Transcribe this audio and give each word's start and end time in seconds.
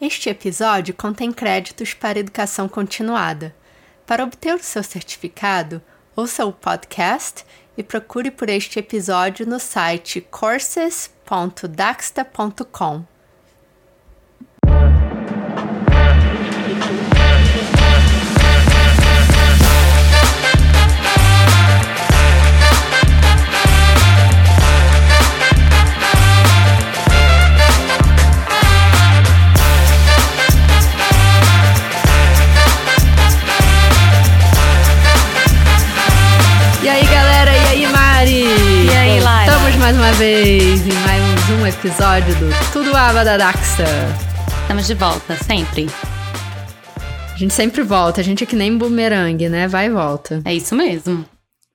Este 0.00 0.30
episódio 0.30 0.94
contém 0.94 1.32
créditos 1.32 1.92
para 1.92 2.20
educação 2.20 2.68
continuada. 2.68 3.52
Para 4.06 4.22
obter 4.22 4.54
o 4.54 4.62
seu 4.62 4.84
certificado, 4.84 5.82
ouça 6.14 6.46
o 6.46 6.52
podcast 6.52 7.44
e 7.76 7.82
procure 7.82 8.30
por 8.30 8.48
este 8.48 8.78
episódio 8.78 9.44
no 9.44 9.58
site 9.58 10.20
courses.daxta.com. 10.20 13.17
mais 39.88 39.96
uma 39.96 40.12
vez 40.12 40.86
em 40.86 40.92
mais 40.92 41.50
um 41.58 41.66
episódio 41.66 42.34
do 42.34 42.72
Tudo 42.74 42.94
Aba 42.94 43.24
da 43.24 43.38
Daxa. 43.38 43.86
Estamos 44.60 44.86
de 44.86 44.92
volta, 44.92 45.34
sempre. 45.36 45.86
A 47.32 47.38
gente 47.38 47.54
sempre 47.54 47.80
volta, 47.80 48.20
a 48.20 48.24
gente 48.24 48.44
é 48.44 48.46
que 48.46 48.54
nem 48.54 48.76
bumerangue, 48.76 49.48
né? 49.48 49.66
Vai 49.66 49.86
e 49.86 49.90
volta. 49.90 50.42
É 50.44 50.52
isso 50.52 50.74
mesmo. 50.74 51.24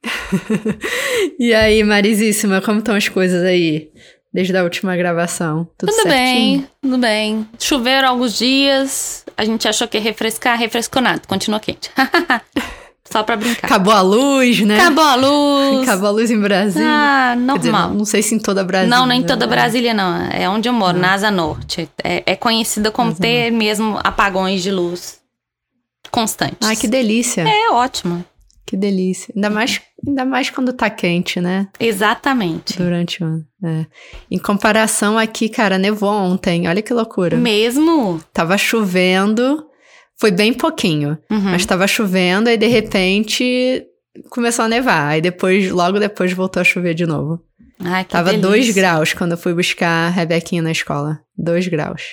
E 1.39 1.55
aí, 1.55 1.83
Marisíssima, 1.83 2.61
como 2.61 2.79
estão 2.79 2.95
as 2.95 3.09
coisas 3.09 3.43
aí? 3.43 3.89
Desde 4.31 4.55
a 4.55 4.63
última 4.63 4.95
gravação. 4.95 5.67
Tudo, 5.75 5.91
Tudo 5.91 6.07
bem, 6.07 6.67
tudo 6.83 6.97
bem. 6.99 7.47
Choveram 7.57 8.09
alguns 8.09 8.37
dias, 8.37 9.25
a 9.35 9.43
gente 9.43 9.67
achou 9.67 9.87
que 9.87 9.97
ia 9.97 10.03
refrescar, 10.03 10.59
refrescou 10.59 11.01
nada, 11.01 11.21
continua 11.27 11.59
quente. 11.59 11.89
Só 13.09 13.21
pra 13.21 13.35
brincar. 13.35 13.67
Acabou 13.67 13.93
a 13.93 14.01
luz, 14.01 14.61
né? 14.61 14.79
Acabou 14.79 15.03
a 15.03 15.15
luz. 15.15 15.87
Acabou 15.87 16.07
a 16.07 16.11
luz 16.11 16.31
em 16.31 16.39
Brasília. 16.39 16.87
Ah, 16.89 17.35
Quer 17.35 17.57
dizer, 17.59 17.71
normal. 17.71 17.89
não, 17.89 17.97
não 17.99 18.05
sei 18.05 18.21
se 18.21 18.33
em 18.33 18.39
toda 18.39 18.63
Brasília. 18.63 18.95
Não, 18.95 19.05
nem 19.05 19.21
toda 19.21 19.45
né? 19.45 19.51
Brasília, 19.51 19.93
não. 19.93 20.25
É 20.31 20.49
onde 20.49 20.69
eu 20.69 20.73
moro, 20.73 20.97
na 20.97 21.13
Asa 21.13 21.29
Norte. 21.29 21.89
É, 22.03 22.23
é 22.25 22.35
conhecida 22.35 22.89
como 22.91 23.11
Asa 23.11 23.19
ter 23.21 23.51
mesmo 23.51 23.99
apagões 24.03 24.63
de 24.63 24.71
luz 24.71 25.19
constantes. 26.09 26.57
Ai, 26.67 26.75
que 26.75 26.87
delícia. 26.87 27.41
É 27.41 27.71
ótimo. 27.71 28.23
Que 28.65 28.77
delícia. 28.77 29.33
Ainda 29.35 29.49
mais, 29.49 29.81
ainda 30.07 30.25
mais 30.25 30.49
quando 30.49 30.71
tá 30.73 30.89
quente, 30.89 31.41
né? 31.41 31.67
Exatamente. 31.79 32.77
Durante 32.77 33.21
o 33.21 33.27
ano. 33.27 33.45
É. 33.63 33.85
Em 34.31 34.39
comparação 34.39 35.17
aqui, 35.17 35.49
cara, 35.49 35.77
nevou 35.77 36.11
ontem. 36.11 36.67
Olha 36.67 36.81
que 36.81 36.93
loucura. 36.93 37.35
Mesmo? 37.37 38.19
Tava 38.31 38.57
chovendo. 38.57 39.65
Foi 40.19 40.31
bem 40.31 40.53
pouquinho. 40.53 41.17
Uhum. 41.29 41.39
Mas 41.51 41.65
tava 41.65 41.87
chovendo, 41.87 42.49
aí 42.49 42.57
de 42.57 42.67
repente 42.67 43.83
começou 44.29 44.65
a 44.65 44.67
nevar. 44.69 45.09
Aí 45.09 45.21
depois, 45.21 45.69
logo 45.71 45.99
depois, 45.99 46.31
voltou 46.33 46.61
a 46.61 46.63
chover 46.63 46.93
de 46.93 47.05
novo. 47.05 47.41
Ai, 47.79 48.03
que 48.05 48.11
Tava 48.11 48.29
delícia. 48.29 48.49
2 48.49 48.69
graus 48.71 49.13
quando 49.13 49.31
eu 49.31 49.37
fui 49.37 49.53
buscar 49.53 50.07
a 50.07 50.09
Rebequinha 50.09 50.61
na 50.61 50.71
escola. 50.71 51.19
2 51.37 51.67
graus. 51.67 52.03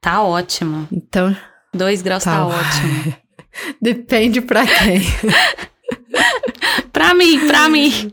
Tá 0.00 0.22
ótimo. 0.22 0.86
Então, 0.92 1.34
Dois 1.72 2.02
graus 2.02 2.24
tá, 2.24 2.32
Tá. 2.32 2.46
ótimo. 2.46 3.14
depende 3.80 4.40
pra 4.42 4.66
quem. 4.66 5.00
Pra 6.92 7.14
mim, 7.14 7.46
pra 7.46 7.68
mim. 7.68 8.12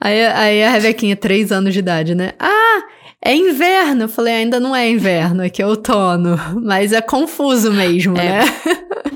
Aí, 0.00 0.26
aí 0.26 0.64
a 0.64 0.70
Rebequinha, 0.70 1.16
3 1.16 1.52
anos 1.52 1.72
de 1.72 1.78
idade, 1.78 2.14
né? 2.14 2.32
Ah, 2.38 2.82
é 3.24 3.34
inverno. 3.34 4.02
Eu 4.04 4.08
falei, 4.08 4.34
ainda 4.34 4.58
não 4.60 4.74
é 4.74 4.88
inverno, 4.90 5.42
aqui 5.42 5.62
é 5.62 5.66
outono. 5.66 6.36
Mas 6.62 6.92
é 6.92 7.00
confuso 7.00 7.72
mesmo, 7.72 8.16
É. 8.18 8.40
né? 8.40 8.44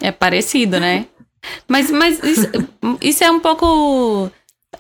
É 0.00 0.12
parecido, 0.12 0.78
né? 0.80 1.06
Mas, 1.68 1.90
mas 1.92 2.20
isso, 2.24 2.46
isso 3.00 3.22
é 3.24 3.30
um 3.30 3.38
pouco. 3.38 4.30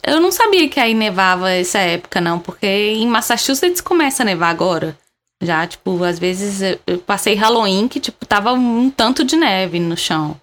Eu 0.02 0.20
não 0.20 0.32
sabia 0.32 0.68
que 0.68 0.80
aí 0.80 0.94
nevava 0.94 1.50
essa 1.50 1.78
época, 1.78 2.20
não, 2.20 2.38
porque 2.40 2.66
em 2.66 3.06
Massachusetts 3.06 3.80
começa 3.80 4.22
a 4.22 4.26
nevar 4.26 4.50
agora. 4.50 4.96
Já, 5.40 5.66
tipo, 5.66 6.02
às 6.02 6.18
vezes 6.18 6.62
eu- 6.62 6.78
eu 6.86 6.98
passei 6.98 7.34
Halloween 7.34 7.86
que, 7.88 8.00
tipo, 8.00 8.24
tava 8.26 8.52
um 8.52 8.90
tanto 8.90 9.22
de 9.24 9.36
neve 9.36 9.78
no 9.78 9.96
chão. 9.96 10.40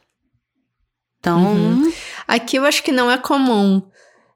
Então, 1.19 1.39
Uhum. 1.53 1.93
Aqui 2.27 2.55
eu 2.57 2.65
acho 2.65 2.81
que 2.83 2.91
não 2.91 3.11
é 3.11 3.17
comum. 3.17 3.81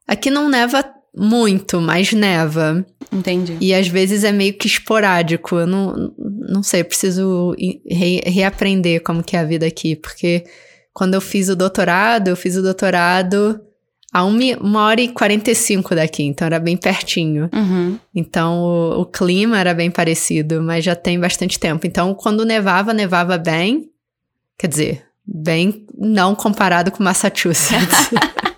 Aqui 0.07 0.29
não 0.29 0.49
neva 0.49 0.83
muito, 1.17 1.81
mas 1.81 2.13
neva. 2.13 2.85
entendi. 3.11 3.57
E 3.59 3.73
às 3.73 3.87
vezes 3.87 4.23
é 4.23 4.31
meio 4.31 4.53
que 4.53 4.67
esporádico. 4.67 5.55
Eu 5.55 5.67
não, 5.67 6.13
não 6.17 6.61
sei, 6.61 6.83
preciso 6.83 7.55
re- 7.89 8.21
reaprender 8.25 9.01
como 9.01 9.23
que 9.23 9.35
é 9.35 9.39
a 9.39 9.43
vida 9.45 9.65
aqui. 9.65 9.95
Porque 9.95 10.43
quando 10.93 11.15
eu 11.15 11.21
fiz 11.21 11.49
o 11.49 11.55
doutorado, 11.55 12.27
eu 12.27 12.35
fiz 12.35 12.55
o 12.55 12.61
doutorado 12.61 13.59
a 14.13 14.23
uma, 14.23 14.57
uma 14.61 14.85
hora 14.85 15.01
e 15.01 15.09
45 15.09 15.95
daqui. 15.95 16.23
Então 16.23 16.45
era 16.45 16.59
bem 16.59 16.77
pertinho. 16.77 17.49
Uhum. 17.53 17.97
Então 18.15 18.59
o, 18.61 19.01
o 19.01 19.05
clima 19.05 19.59
era 19.59 19.73
bem 19.73 19.89
parecido, 19.91 20.61
mas 20.61 20.83
já 20.85 20.95
tem 20.95 21.19
bastante 21.19 21.59
tempo. 21.59 21.85
Então 21.87 22.13
quando 22.13 22.45
nevava, 22.45 22.93
nevava 22.93 23.37
bem. 23.37 23.89
Quer 24.57 24.67
dizer, 24.67 25.03
bem 25.25 25.85
não 25.97 26.33
comparado 26.33 26.91
com 26.91 27.03
Massachusetts. 27.03 28.09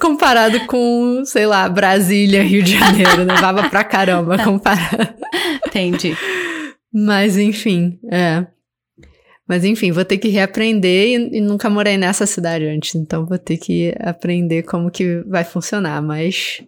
comparado 0.00 0.66
com, 0.66 1.22
sei 1.24 1.46
lá, 1.46 1.68
Brasília, 1.68 2.42
Rio 2.42 2.62
de 2.62 2.78
Janeiro. 2.78 3.24
Nevava 3.24 3.68
pra 3.68 3.84
caramba 3.84 4.42
comparado. 4.42 5.14
Entendi. 5.66 6.16
Mas 6.92 7.36
enfim, 7.36 7.98
é. 8.10 8.46
Mas 9.48 9.64
enfim, 9.64 9.90
vou 9.92 10.04
ter 10.04 10.16
que 10.18 10.28
reaprender 10.28 11.08
e, 11.08 11.36
e 11.36 11.40
nunca 11.40 11.68
morei 11.68 11.96
nessa 11.98 12.24
cidade 12.24 12.64
antes, 12.64 12.94
então 12.94 13.26
vou 13.26 13.36
ter 13.36 13.58
que 13.58 13.94
aprender 14.00 14.62
como 14.62 14.90
que 14.90 15.22
vai 15.28 15.44
funcionar, 15.44 16.00
mas 16.00 16.62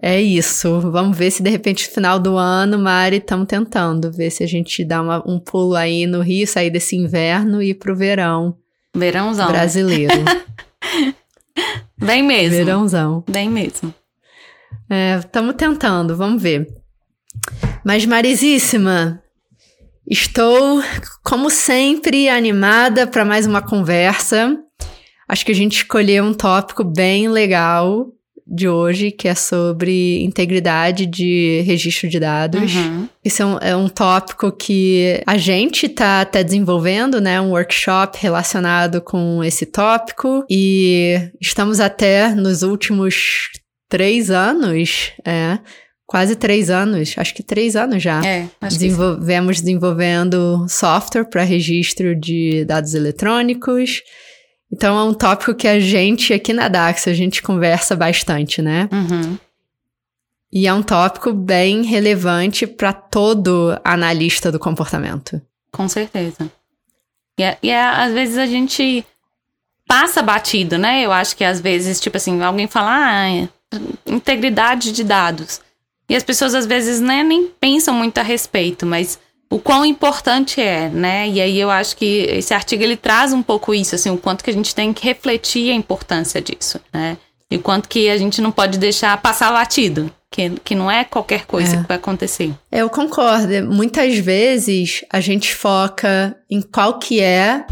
é 0.00 0.20
isso. 0.22 0.80
Vamos 0.80 1.16
ver 1.18 1.32
se 1.32 1.42
de 1.42 1.50
repente 1.50 1.88
no 1.88 1.94
final 1.94 2.18
do 2.20 2.36
ano, 2.36 2.78
Mari, 2.78 3.16
estamos 3.16 3.48
tentando 3.48 4.12
ver 4.12 4.30
se 4.30 4.44
a 4.44 4.46
gente 4.46 4.84
dá 4.84 5.02
uma- 5.02 5.24
um 5.28 5.40
pulo 5.40 5.74
aí 5.74 6.06
no 6.06 6.20
Rio, 6.20 6.46
sair 6.46 6.70
desse 6.70 6.94
inverno 6.94 7.60
e 7.60 7.70
ir 7.70 7.74
pro 7.74 7.96
verão 7.96 8.56
Verãozão. 8.94 9.48
brasileiro. 9.48 10.12
Bem 11.96 12.22
mesmo. 12.22 12.56
Verãozão. 12.56 13.24
Bem 13.28 13.48
mesmo. 13.48 13.94
É, 14.90 15.18
estamos 15.18 15.54
tentando, 15.56 16.16
vamos 16.16 16.42
ver. 16.42 16.68
Mas, 17.84 18.04
Marisíssima, 18.04 19.22
estou, 20.08 20.82
como 21.22 21.50
sempre, 21.50 22.28
animada 22.28 23.06
para 23.06 23.24
mais 23.24 23.46
uma 23.46 23.62
conversa. 23.62 24.58
Acho 25.28 25.46
que 25.46 25.52
a 25.52 25.54
gente 25.54 25.76
escolheu 25.76 26.24
um 26.24 26.34
tópico 26.34 26.84
bem 26.84 27.28
legal 27.28 28.06
de 28.46 28.68
hoje, 28.68 29.10
que 29.10 29.26
é 29.26 29.34
sobre 29.34 30.22
integridade 30.22 31.06
de 31.06 31.62
registro 31.66 32.08
de 32.08 32.20
dados. 32.20 32.74
Uhum. 32.74 33.08
Isso 33.24 33.42
é 33.42 33.46
um, 33.46 33.58
é 33.58 33.76
um 33.76 33.88
tópico 33.88 34.52
que 34.52 35.22
a 35.26 35.36
gente 35.36 35.88
tá 35.88 36.20
até 36.20 36.44
desenvolvendo, 36.44 37.20
né? 37.20 37.40
Um 37.40 37.50
workshop 37.50 38.18
relacionado 38.20 39.00
com 39.00 39.42
esse 39.42 39.64
tópico. 39.64 40.44
E 40.50 41.30
estamos 41.40 41.80
até 41.80 42.34
nos 42.34 42.62
últimos 42.62 43.50
três 43.88 44.30
anos, 44.30 45.12
é, 45.24 45.58
quase 46.06 46.36
três 46.36 46.68
anos, 46.68 47.14
acho 47.16 47.34
que 47.34 47.42
três 47.42 47.76
anos 47.76 48.02
já. 48.02 48.24
É, 48.24 48.46
acho 48.60 48.76
que 48.78 48.84
Desenvolvemos 48.84 49.60
desenvolvendo 49.60 50.66
software 50.68 51.24
para 51.24 51.42
registro 51.42 52.14
de 52.14 52.64
dados 52.66 52.94
eletrônicos. 52.94 54.02
Então 54.74 54.98
é 54.98 55.04
um 55.04 55.14
tópico 55.14 55.54
que 55.54 55.68
a 55.68 55.78
gente 55.78 56.32
aqui 56.34 56.52
na 56.52 56.66
Dax 56.66 57.06
a 57.06 57.12
gente 57.14 57.40
conversa 57.40 57.94
bastante, 57.94 58.60
né? 58.60 58.88
Uhum. 58.90 59.38
E 60.52 60.66
é 60.66 60.74
um 60.74 60.82
tópico 60.82 61.32
bem 61.32 61.84
relevante 61.84 62.66
para 62.66 62.92
todo 62.92 63.78
analista 63.84 64.50
do 64.50 64.58
comportamento. 64.58 65.40
Com 65.70 65.88
certeza. 65.88 66.50
E, 67.38 67.44
é- 67.44 67.56
e 67.62 67.70
é, 67.70 67.80
às 67.84 68.12
vezes 68.12 68.36
a 68.36 68.46
gente 68.46 69.06
passa 69.86 70.20
batido, 70.20 70.76
né? 70.76 71.02
Eu 71.06 71.12
acho 71.12 71.36
que 71.36 71.44
às 71.44 71.60
vezes, 71.60 72.00
tipo 72.00 72.16
assim, 72.16 72.42
alguém 72.42 72.66
fala, 72.66 72.90
ah, 72.90 73.30
é, 73.30 73.48
integridade 74.06 74.90
de 74.90 75.04
dados. 75.04 75.60
E 76.08 76.16
as 76.16 76.24
pessoas 76.24 76.52
às 76.52 76.66
vezes 76.66 77.00
né, 77.00 77.22
nem 77.22 77.46
pensam 77.60 77.94
muito 77.94 78.18
a 78.18 78.22
respeito, 78.22 78.84
mas 78.84 79.20
o 79.54 79.58
quão 79.60 79.84
importante 79.84 80.60
é, 80.60 80.88
né? 80.88 81.28
E 81.28 81.40
aí 81.40 81.60
eu 81.60 81.70
acho 81.70 81.96
que 81.96 82.26
esse 82.30 82.52
artigo 82.52 82.82
ele 82.82 82.96
traz 82.96 83.32
um 83.32 83.42
pouco 83.42 83.72
isso, 83.74 83.94
assim, 83.94 84.10
o 84.10 84.16
quanto 84.18 84.42
que 84.42 84.50
a 84.50 84.52
gente 84.52 84.74
tem 84.74 84.92
que 84.92 85.04
refletir 85.04 85.70
a 85.70 85.74
importância 85.74 86.40
disso, 86.40 86.80
né? 86.92 87.16
E 87.50 87.56
o 87.56 87.60
quanto 87.60 87.88
que 87.88 88.08
a 88.10 88.16
gente 88.16 88.40
não 88.40 88.50
pode 88.50 88.78
deixar 88.78 89.16
passar 89.22 89.52
batido, 89.52 90.10
que, 90.30 90.50
que 90.64 90.74
não 90.74 90.90
é 90.90 91.04
qualquer 91.04 91.46
coisa 91.46 91.76
É. 91.76 91.80
que 91.82 91.86
vai 91.88 91.96
acontecer. 91.98 92.52
Eu 92.72 92.90
concordo. 92.90 93.46
Muitas 93.70 94.18
vezes 94.18 95.04
a 95.12 95.20
gente 95.20 95.54
foca 95.54 96.36
em 96.50 96.60
qual 96.60 96.98
que 96.98 97.20
é 97.20 97.64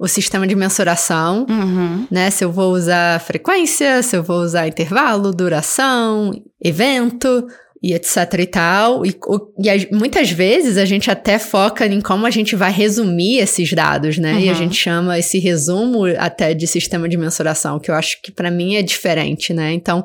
o 0.00 0.08
sistema 0.08 0.46
de 0.46 0.56
mensuração, 0.56 1.46
Uhum. 1.48 2.06
né? 2.10 2.30
Se 2.30 2.42
eu 2.44 2.50
vou 2.50 2.72
usar 2.72 3.20
frequência, 3.20 4.02
se 4.02 4.16
eu 4.16 4.22
vou 4.24 4.38
usar 4.40 4.66
intervalo, 4.66 5.30
duração, 5.32 6.32
evento. 6.60 7.46
E 7.82 7.94
etc 7.94 8.16
e 8.38 8.46
tal. 8.46 9.06
E, 9.06 9.10
e, 9.10 9.94
muitas 9.94 10.30
vezes 10.30 10.76
a 10.76 10.84
gente 10.84 11.10
até 11.10 11.38
foca 11.38 11.86
em 11.86 12.00
como 12.00 12.26
a 12.26 12.30
gente 12.30 12.54
vai 12.54 12.70
resumir 12.70 13.38
esses 13.38 13.72
dados, 13.72 14.18
né? 14.18 14.34
Uhum. 14.34 14.40
E 14.40 14.48
a 14.50 14.54
gente 14.54 14.74
chama 14.74 15.18
esse 15.18 15.38
resumo 15.38 16.04
até 16.18 16.54
de 16.54 16.66
sistema 16.66 17.08
de 17.08 17.16
mensuração, 17.16 17.78
que 17.78 17.90
eu 17.90 17.94
acho 17.94 18.20
que 18.22 18.30
para 18.30 18.50
mim 18.50 18.76
é 18.76 18.82
diferente, 18.82 19.54
né? 19.54 19.72
Então, 19.72 20.04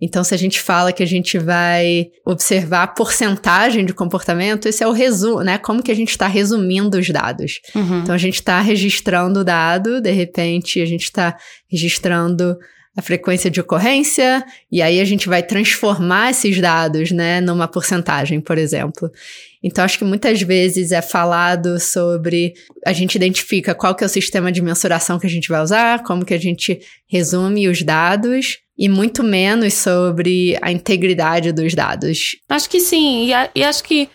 então, 0.00 0.22
se 0.22 0.32
a 0.32 0.38
gente 0.38 0.60
fala 0.60 0.92
que 0.92 1.02
a 1.02 1.06
gente 1.06 1.38
vai 1.38 2.06
observar 2.24 2.84
a 2.84 2.86
porcentagem 2.86 3.84
de 3.84 3.92
comportamento, 3.92 4.68
esse 4.68 4.82
é 4.82 4.86
o 4.86 4.92
resumo, 4.92 5.42
né? 5.42 5.58
Como 5.58 5.82
que 5.82 5.90
a 5.90 5.94
gente 5.94 6.10
está 6.10 6.28
resumindo 6.28 6.98
os 6.98 7.10
dados. 7.10 7.60
Uhum. 7.74 8.02
Então, 8.02 8.14
a 8.14 8.18
gente 8.18 8.36
está 8.36 8.60
registrando 8.60 9.40
o 9.40 9.44
dado, 9.44 10.00
de 10.00 10.12
repente, 10.12 10.80
a 10.80 10.86
gente 10.86 11.02
está 11.02 11.36
registrando 11.68 12.56
a 12.98 13.02
frequência 13.02 13.48
de 13.48 13.60
ocorrência, 13.60 14.44
e 14.72 14.82
aí 14.82 15.00
a 15.00 15.04
gente 15.04 15.28
vai 15.28 15.40
transformar 15.40 16.30
esses 16.30 16.60
dados, 16.60 17.12
né, 17.12 17.40
numa 17.40 17.68
porcentagem, 17.68 18.40
por 18.40 18.58
exemplo. 18.58 19.08
Então, 19.62 19.84
acho 19.84 19.98
que 19.98 20.04
muitas 20.04 20.42
vezes 20.42 20.90
é 20.90 21.00
falado 21.00 21.78
sobre. 21.78 22.54
A 22.84 22.92
gente 22.92 23.14
identifica 23.14 23.72
qual 23.72 23.94
que 23.94 24.02
é 24.02 24.06
o 24.06 24.10
sistema 24.10 24.50
de 24.50 24.60
mensuração 24.60 25.16
que 25.16 25.28
a 25.28 25.30
gente 25.30 25.48
vai 25.48 25.62
usar, 25.62 26.02
como 26.02 26.24
que 26.24 26.34
a 26.34 26.38
gente 26.38 26.80
resume 27.06 27.68
os 27.68 27.82
dados, 27.82 28.58
e 28.76 28.88
muito 28.88 29.22
menos 29.22 29.74
sobre 29.74 30.58
a 30.60 30.72
integridade 30.72 31.52
dos 31.52 31.74
dados. 31.74 32.36
Acho 32.48 32.68
que 32.68 32.80
sim, 32.80 33.26
e, 33.26 33.32
a, 33.32 33.48
e 33.54 33.62
acho 33.62 33.84
que 33.84 34.08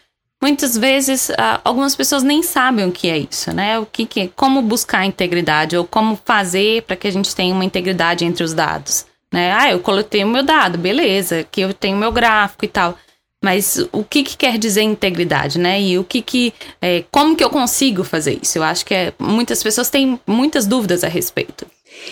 muitas 0.44 0.78
vezes 0.78 1.30
uh, 1.30 1.62
algumas 1.64 1.96
pessoas 1.96 2.22
nem 2.22 2.44
sabem 2.44 2.86
o 2.86 2.92
que 2.92 3.10
é 3.10 3.18
isso, 3.18 3.54
né? 3.54 3.80
O 3.80 3.86
que, 3.86 4.06
que 4.06 4.20
é, 4.20 4.30
como 4.36 4.62
buscar 4.62 5.06
integridade 5.06 5.78
ou 5.78 5.88
como 5.88 6.20
fazer 6.26 6.82
para 6.82 6.98
que 6.98 7.08
a 7.08 7.12
gente 7.12 7.34
tenha 7.34 7.56
uma 7.56 7.64
integridade 7.64 8.26
entre 8.26 8.44
os 8.44 8.54
dados, 8.54 9.06
né? 9.32 9.54
Ah, 9.54 9.72
eu 9.72 9.80
coletei 9.80 10.22
o 10.22 10.28
meu 10.28 10.44
dado, 10.44 10.78
beleza, 10.78 11.48
que 11.50 11.62
eu 11.62 11.74
tenho 11.74 11.96
meu 11.96 12.12
gráfico 12.12 12.66
e 12.66 12.68
tal. 12.68 12.98
Mas 13.42 13.88
o 13.94 14.04
que, 14.04 14.22
que 14.22 14.36
quer 14.36 14.58
dizer 14.58 14.82
integridade, 14.82 15.58
né? 15.58 15.82
E 15.82 15.98
o 15.98 16.04
que 16.04 16.22
que, 16.22 16.54
é, 16.82 17.06
como 17.10 17.38
que 17.38 17.44
eu 17.44 17.50
consigo 17.50 18.04
fazer 18.04 18.38
isso? 18.42 18.58
Eu 18.58 18.64
acho 18.64 18.86
que 18.86 18.94
é, 18.94 19.14
muitas 19.18 19.64
pessoas 19.64 19.90
têm 19.90 20.20
muitas 20.28 20.68
dúvidas 20.68 21.06
a 21.06 21.08
respeito. 21.08 21.66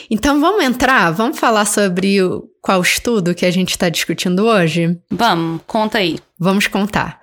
Então 0.10 0.40
vamos 0.40 0.64
entrar, 0.64 1.12
vamos 1.12 1.38
falar 1.38 1.66
sobre 1.66 2.22
o, 2.22 2.46
qual 2.62 2.82
estudo 2.82 3.36
que 3.36 3.46
a 3.46 3.52
gente 3.52 3.72
está 3.72 3.90
discutindo 3.90 4.46
hoje? 4.46 4.98
Vamos, 5.10 5.62
conta 5.68 5.98
aí. 5.98 6.18
Vamos 6.40 6.68
contar. 6.68 7.20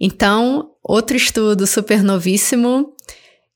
Então, 0.00 0.70
outro 0.82 1.16
estudo 1.16 1.66
super 1.66 2.02
novíssimo 2.02 2.94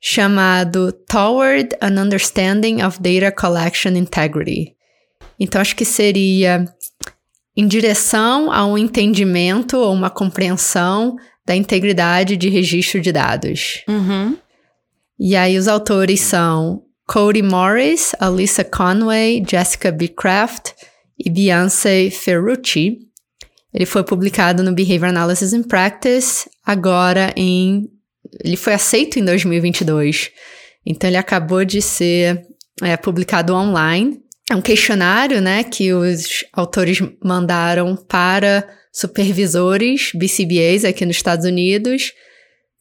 chamado 0.00 0.92
Toward 0.92 1.76
an 1.80 2.02
Understanding 2.02 2.82
of 2.82 2.98
Data 3.00 3.30
Collection 3.30 3.90
Integrity. 3.90 4.74
Então, 5.38 5.60
acho 5.60 5.76
que 5.76 5.84
seria 5.84 6.64
em 7.56 7.66
direção 7.66 8.50
a 8.50 8.66
um 8.66 8.76
entendimento 8.76 9.76
ou 9.76 9.92
uma 9.92 10.10
compreensão 10.10 11.16
da 11.46 11.54
integridade 11.54 12.36
de 12.36 12.48
registro 12.48 13.00
de 13.00 13.12
dados. 13.12 13.84
Uhum. 13.88 14.36
E 15.18 15.36
aí, 15.36 15.56
os 15.56 15.68
autores 15.68 16.20
são 16.20 16.82
Cody 17.06 17.42
Morris, 17.42 18.12
Alyssa 18.18 18.64
Conway, 18.64 19.44
Jessica 19.48 19.92
B. 19.92 20.08
Kraft 20.08 20.72
e 21.18 21.30
Beyoncé 21.30 22.10
Ferrucci. 22.10 22.98
Ele 23.72 23.86
foi 23.86 24.04
publicado 24.04 24.62
no 24.62 24.72
Behavior 24.72 25.08
Analysis 25.08 25.52
in 25.52 25.62
Practice 25.62 26.48
agora 26.64 27.32
em. 27.36 27.88
Ele 28.44 28.56
foi 28.56 28.74
aceito 28.74 29.19
em 29.19 29.24
2022. 29.24 30.30
Então 30.84 31.08
ele 31.08 31.16
acabou 31.16 31.64
de 31.64 31.80
ser 31.80 32.46
é, 32.82 32.96
publicado 32.96 33.54
online. 33.54 34.20
É 34.50 34.54
um 34.54 34.62
questionário, 34.62 35.40
né, 35.40 35.62
que 35.62 35.92
os 35.92 36.44
autores 36.52 37.00
mandaram 37.24 37.96
para 37.96 38.69
supervisores 38.92 40.10
BCBAs 40.14 40.84
aqui 40.84 41.06
nos 41.06 41.16
Estados 41.16 41.46
Unidos 41.46 42.12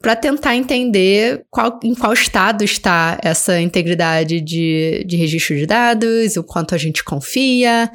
para 0.02 0.16
tentar 0.16 0.56
entender 0.56 1.46
qual, 1.50 1.80
em 1.84 1.94
qual 1.94 2.12
estado 2.12 2.64
está 2.64 3.20
essa 3.22 3.62
integridade 3.62 4.42
de, 4.42 5.06
de 5.08 5.16
registro 5.16 5.56
de 5.56 5.68
dados, 5.68 6.36
o 6.36 6.44
quanto 6.44 6.74
a 6.74 6.78
gente 6.78 7.04
confia, 7.04 7.90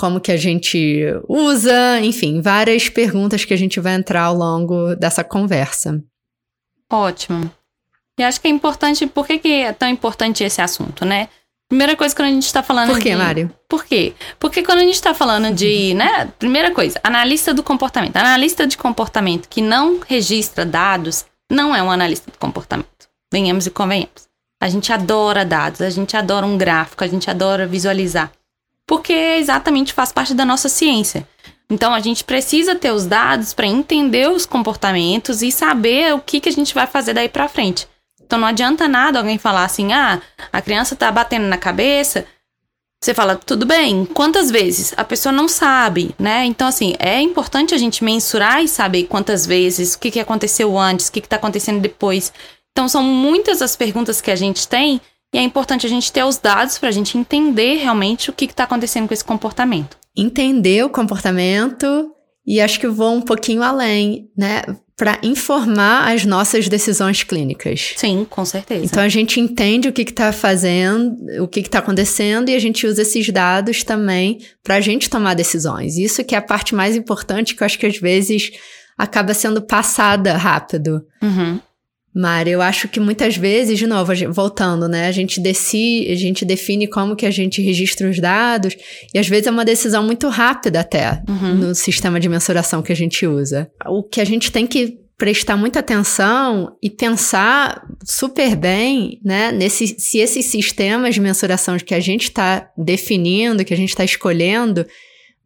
como 0.00 0.18
que 0.18 0.32
a 0.32 0.36
gente 0.38 1.04
usa, 1.28 2.00
enfim, 2.00 2.40
várias 2.40 2.88
perguntas 2.88 3.44
que 3.44 3.52
a 3.52 3.56
gente 3.56 3.78
vai 3.78 3.92
entrar 3.92 4.22
ao 4.22 4.34
longo 4.34 4.96
dessa 4.96 5.22
conversa. 5.22 6.02
Ótimo. 6.90 7.50
E 8.18 8.22
acho 8.22 8.40
que 8.40 8.48
é 8.48 8.50
importante, 8.50 9.06
por 9.06 9.26
que, 9.26 9.38
que 9.38 9.52
é 9.52 9.74
tão 9.74 9.90
importante 9.90 10.42
esse 10.42 10.62
assunto, 10.62 11.04
né? 11.04 11.28
Primeira 11.68 11.94
coisa 11.94 12.16
quando 12.16 12.28
a 12.28 12.32
gente 12.32 12.46
está 12.46 12.62
falando 12.62 12.88
Por 12.88 12.98
quê, 12.98 13.10
de... 13.10 13.16
Mário? 13.16 13.54
Por 13.68 13.84
quê? 13.84 14.14
Porque 14.38 14.62
quando 14.62 14.78
a 14.78 14.84
gente 14.84 14.94
está 14.94 15.12
falando 15.12 15.54
de, 15.54 15.92
né, 15.92 16.32
primeira 16.38 16.70
coisa, 16.70 16.98
analista 17.04 17.52
do 17.52 17.62
comportamento. 17.62 18.16
Analista 18.16 18.66
de 18.66 18.78
comportamento 18.78 19.50
que 19.50 19.60
não 19.60 20.00
registra 20.00 20.64
dados 20.64 21.26
não 21.52 21.76
é 21.76 21.82
um 21.82 21.90
analista 21.90 22.30
do 22.30 22.38
comportamento. 22.38 22.88
Venhamos 23.30 23.66
e 23.66 23.70
convenhamos. 23.70 24.30
A 24.62 24.68
gente 24.70 24.90
adora 24.94 25.44
dados, 25.44 25.82
a 25.82 25.90
gente 25.90 26.16
adora 26.16 26.46
um 26.46 26.56
gráfico, 26.56 27.04
a 27.04 27.06
gente 27.06 27.28
adora 27.28 27.66
visualizar 27.66 28.32
porque 28.90 29.12
exatamente 29.12 29.92
faz 29.92 30.10
parte 30.10 30.34
da 30.34 30.44
nossa 30.44 30.68
ciência. 30.68 31.24
Então 31.70 31.94
a 31.94 32.00
gente 32.00 32.24
precisa 32.24 32.74
ter 32.74 32.90
os 32.90 33.06
dados 33.06 33.54
para 33.54 33.64
entender 33.64 34.28
os 34.28 34.44
comportamentos 34.44 35.42
e 35.42 35.52
saber 35.52 36.12
o 36.12 36.18
que, 36.18 36.40
que 36.40 36.48
a 36.48 36.52
gente 36.52 36.74
vai 36.74 36.88
fazer 36.88 37.14
daí 37.14 37.28
para 37.28 37.46
frente. 37.46 37.86
Então 38.20 38.36
não 38.36 38.48
adianta 38.48 38.88
nada 38.88 39.20
alguém 39.20 39.38
falar 39.38 39.64
assim: 39.64 39.92
"Ah, 39.92 40.20
a 40.52 40.60
criança 40.60 40.96
tá 40.96 41.08
batendo 41.12 41.46
na 41.46 41.56
cabeça". 41.56 42.26
Você 43.00 43.14
fala: 43.14 43.36
"Tudo 43.36 43.64
bem, 43.64 44.04
quantas 44.06 44.50
vezes?". 44.50 44.92
A 44.96 45.04
pessoa 45.04 45.32
não 45.32 45.46
sabe, 45.46 46.12
né? 46.18 46.44
Então 46.44 46.66
assim, 46.66 46.96
é 46.98 47.20
importante 47.20 47.72
a 47.72 47.78
gente 47.78 48.02
mensurar 48.02 48.60
e 48.64 48.66
saber 48.66 49.04
quantas 49.04 49.46
vezes, 49.46 49.94
o 49.94 50.00
que, 50.00 50.10
que 50.10 50.18
aconteceu 50.18 50.76
antes, 50.76 51.06
o 51.06 51.12
que 51.12 51.20
está 51.20 51.36
acontecendo 51.36 51.80
depois. 51.80 52.32
Então 52.72 52.88
são 52.88 53.04
muitas 53.04 53.62
as 53.62 53.76
perguntas 53.76 54.20
que 54.20 54.32
a 54.32 54.36
gente 54.36 54.66
tem 54.66 55.00
e 55.32 55.38
é 55.38 55.42
importante 55.42 55.86
a 55.86 55.88
gente 55.88 56.12
ter 56.12 56.24
os 56.24 56.38
dados 56.38 56.78
para 56.78 56.88
a 56.88 56.92
gente 56.92 57.16
entender 57.16 57.76
realmente 57.76 58.30
o 58.30 58.32
que 58.32 58.46
está 58.46 58.64
acontecendo 58.64 59.06
com 59.06 59.14
esse 59.14 59.24
comportamento. 59.24 59.96
Entender 60.16 60.84
o 60.84 60.90
comportamento 60.90 62.10
e 62.46 62.60
acho 62.60 62.80
que 62.80 62.88
vou 62.88 63.14
um 63.14 63.22
pouquinho 63.22 63.62
além, 63.62 64.28
né? 64.36 64.62
Para 64.96 65.18
informar 65.22 66.12
as 66.12 66.26
nossas 66.26 66.68
decisões 66.68 67.22
clínicas. 67.22 67.94
Sim, 67.96 68.26
com 68.28 68.44
certeza. 68.44 68.84
Então 68.84 69.02
a 69.02 69.08
gente 69.08 69.40
entende 69.40 69.88
o 69.88 69.92
que 69.92 70.02
está 70.02 70.32
fazendo, 70.32 71.16
o 71.42 71.48
que 71.48 71.60
está 71.60 71.78
acontecendo 71.78 72.50
e 72.50 72.54
a 72.54 72.58
gente 72.58 72.86
usa 72.86 73.02
esses 73.02 73.30
dados 73.30 73.82
também 73.84 74.40
para 74.62 74.74
a 74.74 74.80
gente 74.80 75.08
tomar 75.08 75.34
decisões. 75.34 75.96
Isso 75.96 76.24
que 76.24 76.34
é 76.34 76.38
a 76.38 76.42
parte 76.42 76.74
mais 76.74 76.96
importante 76.96 77.54
que 77.54 77.62
eu 77.62 77.66
acho 77.66 77.78
que 77.78 77.86
às 77.86 77.98
vezes 77.98 78.50
acaba 78.98 79.32
sendo 79.32 79.62
passada 79.62 80.36
rápido. 80.36 81.02
Uhum. 81.22 81.60
Mari, 82.14 82.50
eu 82.50 82.60
acho 82.60 82.88
que 82.88 82.98
muitas 82.98 83.36
vezes, 83.36 83.78
de 83.78 83.86
novo, 83.86 84.12
voltando, 84.32 84.88
né? 84.88 85.06
A 85.06 85.12
gente 85.12 85.40
decide, 85.40 86.10
a 86.10 86.16
gente 86.16 86.44
define 86.44 86.88
como 86.88 87.14
que 87.14 87.24
a 87.24 87.30
gente 87.30 87.62
registra 87.62 88.10
os 88.10 88.18
dados, 88.18 88.76
e 89.14 89.18
às 89.18 89.28
vezes 89.28 89.46
é 89.46 89.50
uma 89.50 89.64
decisão 89.64 90.02
muito 90.02 90.28
rápida 90.28 90.80
até 90.80 91.22
uhum. 91.28 91.54
no 91.54 91.74
sistema 91.74 92.18
de 92.18 92.28
mensuração 92.28 92.82
que 92.82 92.92
a 92.92 92.96
gente 92.96 93.26
usa. 93.26 93.70
O 93.86 94.02
que 94.02 94.20
a 94.20 94.24
gente 94.24 94.50
tem 94.50 94.66
que 94.66 94.98
prestar 95.16 95.56
muita 95.56 95.80
atenção 95.80 96.76
e 96.82 96.88
pensar 96.88 97.86
super 98.02 98.56
bem, 98.56 99.20
né, 99.22 99.52
nesse, 99.52 99.86
se 99.98 100.18
esses 100.18 100.46
sistemas 100.46 101.14
de 101.14 101.20
mensuração 101.20 101.76
que 101.76 101.94
a 101.94 102.00
gente 102.00 102.24
está 102.24 102.70
definindo, 102.76 103.64
que 103.64 103.74
a 103.74 103.76
gente 103.76 103.90
está 103.90 104.02
escolhendo, 104.02 104.86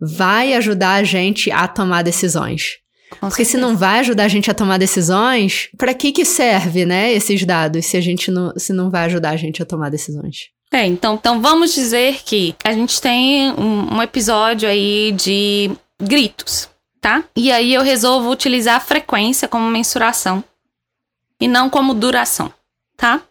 vai 0.00 0.54
ajudar 0.54 0.94
a 0.94 1.02
gente 1.02 1.50
a 1.50 1.66
tomar 1.66 2.02
decisões. 2.02 2.83
Porque 3.20 3.44
se 3.44 3.56
não 3.56 3.76
vai 3.76 4.00
ajudar 4.00 4.24
a 4.24 4.28
gente 4.28 4.50
a 4.50 4.54
tomar 4.54 4.78
decisões, 4.78 5.68
para 5.76 5.94
que 5.94 6.12
que 6.12 6.24
serve, 6.24 6.84
né, 6.84 7.12
esses 7.12 7.44
dados, 7.44 7.86
se 7.86 7.96
a 7.96 8.00
gente 8.00 8.30
não, 8.30 8.52
se 8.56 8.72
não 8.72 8.90
vai 8.90 9.04
ajudar 9.04 9.30
a 9.30 9.36
gente 9.36 9.62
a 9.62 9.66
tomar 9.66 9.90
decisões? 9.90 10.50
É, 10.72 10.84
então, 10.84 11.14
então 11.14 11.40
vamos 11.40 11.72
dizer 11.72 12.22
que 12.24 12.54
a 12.64 12.72
gente 12.72 13.00
tem 13.00 13.52
um, 13.52 13.96
um 13.96 14.02
episódio 14.02 14.68
aí 14.68 15.12
de 15.12 15.70
gritos, 16.02 16.68
tá? 17.00 17.22
E 17.36 17.52
aí 17.52 17.72
eu 17.72 17.82
resolvo 17.82 18.30
utilizar 18.30 18.76
a 18.76 18.80
frequência 18.80 19.46
como 19.46 19.68
mensuração 19.68 20.42
e 21.40 21.46
não 21.46 21.70
como 21.70 21.94
duração, 21.94 22.52
tá? 22.96 23.22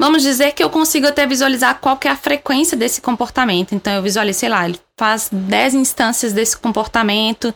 Vamos 0.00 0.22
dizer 0.22 0.52
que 0.52 0.64
eu 0.64 0.70
consigo 0.70 1.06
até 1.06 1.26
visualizar 1.26 1.78
qual 1.78 1.96
que 1.96 2.08
é 2.08 2.10
a 2.10 2.16
frequência 2.16 2.74
desse 2.74 3.02
comportamento. 3.02 3.74
Então 3.74 3.92
eu 3.92 4.02
visualizo, 4.02 4.38
sei 4.38 4.48
lá, 4.48 4.66
ele 4.66 4.80
faz 4.96 5.28
10 5.30 5.74
instâncias 5.74 6.32
desse 6.32 6.56
comportamento 6.56 7.54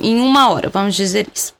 em 0.00 0.20
uma 0.20 0.50
hora, 0.50 0.68
vamos 0.68 0.94
dizer 0.94 1.28
isso. 1.34 1.54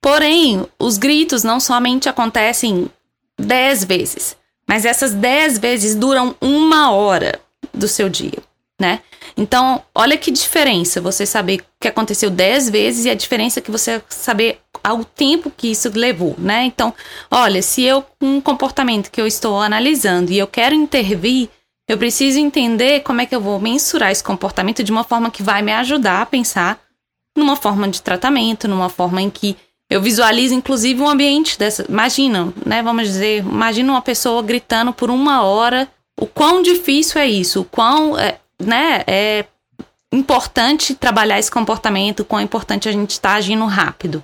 Porém, 0.00 0.66
os 0.78 0.98
gritos 0.98 1.42
não 1.42 1.58
somente 1.58 2.08
acontecem 2.08 2.90
dez 3.38 3.84
vezes, 3.84 4.36
mas 4.68 4.84
essas 4.84 5.12
dez 5.12 5.58
vezes 5.58 5.94
duram 5.94 6.36
uma 6.40 6.90
hora 6.92 7.40
do 7.72 7.88
seu 7.88 8.08
dia, 8.08 8.38
né? 8.80 9.00
Então, 9.36 9.82
olha 9.94 10.16
que 10.16 10.30
diferença 10.30 11.00
você 11.00 11.26
saber 11.26 11.60
o 11.60 11.64
que 11.80 11.88
aconteceu 11.88 12.30
dez 12.30 12.68
vezes 12.68 13.04
e 13.04 13.10
a 13.10 13.14
diferença 13.14 13.60
que 13.60 13.70
você 13.70 14.02
saber 14.08 14.60
ao 14.82 15.04
tempo 15.04 15.50
que 15.50 15.68
isso 15.68 15.90
levou, 15.94 16.34
né? 16.38 16.64
Então, 16.64 16.92
olha, 17.30 17.62
se 17.62 17.82
eu 17.82 18.04
um 18.20 18.40
comportamento 18.40 19.10
que 19.10 19.20
eu 19.20 19.26
estou 19.26 19.60
analisando 19.60 20.30
e 20.30 20.38
eu 20.38 20.46
quero 20.46 20.74
intervir, 20.74 21.48
eu 21.88 21.98
preciso 21.98 22.38
entender 22.38 23.00
como 23.00 23.20
é 23.20 23.26
que 23.26 23.34
eu 23.34 23.40
vou 23.40 23.58
mensurar 23.58 24.10
esse 24.10 24.22
comportamento 24.22 24.84
de 24.84 24.92
uma 24.92 25.04
forma 25.04 25.30
que 25.30 25.42
vai 25.42 25.62
me 25.62 25.72
ajudar 25.72 26.22
a 26.22 26.26
pensar 26.26 26.83
numa 27.36 27.56
forma 27.56 27.88
de 27.88 28.00
tratamento, 28.00 28.68
numa 28.68 28.88
forma 28.88 29.20
em 29.20 29.30
que 29.30 29.56
eu 29.90 30.00
visualizo, 30.00 30.54
inclusive, 30.54 31.00
um 31.00 31.08
ambiente 31.08 31.58
dessa. 31.58 31.84
Imagina, 31.88 32.52
né? 32.64 32.82
Vamos 32.82 33.06
dizer, 33.06 33.40
imagina 33.40 33.92
uma 33.92 34.02
pessoa 34.02 34.42
gritando 34.42 34.92
por 34.92 35.10
uma 35.10 35.42
hora. 35.42 35.88
O 36.18 36.26
quão 36.26 36.62
difícil 36.62 37.20
é 37.20 37.26
isso? 37.26 37.60
O 37.60 37.64
quão, 37.64 38.18
é, 38.18 38.38
né? 38.58 39.04
É 39.06 39.44
importante 40.12 40.94
trabalhar 40.94 41.38
esse 41.38 41.50
comportamento, 41.50 42.20
o 42.20 42.24
quão 42.24 42.40
é 42.40 42.44
importante 42.44 42.88
a 42.88 42.92
gente 42.92 43.10
estar 43.10 43.30
tá 43.30 43.34
agindo 43.36 43.64
rápido, 43.66 44.22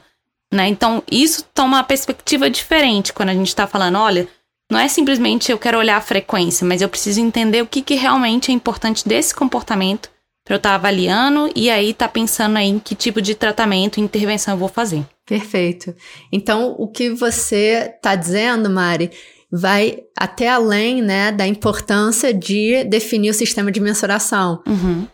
né? 0.53 0.69
Então, 0.69 1.03
isso 1.11 1.45
toma 1.53 1.79
uma 1.79 1.85
perspectiva 1.85 2.49
diferente 2.49 3.13
quando 3.13 3.31
a 3.31 3.35
gente 3.35 3.49
está 3.49 3.67
falando, 3.67 3.99
olha, 3.99 4.29
não 4.71 4.79
é 4.79 4.87
simplesmente 4.87 5.51
eu 5.51 5.59
quero 5.59 5.79
olhar 5.79 5.97
a 5.97 6.01
frequência, 6.01 6.67
mas 6.67 6.81
eu 6.81 6.89
preciso 6.89 7.21
entender 7.21 7.61
o 7.61 7.67
que, 7.67 7.83
que 7.83 7.97
realmente 7.97 8.53
é 8.53 8.55
importante 8.55 9.07
desse 9.07 9.35
comportamento 9.35 10.09
para 10.45 10.55
eu 10.55 10.57
estar 10.57 10.71
tá 10.71 10.75
avaliando 10.75 11.51
e 11.55 11.71
aí 11.71 11.93
tá 11.95 12.09
pensando 12.09 12.57
aí 12.57 12.69
em 12.69 12.79
que 12.79 12.95
tipo 12.95 13.21
de 13.21 13.35
tratamento 13.35 13.99
e 13.99 14.03
intervenção 14.03 14.55
eu 14.55 14.59
vou 14.59 14.69
fazer. 14.69 15.05
Perfeito. 15.27 15.95
Então, 16.33 16.75
o 16.79 16.89
que 16.89 17.11
você 17.11 17.93
está 17.95 18.17
dizendo, 18.17 18.69
Mari, 18.69 19.11
vai 19.51 19.99
até 20.17 20.49
além 20.49 21.03
né, 21.03 21.31
da 21.31 21.47
importância 21.47 22.35
de 22.35 22.85
definir 22.85 23.31
o 23.31 23.35
sistema 23.35 23.71
de 23.71 23.81
mensuração. 23.81 24.63
Uhum. 24.67 25.07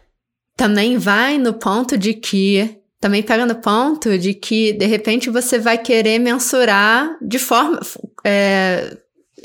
Também 0.57 0.97
vai 0.97 1.39
no 1.39 1.55
ponto 1.55 1.97
de 1.97 2.15
que. 2.15 2.79
Também 2.99 3.23
pega 3.23 3.45
no 3.45 3.57
ponto 3.57 4.19
de 4.19 4.33
que, 4.33 4.73
de 4.73 4.87
repente, 4.87 5.29
você 5.29 5.59
vai 5.59 5.77
querer 5.77 6.19
mensurar 6.19 7.19
de 7.21 7.39
forma. 7.39 7.79
É, 8.25 8.97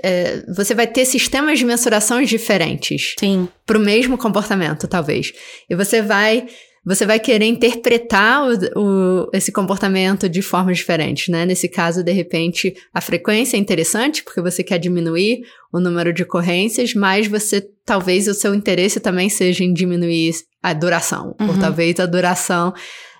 é, 0.03 0.43
você 0.55 0.73
vai 0.73 0.87
ter 0.87 1.05
sistemas 1.05 1.59
de 1.59 1.65
mensuração 1.65 2.21
diferentes. 2.21 3.15
Sim. 3.19 3.47
Para 3.65 3.77
o 3.77 3.81
mesmo 3.81 4.17
comportamento, 4.17 4.87
talvez. 4.87 5.31
E 5.69 5.75
você 5.75 6.01
vai 6.01 6.45
você 6.83 7.05
vai 7.05 7.19
querer 7.19 7.45
interpretar 7.45 8.41
o, 8.43 8.79
o, 8.79 9.29
esse 9.33 9.51
comportamento 9.51 10.27
de 10.27 10.41
formas 10.41 10.77
diferentes, 10.77 11.27
né? 11.27 11.45
Nesse 11.45 11.69
caso, 11.69 12.03
de 12.03 12.11
repente, 12.11 12.73
a 12.91 12.99
frequência 12.99 13.55
é 13.55 13.59
interessante, 13.59 14.23
porque 14.23 14.41
você 14.41 14.63
quer 14.63 14.79
diminuir 14.79 15.41
o 15.71 15.79
número 15.79 16.11
de 16.11 16.23
ocorrências, 16.23 16.95
mas 16.95 17.27
você, 17.27 17.61
talvez, 17.85 18.27
o 18.27 18.33
seu 18.33 18.55
interesse 18.55 18.99
também 18.99 19.29
seja 19.29 19.63
em 19.63 19.71
diminuir 19.71 20.33
a 20.61 20.73
duração, 20.73 21.35
uhum. 21.39 21.49
ou 21.49 21.59
talvez 21.59 21.99
a 21.99 22.07
duração, 22.07 22.73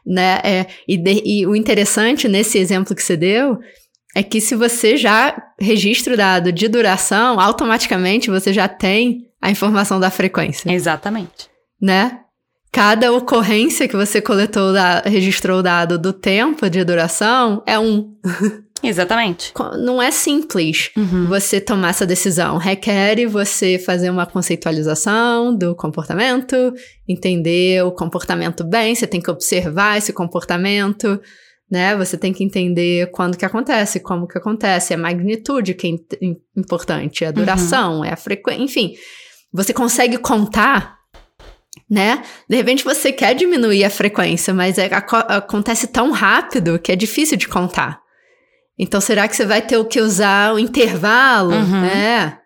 né? 0.04 0.40
É, 0.44 0.66
e, 0.88 0.98
de, 0.98 1.22
e 1.24 1.46
o 1.46 1.56
interessante 1.56 2.28
nesse 2.28 2.58
exemplo 2.58 2.96
que 2.96 3.04
você 3.04 3.16
deu 3.16 3.60
é 4.16 4.22
que 4.24 4.42
se 4.42 4.56
você 4.56 4.98
já 4.98 5.36
registra 5.60 6.14
o 6.14 6.18
dado 6.18 6.52
de 6.52 6.68
duração, 6.68 7.40
automaticamente 7.40 8.30
você 8.30 8.52
já 8.52 8.68
tem 8.68 9.28
a 9.42 9.50
informação 9.50 10.00
da 10.00 10.10
frequência. 10.10 10.72
Exatamente. 10.72 11.50
Né? 11.82 12.20
Cada 12.72 13.12
ocorrência 13.12 13.88
que 13.88 13.98
você 13.98 14.22
coletou, 14.22 14.74
registrou 15.04 15.60
o 15.60 15.64
dado 15.64 15.98
do 15.98 16.14
tempo 16.14 16.70
de 16.70 16.84
duração 16.84 17.62
é 17.66 17.78
um. 17.78 18.16
Exatamente. 18.84 19.54
Não 19.78 20.02
é 20.02 20.10
simples 20.10 20.90
uhum. 20.98 21.28
você 21.28 21.62
tomar 21.62 21.90
essa 21.90 22.06
decisão. 22.06 22.58
Requer 22.58 23.28
você 23.28 23.78
fazer 23.78 24.10
uma 24.10 24.26
conceitualização 24.26 25.56
do 25.56 25.76
comportamento, 25.76 26.74
entender 27.08 27.84
o 27.84 27.92
comportamento 27.92 28.64
bem, 28.64 28.96
você 28.96 29.06
tem 29.06 29.22
que 29.22 29.30
observar 29.30 29.98
esse 29.98 30.12
comportamento, 30.12 31.22
né? 31.72 31.96
Você 31.96 32.18
tem 32.18 32.34
que 32.34 32.44
entender 32.44 33.10
quando 33.12 33.38
que 33.38 33.46
acontece, 33.46 34.02
como 34.02 34.28
que 34.28 34.38
acontece, 34.38 34.94
a 34.94 34.98
magnitude 34.98 35.74
que 35.74 35.88
é 35.88 36.60
importante, 36.60 37.24
a 37.24 37.32
duração, 37.32 38.00
uhum. 38.00 38.06
é 38.06 38.12
a 38.12 38.18
frequência, 38.18 38.62
enfim. 38.62 38.94
Você 39.54 39.74
consegue 39.74 40.18
contar 40.18 41.00
né? 41.90 42.24
De 42.50 42.56
repente 42.56 42.86
você 42.86 43.12
quer 43.12 43.36
diminuir 43.36 43.84
a 43.84 43.90
frequência, 43.90 44.54
mas 44.54 44.78
é, 44.78 44.90
acontece 45.28 45.88
tão 45.88 46.12
rápido 46.12 46.80
que 46.80 46.90
é 46.90 46.96
difícil 46.96 47.38
de 47.38 47.50
contar. 47.50 48.00
Então, 48.80 49.02
será 49.02 49.28
que 49.28 49.36
você 49.36 49.46
vai 49.46 49.62
ter 49.62 49.78
o 49.78 49.86
que 49.86 50.00
usar 50.00 50.54
o 50.54 50.60
intervalo, 50.60 51.54
uhum. 51.54 51.82
né? 51.82 52.38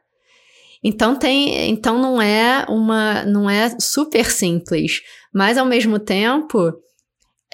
Então 0.83 1.15
tem, 1.15 1.69
então 1.69 1.99
não 1.99 2.21
é 2.21 2.65
uma, 2.67 3.23
não 3.23 3.49
é 3.49 3.75
super 3.79 4.29
simples, 4.29 5.01
mas 5.33 5.57
ao 5.57 5.65
mesmo 5.65 5.97
tempo 5.97 6.73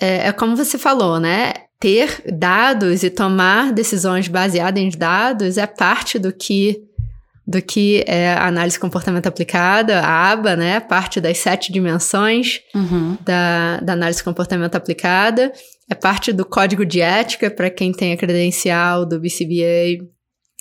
é, 0.01 0.27
é 0.27 0.31
como 0.31 0.57
você 0.57 0.77
falou, 0.77 1.19
né? 1.19 1.53
Ter 1.79 2.23
dados 2.33 3.03
e 3.03 3.09
tomar 3.09 3.71
decisões 3.71 4.27
baseadas 4.27 4.81
em 4.81 4.89
dados 4.89 5.57
é 5.57 5.67
parte 5.67 6.17
do 6.17 6.33
que 6.33 6.83
do 7.45 7.61
que 7.61 8.03
é 8.07 8.33
a 8.33 8.47
análise 8.47 8.79
comportamento 8.79 9.27
aplicada, 9.27 9.99
a 9.99 10.31
ABA, 10.31 10.55
né? 10.55 10.79
Parte 10.79 11.19
das 11.19 11.37
sete 11.39 11.71
dimensões 11.71 12.61
uhum. 12.73 13.17
da, 13.25 13.79
da 13.81 13.93
análise 13.93 14.23
comportamento 14.23 14.75
aplicada. 14.75 15.51
É 15.89 15.95
parte 15.95 16.31
do 16.31 16.45
código 16.45 16.85
de 16.85 17.01
ética 17.01 17.51
para 17.51 17.69
quem 17.69 17.91
tem 17.91 18.13
a 18.13 18.17
credencial 18.17 19.05
do 19.05 19.19
BCBA, 19.19 20.05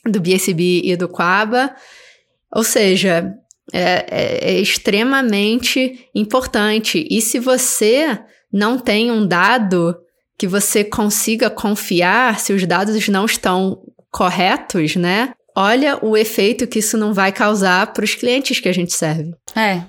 do 0.07 0.21
BSB 0.21 0.83
e 0.85 0.97
do 0.97 1.09
QABA. 1.09 1.73
Ou 2.53 2.65
seja, 2.65 3.33
é, 3.73 4.07
é, 4.11 4.51
é 4.55 4.61
extremamente 4.61 6.09
importante. 6.15 7.07
E 7.09 7.21
se 7.21 7.39
você 7.39 8.19
não 8.53 8.79
tem 8.79 9.11
um 9.11 9.27
dado 9.27 9.97
que 10.39 10.47
você 10.47 10.83
consiga 10.83 11.51
confiar, 11.51 12.41
se 12.41 12.53
os 12.53 12.67
dados 12.67 13.09
não 13.09 13.27
estão 13.27 13.81
corretos, 14.11 14.97
né? 14.97 15.33
olha 15.55 15.99
o 16.03 16.17
efeito 16.17 16.67
que 16.67 16.79
isso 16.79 16.97
não 16.97 17.13
vai 17.13 17.33
causar 17.33 17.89
para 17.89 18.05
os 18.05 18.15
clientes 18.15 18.61
que 18.61 18.69
a 18.69 18.73
gente 18.73 18.93
serve. 18.93 19.35
É, 19.55 19.83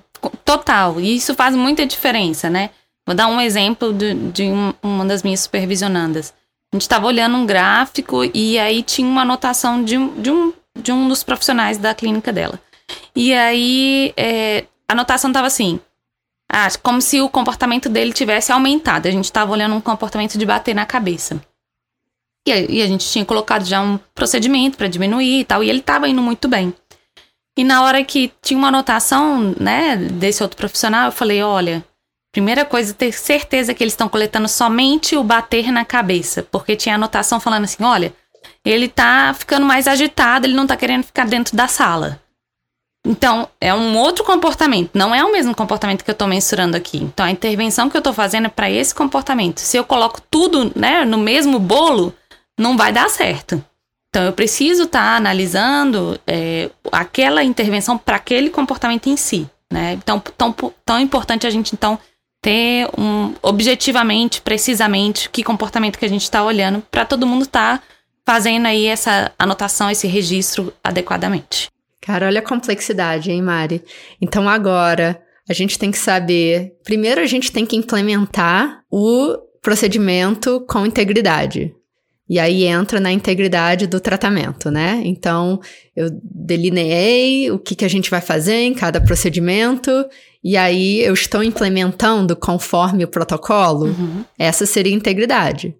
total. 0.44 1.00
E 1.00 1.16
isso 1.16 1.34
faz 1.34 1.54
muita 1.54 1.86
diferença, 1.86 2.50
né? 2.50 2.70
Vou 3.06 3.16
dar 3.16 3.26
um 3.26 3.40
exemplo 3.40 3.92
de, 3.92 4.14
de 4.14 4.44
um, 4.44 4.72
uma 4.82 5.04
das 5.04 5.22
minhas 5.22 5.40
supervisionandas. 5.40 6.32
A 6.72 6.76
gente 6.76 6.82
estava 6.82 7.06
olhando 7.06 7.36
um 7.36 7.46
gráfico 7.46 8.22
e 8.32 8.58
aí 8.58 8.82
tinha 8.82 9.08
uma 9.08 9.22
anotação 9.22 9.82
de 9.82 9.98
um, 9.98 10.20
de 10.20 10.30
um, 10.30 10.52
de 10.80 10.92
um 10.92 11.08
dos 11.08 11.22
profissionais 11.22 11.78
da 11.78 11.94
clínica 11.94 12.32
dela. 12.32 12.60
E 13.14 13.32
aí 13.32 14.12
é, 14.16 14.64
a 14.88 14.92
anotação 14.92 15.30
estava 15.30 15.46
assim: 15.46 15.80
ah, 16.52 16.68
como 16.82 17.00
se 17.00 17.18
o 17.22 17.30
comportamento 17.30 17.88
dele 17.88 18.12
tivesse 18.12 18.52
aumentado. 18.52 19.08
A 19.08 19.10
gente 19.10 19.24
estava 19.24 19.50
olhando 19.50 19.74
um 19.74 19.80
comportamento 19.80 20.36
de 20.36 20.44
bater 20.44 20.74
na 20.74 20.84
cabeça. 20.84 21.40
E 22.46 22.52
a, 22.52 22.58
e 22.58 22.82
a 22.82 22.86
gente 22.86 23.08
tinha 23.08 23.24
colocado 23.24 23.64
já 23.64 23.80
um 23.80 23.98
procedimento 24.14 24.76
para 24.76 24.88
diminuir 24.88 25.40
e 25.40 25.44
tal, 25.44 25.64
e 25.64 25.70
ele 25.70 25.78
estava 25.78 26.08
indo 26.08 26.20
muito 26.20 26.48
bem. 26.48 26.74
E 27.56 27.64
na 27.64 27.82
hora 27.82 28.04
que 28.04 28.32
tinha 28.42 28.58
uma 28.58 28.68
anotação, 28.68 29.54
né, 29.58 29.96
desse 29.96 30.42
outro 30.42 30.56
profissional, 30.58 31.06
eu 31.06 31.12
falei: 31.12 31.42
olha, 31.42 31.82
primeira 32.32 32.64
coisa, 32.64 32.92
ter 32.92 33.12
certeza 33.12 33.72
que 33.72 33.82
eles 33.82 33.92
estão 33.94 34.08
coletando 34.08 34.48
somente 34.48 35.16
o 35.16 35.24
bater 35.24 35.70
na 35.70 35.84
cabeça, 35.84 36.42
porque 36.50 36.76
tinha 36.76 36.96
anotação 36.96 37.40
falando 37.40 37.64
assim: 37.64 37.82
olha, 37.82 38.12
ele 38.64 38.88
tá 38.88 39.34
ficando 39.38 39.64
mais 39.64 39.86
agitado, 39.86 40.46
ele 40.46 40.54
não 40.54 40.66
tá 40.66 40.76
querendo 40.76 41.04
ficar 41.04 41.26
dentro 41.26 41.56
da 41.56 41.68
sala. 41.68 42.20
Então, 43.04 43.48
é 43.60 43.74
um 43.74 43.98
outro 43.98 44.22
comportamento, 44.22 44.90
não 44.94 45.12
é 45.12 45.24
o 45.24 45.32
mesmo 45.32 45.54
comportamento 45.56 46.04
que 46.04 46.10
eu 46.10 46.14
estou 46.14 46.28
mensurando 46.28 46.76
aqui. 46.76 46.98
Então, 46.98 47.26
a 47.26 47.30
intervenção 47.30 47.90
que 47.90 47.96
eu 47.96 48.00
estou 48.00 48.12
fazendo 48.12 48.46
é 48.46 48.48
para 48.48 48.70
esse 48.70 48.94
comportamento. 48.94 49.58
Se 49.58 49.76
eu 49.76 49.84
coloco 49.84 50.20
tudo 50.30 50.70
né, 50.76 51.04
no 51.04 51.18
mesmo 51.18 51.58
bolo, 51.58 52.14
não 52.58 52.76
vai 52.76 52.92
dar 52.92 53.10
certo. 53.10 53.62
Então, 54.08 54.22
eu 54.24 54.32
preciso 54.32 54.84
estar 54.84 55.00
tá 55.00 55.16
analisando 55.16 56.20
é, 56.26 56.70
aquela 56.92 57.42
intervenção 57.42 57.98
para 57.98 58.16
aquele 58.16 58.50
comportamento 58.50 59.08
em 59.08 59.16
si. 59.16 59.48
Né? 59.72 59.94
Então, 59.94 60.22
tão, 60.36 60.54
tão 60.84 61.00
importante 61.00 61.44
a 61.44 61.50
gente, 61.50 61.74
então, 61.74 61.98
ter 62.40 62.88
um 62.96 63.34
objetivamente, 63.42 64.40
precisamente, 64.42 65.28
que 65.28 65.42
comportamento 65.42 65.98
que 65.98 66.04
a 66.04 66.08
gente 66.08 66.22
está 66.22 66.44
olhando, 66.44 66.82
para 66.90 67.04
todo 67.04 67.26
mundo 67.26 67.42
estar 67.42 67.78
tá 67.78 67.84
fazendo 68.24 68.66
aí 68.66 68.86
essa 68.86 69.32
anotação, 69.36 69.90
esse 69.90 70.06
registro 70.06 70.72
adequadamente. 70.84 71.70
Cara, 72.02 72.26
olha 72.26 72.40
a 72.40 72.44
complexidade, 72.44 73.30
hein, 73.30 73.40
Mari? 73.40 73.80
Então, 74.20 74.48
agora, 74.48 75.22
a 75.48 75.52
gente 75.52 75.78
tem 75.78 75.90
que 75.90 75.98
saber. 75.98 76.72
Primeiro, 76.84 77.20
a 77.20 77.26
gente 77.26 77.52
tem 77.52 77.64
que 77.64 77.76
implementar 77.76 78.82
o 78.90 79.38
procedimento 79.62 80.64
com 80.68 80.84
integridade. 80.84 81.72
E 82.28 82.38
aí 82.38 82.64
entra 82.64 82.98
na 82.98 83.12
integridade 83.12 83.86
do 83.86 84.00
tratamento, 84.00 84.70
né? 84.70 85.00
Então, 85.04 85.60
eu 85.94 86.08
delineei 86.12 87.50
o 87.50 87.58
que, 87.58 87.74
que 87.74 87.84
a 87.84 87.88
gente 87.88 88.10
vai 88.10 88.20
fazer 88.20 88.62
em 88.62 88.74
cada 88.74 89.00
procedimento, 89.00 89.90
e 90.42 90.56
aí 90.56 91.00
eu 91.00 91.14
estou 91.14 91.42
implementando 91.42 92.34
conforme 92.34 93.04
o 93.04 93.08
protocolo. 93.08 93.86
Uhum. 93.86 94.24
Essa 94.38 94.66
seria 94.66 94.94
integridade. 94.94 95.76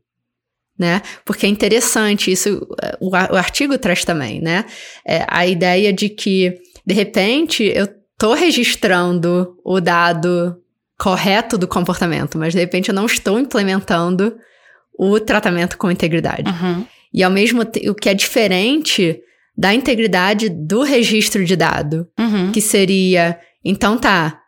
Né? 0.82 1.00
Porque 1.24 1.46
é 1.46 1.48
interessante, 1.48 2.32
isso 2.32 2.66
o, 3.00 3.14
artigo 3.14 3.78
traz 3.78 4.04
também, 4.04 4.40
né? 4.40 4.64
É 5.06 5.24
a 5.28 5.46
ideia 5.46 5.92
de 5.92 6.08
que, 6.08 6.58
de 6.84 6.92
repente, 6.92 7.62
eu 7.62 7.84
estou 7.84 8.34
registrando 8.34 9.56
o 9.64 9.80
dado 9.80 10.56
correto 10.98 11.56
do 11.56 11.68
comportamento, 11.68 12.36
mas 12.36 12.52
de 12.52 12.58
repente 12.58 12.88
eu 12.88 12.94
não 12.96 13.06
estou 13.06 13.38
implementando 13.38 14.36
o 14.98 15.20
tratamento 15.20 15.78
com 15.78 15.88
integridade. 15.88 16.50
Uhum. 16.50 16.84
E 17.14 17.22
ao 17.22 17.30
mesmo 17.30 17.64
tempo, 17.64 17.92
o 17.92 17.94
que 17.94 18.08
é 18.08 18.14
diferente 18.14 19.20
da 19.56 19.72
integridade 19.72 20.48
do 20.48 20.82
registro 20.82 21.44
de 21.44 21.54
dado, 21.54 22.08
uhum. 22.18 22.50
que 22.50 22.60
seria, 22.60 23.38
então 23.64 23.96
tá, 23.96 24.41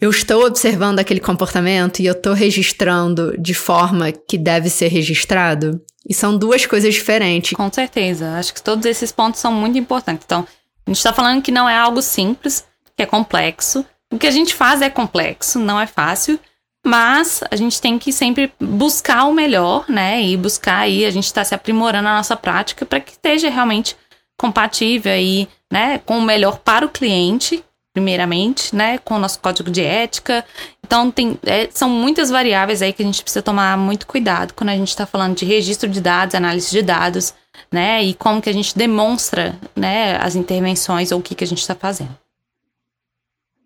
eu 0.00 0.10
estou 0.10 0.46
observando 0.46 0.98
aquele 0.98 1.20
comportamento 1.20 2.00
e 2.00 2.06
eu 2.06 2.12
estou 2.12 2.32
registrando 2.32 3.36
de 3.38 3.52
forma 3.52 4.10
que 4.10 4.38
deve 4.38 4.70
ser 4.70 4.88
registrado? 4.88 5.80
E 6.08 6.14
são 6.14 6.36
duas 6.36 6.64
coisas 6.64 6.94
diferentes. 6.94 7.52
Com 7.52 7.70
certeza. 7.70 8.38
Acho 8.38 8.54
que 8.54 8.62
todos 8.62 8.86
esses 8.86 9.12
pontos 9.12 9.40
são 9.40 9.52
muito 9.52 9.78
importantes. 9.78 10.24
Então, 10.24 10.46
a 10.86 10.90
gente 10.90 10.96
está 10.96 11.12
falando 11.12 11.42
que 11.42 11.52
não 11.52 11.68
é 11.68 11.76
algo 11.76 12.00
simples, 12.00 12.64
que 12.96 13.02
é 13.02 13.06
complexo. 13.06 13.84
O 14.10 14.18
que 14.18 14.26
a 14.26 14.30
gente 14.30 14.54
faz 14.54 14.80
é 14.80 14.88
complexo, 14.88 15.58
não 15.58 15.78
é 15.78 15.86
fácil. 15.86 16.40
Mas 16.84 17.44
a 17.50 17.56
gente 17.56 17.78
tem 17.78 17.98
que 17.98 18.10
sempre 18.10 18.50
buscar 18.58 19.24
o 19.24 19.34
melhor, 19.34 19.84
né? 19.86 20.22
E 20.22 20.34
buscar 20.34 20.78
aí, 20.78 21.04
a 21.04 21.10
gente 21.10 21.26
está 21.26 21.44
se 21.44 21.54
aprimorando 21.54 22.08
a 22.08 22.16
nossa 22.16 22.34
prática 22.34 22.86
para 22.86 23.00
que 23.00 23.12
esteja 23.12 23.50
realmente 23.50 23.94
compatível 24.38 25.12
aí, 25.12 25.46
né? 25.70 25.98
Com 25.98 26.16
o 26.16 26.22
melhor 26.22 26.58
para 26.60 26.86
o 26.86 26.88
cliente, 26.88 27.62
primeiramente, 28.00 28.74
né? 28.74 28.96
Com 28.98 29.14
o 29.14 29.18
nosso 29.18 29.38
código 29.38 29.70
de 29.70 29.82
ética. 29.82 30.42
Então, 30.84 31.10
tem, 31.10 31.38
é, 31.44 31.68
são 31.70 31.88
muitas 31.88 32.30
variáveis 32.30 32.80
aí 32.80 32.94
que 32.94 33.02
a 33.02 33.06
gente 33.06 33.22
precisa 33.22 33.42
tomar 33.42 33.76
muito 33.76 34.06
cuidado 34.06 34.54
quando 34.54 34.70
a 34.70 34.76
gente 34.76 34.88
está 34.88 35.04
falando 35.04 35.36
de 35.36 35.44
registro 35.44 35.88
de 35.88 36.00
dados, 36.00 36.34
análise 36.34 36.70
de 36.70 36.82
dados, 36.82 37.34
né? 37.70 38.02
E 38.02 38.14
como 38.14 38.40
que 38.40 38.48
a 38.48 38.52
gente 38.52 38.76
demonstra, 38.76 39.54
né? 39.76 40.16
As 40.16 40.34
intervenções 40.34 41.12
ou 41.12 41.20
o 41.20 41.22
que, 41.22 41.34
que 41.34 41.44
a 41.44 41.46
gente 41.46 41.60
está 41.60 41.74
fazendo. 41.74 42.16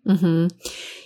Uhum. 0.05 0.47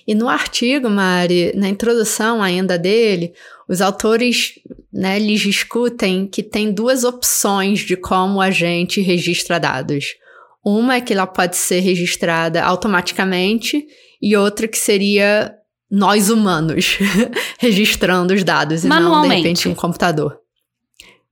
E 0.08 0.16
no 0.16 0.28
artigo, 0.28 0.90
Mari, 0.90 1.54
na 1.56 1.70
introdução 1.70 2.42
ainda 2.42 2.80
dele, 2.80 3.34
os 3.68 3.80
autores 3.80 4.56
né, 4.92 5.18
eles 5.18 5.40
discutem 5.40 6.26
que 6.26 6.42
tem 6.42 6.72
duas 6.72 7.04
opções 7.04 7.82
de 7.82 7.96
como 7.96 8.42
a 8.42 8.50
gente 8.50 9.00
registra 9.00 9.60
dados. 9.60 10.16
Uma 10.64 10.96
é 10.96 11.02
que 11.02 11.14
ela 11.14 11.28
pode 11.28 11.56
ser 11.56 11.80
registrada 11.80 12.64
automaticamente 12.64 13.86
e 14.22 14.36
outra 14.36 14.68
que 14.68 14.78
seria 14.78 15.54
nós 15.90 16.30
humanos 16.30 16.98
registrando 17.58 18.34
os 18.34 18.44
dados 18.44 18.84
e 18.84 18.88
não, 18.88 19.22
de 19.22 19.36
repente, 19.36 19.68
um 19.68 19.76
computador. 19.76 20.38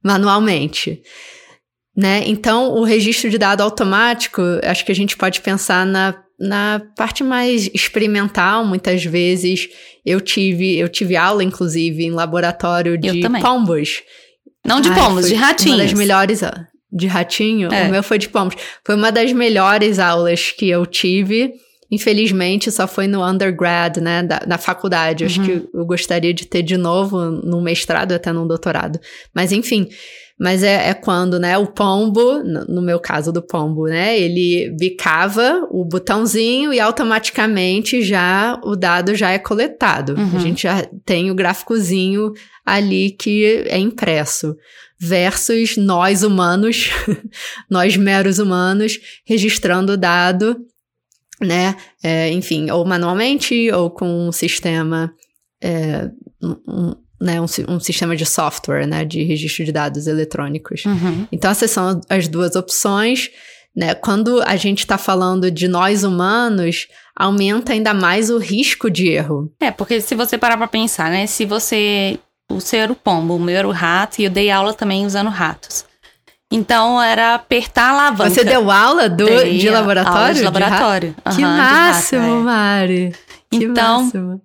Manualmente. 0.04 1.02
Né? 1.96 2.24
Então, 2.26 2.74
o 2.74 2.84
registro 2.84 3.30
de 3.30 3.38
dado 3.38 3.62
automático, 3.62 4.42
acho 4.64 4.86
que 4.86 4.92
a 4.92 4.96
gente 4.96 5.18
pode 5.18 5.42
pensar 5.42 5.86
na 5.86 6.16
na 6.40 6.82
parte 6.96 7.24
mais 7.24 7.68
experimental, 7.74 8.64
muitas 8.64 9.04
vezes 9.04 9.70
eu 10.06 10.22
tive, 10.22 10.78
eu 10.78 10.88
tive 10.88 11.16
aula, 11.16 11.44
inclusive, 11.44 12.04
em 12.04 12.12
laboratório 12.12 12.98
de 12.98 13.22
pombos. 13.42 14.04
Não 14.64 14.80
de 14.80 14.94
pombos, 14.94 15.28
de 15.28 15.34
ratinhos. 15.34 15.78
Uma 15.80 15.84
das 15.84 15.94
melhores. 15.94 16.42
De 16.98 17.08
ratinho? 17.08 17.72
É. 17.72 17.88
O 17.88 17.92
meu 17.92 18.04
foi 18.04 18.18
de 18.18 18.28
pombos. 18.28 18.56
Foi 18.84 18.96
uma 18.96 19.12
das 19.12 19.32
melhores 19.32 20.00
aulas 20.00 20.52
que 20.52 20.68
eu 20.68 20.86
tive. 20.86 21.54
Infelizmente, 21.90 22.70
só 22.70 22.88
foi 22.88 23.08
no 23.08 23.24
undergrad, 23.24 23.98
né, 23.98 24.24
da, 24.24 24.42
na 24.46 24.58
faculdade. 24.58 25.24
Uhum. 25.24 25.30
Acho 25.30 25.44
que 25.44 25.70
eu 25.74 25.86
gostaria 25.86 26.34
de 26.34 26.46
ter 26.46 26.62
de 26.62 26.76
novo 26.76 27.18
no 27.30 27.62
mestrado, 27.62 28.12
até 28.12 28.34
no 28.34 28.46
doutorado. 28.46 29.00
Mas, 29.34 29.54
enfim, 29.54 29.88
mas 30.40 30.64
é, 30.64 30.90
é 30.90 30.94
quando, 30.94 31.40
né, 31.40 31.58
o 31.58 31.66
pombo, 31.66 32.44
no, 32.44 32.66
no, 32.66 32.82
meu 32.82 33.00
caso 33.00 33.32
do 33.32 33.42
pombo, 33.42 33.86
né, 33.86 34.20
ele 34.20 34.70
bicava 34.78 35.68
o 35.72 35.84
botãozinho 35.84 36.72
e 36.72 36.80
automaticamente 36.80 38.04
já 38.04 38.60
o 38.64 38.76
dado 38.76 39.16
já 39.16 39.32
é 39.32 39.40
coletado. 39.40 40.16
Uhum. 40.16 40.36
A 40.36 40.40
gente 40.40 40.64
já 40.64 40.88
tem 41.06 41.32
o 41.32 41.36
gráficozinho 41.36 42.34
ali 42.66 43.12
que 43.12 43.64
é 43.68 43.80
impresso. 43.80 44.56
Versus 45.00 45.78
nós 45.78 46.24
humanos, 46.24 46.90
nós 47.70 47.96
meros 47.96 48.40
humanos, 48.40 49.00
registrando 49.26 49.94
o 49.94 49.98
dado, 49.98 50.58
né, 51.40 51.76
é, 52.04 52.32
enfim, 52.32 52.72
ou 52.72 52.84
manualmente 52.84 53.72
ou 53.72 53.92
com 53.92 54.28
um 54.28 54.32
sistema 54.32 55.14
é, 55.62 56.10
um, 56.42 56.96
né, 57.20 57.42
um, 57.42 57.46
um, 57.68 57.80
sistema 57.80 58.16
de 58.16 58.26
software, 58.26 58.88
né, 58.88 59.04
de 59.04 59.24
registro 59.24 59.66
de 59.66 59.72
dados 59.72 60.08
eletrônicos. 60.08 60.86
Uhum. 60.86 61.28
Então, 61.32 61.50
essas 61.50 61.72
são 61.72 62.00
as 62.10 62.28
duas 62.28 62.56
opções. 62.56 63.30
Né? 63.76 63.94
Quando 63.96 64.42
a 64.44 64.56
gente 64.56 64.80
está 64.80 64.98
falando 64.98 65.52
de 65.52 65.68
nós 65.68 66.04
humanos, 66.04 66.88
aumenta 67.16 67.74
ainda 67.74 67.94
mais 67.94 68.30
o 68.30 68.38
risco 68.38 68.90
de 68.90 69.08
erro. 69.08 69.52
É, 69.60 69.72
porque 69.72 70.02
se 70.02 70.16
você 70.16 70.38
parar 70.38 70.58
para 70.58 70.68
pensar, 70.68 71.10
né, 71.10 71.26
se 71.28 71.46
você... 71.46 72.20
O 72.50 72.60
seu 72.62 72.80
era 72.80 72.92
o 72.92 72.96
pombo, 72.96 73.36
o 73.36 73.40
meu 73.40 73.58
era 73.58 73.68
o 73.68 73.72
rato, 73.72 74.20
e 74.20 74.26
eu 74.26 74.30
dei 74.30 74.50
aula 74.50 74.74
também 74.74 75.06
usando 75.06 75.30
ratos. 75.30 75.86
Então 76.50 77.02
era 77.02 77.36
apertar 77.36 77.84
a 77.84 77.90
alavanca. 77.90 78.30
Você 78.30 78.44
deu 78.44 78.72
aula 78.72 79.10
do, 79.10 79.26
de 79.26 79.70
laboratório? 79.70 80.18
Aula 80.18 80.34
de 80.34 80.44
laboratório. 80.44 81.16
De 81.26 81.30
uhum, 81.30 81.36
que 81.36 81.42
máximo, 81.42 82.22
rato, 82.22 82.34
é. 82.34 82.44
Mari. 82.44 83.16
Que 83.52 83.58
então, 83.66 84.04
máximo. 84.04 84.42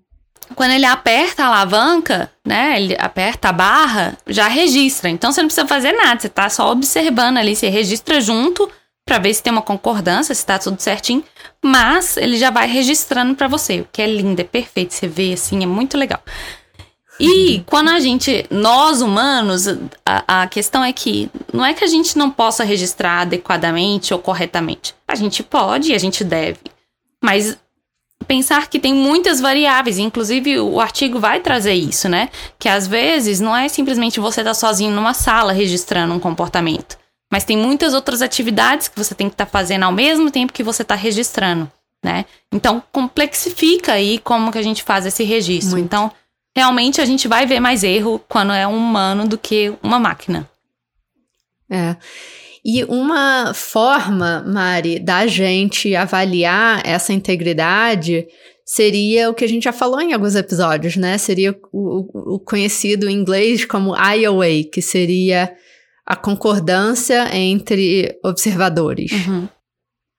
Quando 0.57 0.73
ele 0.73 0.85
aperta 0.85 1.45
a 1.45 1.47
alavanca, 1.47 2.31
né? 2.45 2.75
Ele 2.77 2.97
aperta 2.99 3.49
a 3.49 3.53
barra, 3.53 4.19
já 4.27 4.49
registra. 4.49 5.09
Então 5.09 5.33
você 5.33 5.41
não 5.41 5.49
precisa 5.49 5.67
fazer 5.67 5.93
nada, 5.93 6.21
você 6.21 6.29
tá 6.29 6.49
só 6.51 6.71
observando 6.71 7.39
ali, 7.39 7.55
você 7.55 7.69
registra 7.69 8.21
junto 8.21 8.69
para 9.07 9.19
ver 9.19 9.35
se 9.35 9.43
tem 9.43 9.53
uma 9.53 9.63
concordância, 9.63 10.35
se 10.35 10.45
tá 10.45 10.59
tudo 10.59 10.81
certinho, 10.81 11.25
mas 11.65 12.17
ele 12.17 12.37
já 12.37 12.51
vai 12.51 12.67
registrando 12.69 13.35
para 13.35 13.49
você, 13.49 13.81
o 13.81 13.89
que 13.91 14.01
é 14.01 14.07
lindo, 14.07 14.41
é 14.41 14.45
perfeito, 14.45 14.95
você 14.95 15.09
vê 15.09 15.33
assim, 15.33 15.63
é 15.63 15.67
muito 15.67 15.97
legal. 15.97 16.21
E 17.23 17.63
quando 17.67 17.89
a 17.89 18.01
gente, 18.01 18.45
nós 18.51 19.01
humanos, 19.01 19.67
a, 20.05 20.43
a, 20.43 20.47
questão 20.47 20.83
é 20.83 20.93
que 20.93 21.31
não 21.53 21.65
é 21.65 21.73
que 21.73 21.85
a 21.85 21.87
gente 21.87 22.19
não 22.19 22.31
possa 22.31 22.65
registrar 22.65 23.21
adequadamente 23.21 24.13
ou 24.13 24.19
corretamente. 24.19 24.95
A 25.07 25.15
gente 25.15 25.43
pode 25.43 25.93
e 25.93 25.95
a 25.95 25.99
gente 25.99 26.25
deve. 26.25 26.59
Mas 27.23 27.57
pensar 28.23 28.69
que 28.69 28.79
tem 28.79 28.95
muitas 28.95 29.41
variáveis, 29.41 29.99
inclusive 29.99 30.59
o 30.59 30.81
artigo 30.81 31.19
vai 31.21 31.41
trazer 31.41 31.75
isso, 31.75 32.09
né? 32.09 32.29
Que 32.59 32.69
às 32.69 32.87
vezes 32.87 33.41
não 33.41 33.57
é 33.57 33.69
simplesmente 33.69 34.21
você 34.21 34.41
estar 34.41 34.51
tá 34.51 34.55
sozinho 34.55 34.91
numa 34.91 35.15
sala 35.15 35.53
registrando 35.53 36.15
um 36.15 36.19
comportamento, 36.21 36.99
mas 37.31 37.45
tem 37.45 37.57
muitas 37.57 37.95
outras 37.95 38.23
atividades 38.23 38.89
que 38.89 38.99
você 38.99 39.15
tem 39.15 39.29
que 39.29 39.35
estar 39.35 39.47
tá 39.47 39.51
fazendo 39.51 39.85
ao 39.85 39.93
mesmo 39.93 40.31
tempo 40.31 40.53
que 40.53 40.63
você 40.63 40.83
está 40.83 40.95
registrando, 40.95 41.71
né? 42.03 42.25
Então 42.51 42.83
complexifica 42.91 43.93
aí 43.93 44.19
como 44.19 44.51
que 44.51 44.59
a 44.59 44.63
gente 44.63 44.83
faz 44.83 45.07
esse 45.07 45.23
registro. 45.25 45.73
Muito. 45.73 45.85
Então 45.85 46.13
realmente 46.55 47.01
a 47.01 47.05
gente 47.05 47.27
vai 47.29 47.47
ver 47.47 47.61
mais 47.61 47.83
erro 47.83 48.21
quando 48.29 48.53
é 48.53 48.67
um 48.67 48.77
humano 48.77 49.27
do 49.27 49.39
que 49.39 49.73
uma 49.83 49.99
máquina. 49.99 50.49
É. 51.71 51.97
E 52.65 52.85
uma 52.85 53.53
forma, 53.55 54.45
Mari, 54.47 55.01
da 55.01 55.27
gente 55.27 55.97
avaliar 55.97 56.81
essa 56.87 57.13
integridade 57.13 58.27
seria 58.65 59.29
o 59.29 59.35
que 59.35 59.45
a 59.45 59.49
gente 59.49 59.65
já 59.65 59.73
falou 59.73 60.01
em 60.01 60.13
alguns 60.13 60.37
episódios, 60.37 60.97
né? 60.97 61.19
Seria 61.19 61.59
o, 61.73 62.35
o 62.35 62.39
conhecido 62.39 63.09
em 63.09 63.17
inglês 63.17 63.65
como 63.65 63.97
IOA, 63.97 64.65
que 64.73 64.81
seria 64.81 65.53
a 66.07 66.15
concordância 66.15 67.35
entre 67.37 68.17
observadores. 68.25 69.11
Uhum. 69.13 69.49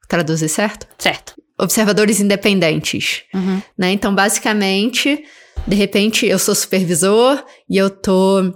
Traduzir 0.10 0.50
certo? 0.50 0.88
Certo. 0.98 1.34
Observadores 1.58 2.19
independentes. 2.19 3.24
Uhum. 3.34 3.62
Né? 3.78 3.91
Então, 3.91 4.13
basicamente, 4.13 5.24
de 5.67 5.76
repente, 5.76 6.26
eu 6.26 6.39
sou 6.39 6.54
supervisor 6.56 7.43
e 7.69 7.78
eu 7.78 7.89
tô 7.89 8.54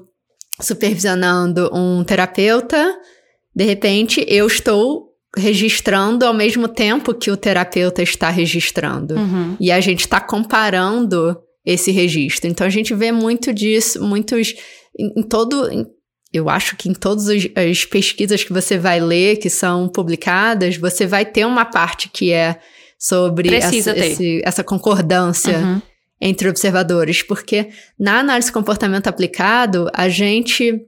supervisionando 0.62 1.70
um 1.74 2.04
terapeuta 2.04 2.98
de 3.58 3.64
repente, 3.64 4.24
eu 4.28 4.46
estou 4.46 5.08
registrando 5.36 6.24
ao 6.24 6.34
mesmo 6.34 6.68
tempo 6.68 7.12
que 7.12 7.32
o 7.32 7.36
terapeuta 7.36 8.04
está 8.04 8.30
registrando. 8.30 9.16
Uhum. 9.16 9.58
E 9.60 9.72
a 9.72 9.82
gente 9.82 10.02
está 10.02 10.22
comparando 10.22 11.36
esse 11.66 11.90
registro. 11.90 12.48
Então 12.48 12.68
a 12.68 12.70
gente 12.70 12.94
vê 12.94 13.12
muito 13.12 13.52
disso, 13.52 14.00
muitos. 14.04 14.54
Em, 14.96 15.22
em 15.22 15.24
todo. 15.24 15.72
Em, 15.72 15.88
eu 16.32 16.50
acho 16.50 16.76
que 16.78 16.88
em 16.88 16.94
todas 16.94 17.30
as 17.30 17.86
pesquisas 17.86 18.44
que 18.44 18.54
você 18.54 18.78
vai 18.78 19.00
ler, 19.00 19.38
que 19.38 19.50
são 19.50 19.90
publicadas, 19.90 20.78
você 20.78 21.08
vai 21.08 21.26
ter 21.26 21.44
uma 21.44 21.66
parte 21.66 22.10
que 22.10 22.32
é 22.32 22.60
sobre 23.00 23.56
essa, 23.56 23.98
esse, 23.98 24.42
essa, 24.44 24.64
concordância 24.64 25.58
uhum. 25.58 25.82
Entre 26.20 26.50
observadores. 26.50 27.22
Porque 27.24 27.70
na 28.00 28.20
análise 28.20 28.48
de 28.48 28.54
comportamento 28.54 29.08
aplicado, 29.08 29.90
a 29.94 30.10
gente 30.10 30.88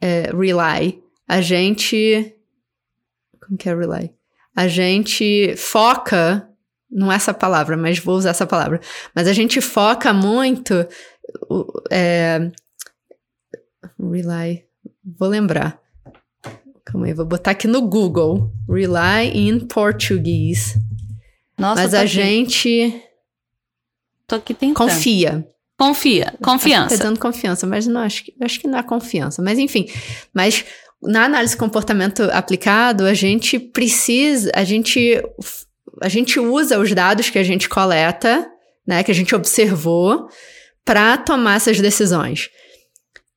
é, 0.00 0.30
rely 0.32 1.02
a 1.28 1.40
gente. 1.40 2.34
Como 3.44 3.58
que 3.58 3.68
é 3.68 3.74
rely? 3.74 4.12
A 4.54 4.68
gente 4.68 5.54
foca. 5.56 6.48
Não 6.88 7.10
é 7.10 7.16
essa 7.16 7.34
palavra, 7.34 7.76
mas 7.76 7.98
vou 7.98 8.16
usar 8.16 8.30
essa 8.30 8.46
palavra. 8.46 8.80
Mas 9.14 9.26
a 9.26 9.32
gente 9.32 9.60
foca 9.60 10.12
muito. 10.12 10.86
É, 11.90 12.50
rely. 13.98 14.64
Vou 15.18 15.28
lembrar. 15.28 15.80
Calma 16.84 17.06
aí, 17.06 17.12
vou 17.12 17.26
botar 17.26 17.50
aqui 17.50 17.66
no 17.66 17.82
Google. 17.82 18.52
Rely 18.68 19.32
in 19.34 19.66
Portuguese. 19.66 20.80
Nossa, 21.58 21.82
Mas 21.82 21.94
a 21.94 22.00
aqui. 22.00 22.08
gente. 22.08 23.02
Tô 24.26 24.36
aqui 24.36 24.54
tentando. 24.54 24.88
Confia. 24.88 25.46
Confia, 25.78 26.34
confiança. 26.42 26.96
Tá 26.96 27.04
dando 27.04 27.20
confiança, 27.20 27.66
mas 27.66 27.86
não 27.86 28.00
acho 28.00 28.24
que, 28.24 28.34
acho 28.40 28.58
que 28.58 28.66
não 28.66 28.78
é 28.78 28.82
confiança. 28.82 29.42
Mas 29.42 29.58
enfim, 29.58 29.86
mas 30.32 30.64
na 31.02 31.24
análise 31.24 31.52
de 31.52 31.58
comportamento 31.58 32.22
aplicado, 32.32 33.04
a 33.04 33.12
gente 33.12 33.58
precisa, 33.58 34.50
a 34.54 34.64
gente, 34.64 35.22
a 36.02 36.08
gente 36.08 36.40
usa 36.40 36.78
os 36.78 36.92
dados 36.94 37.28
que 37.28 37.38
a 37.38 37.42
gente 37.42 37.68
coleta, 37.68 38.48
né, 38.86 39.02
que 39.02 39.10
a 39.10 39.14
gente 39.14 39.34
observou 39.34 40.28
para 40.82 41.18
tomar 41.18 41.56
essas 41.56 41.78
decisões. 41.78 42.48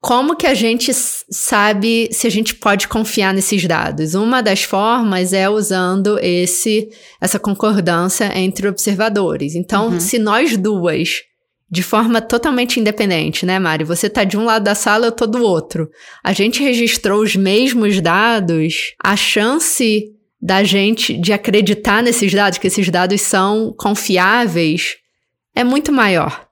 Como 0.01 0.35
que 0.35 0.47
a 0.47 0.53
gente 0.53 0.91
sabe 0.93 2.07
se 2.11 2.25
a 2.25 2.29
gente 2.29 2.55
pode 2.55 2.87
confiar 2.87 3.33
nesses 3.33 3.65
dados? 3.65 4.13
Uma 4.13 4.41
das 4.41 4.63
formas 4.63 5.33
é 5.33 5.49
usando 5.49 6.17
esse 6.19 6.89
essa 7.19 7.37
concordância 7.37 8.31
entre 8.37 8.67
observadores. 8.69 9.55
Então, 9.55 9.89
uhum. 9.89 9.99
se 9.99 10.17
nós 10.17 10.55
duas, 10.55 11.15
de 11.69 11.83
forma 11.83 12.21
totalmente 12.21 12.79
independente, 12.79 13.45
né, 13.45 13.59
Mari? 13.59 13.83
Você 13.83 14.09
tá 14.09 14.23
de 14.23 14.37
um 14.37 14.45
lado 14.45 14.63
da 14.63 14.73
sala, 14.73 15.07
eu 15.07 15.11
tô 15.11 15.27
do 15.27 15.43
outro. 15.43 15.89
A 16.23 16.31
gente 16.31 16.63
registrou 16.63 17.21
os 17.21 17.35
mesmos 17.35 17.99
dados, 17.99 18.93
a 19.03 19.17
chance 19.17 20.05
da 20.41 20.63
gente 20.63 21.17
de 21.17 21.33
acreditar 21.33 22.01
nesses 22.01 22.33
dados, 22.33 22.57
que 22.57 22.67
esses 22.67 22.89
dados 22.89 23.19
são 23.19 23.73
confiáveis, 23.77 24.95
é 25.53 25.63
muito 25.65 25.91
maior. 25.91 26.48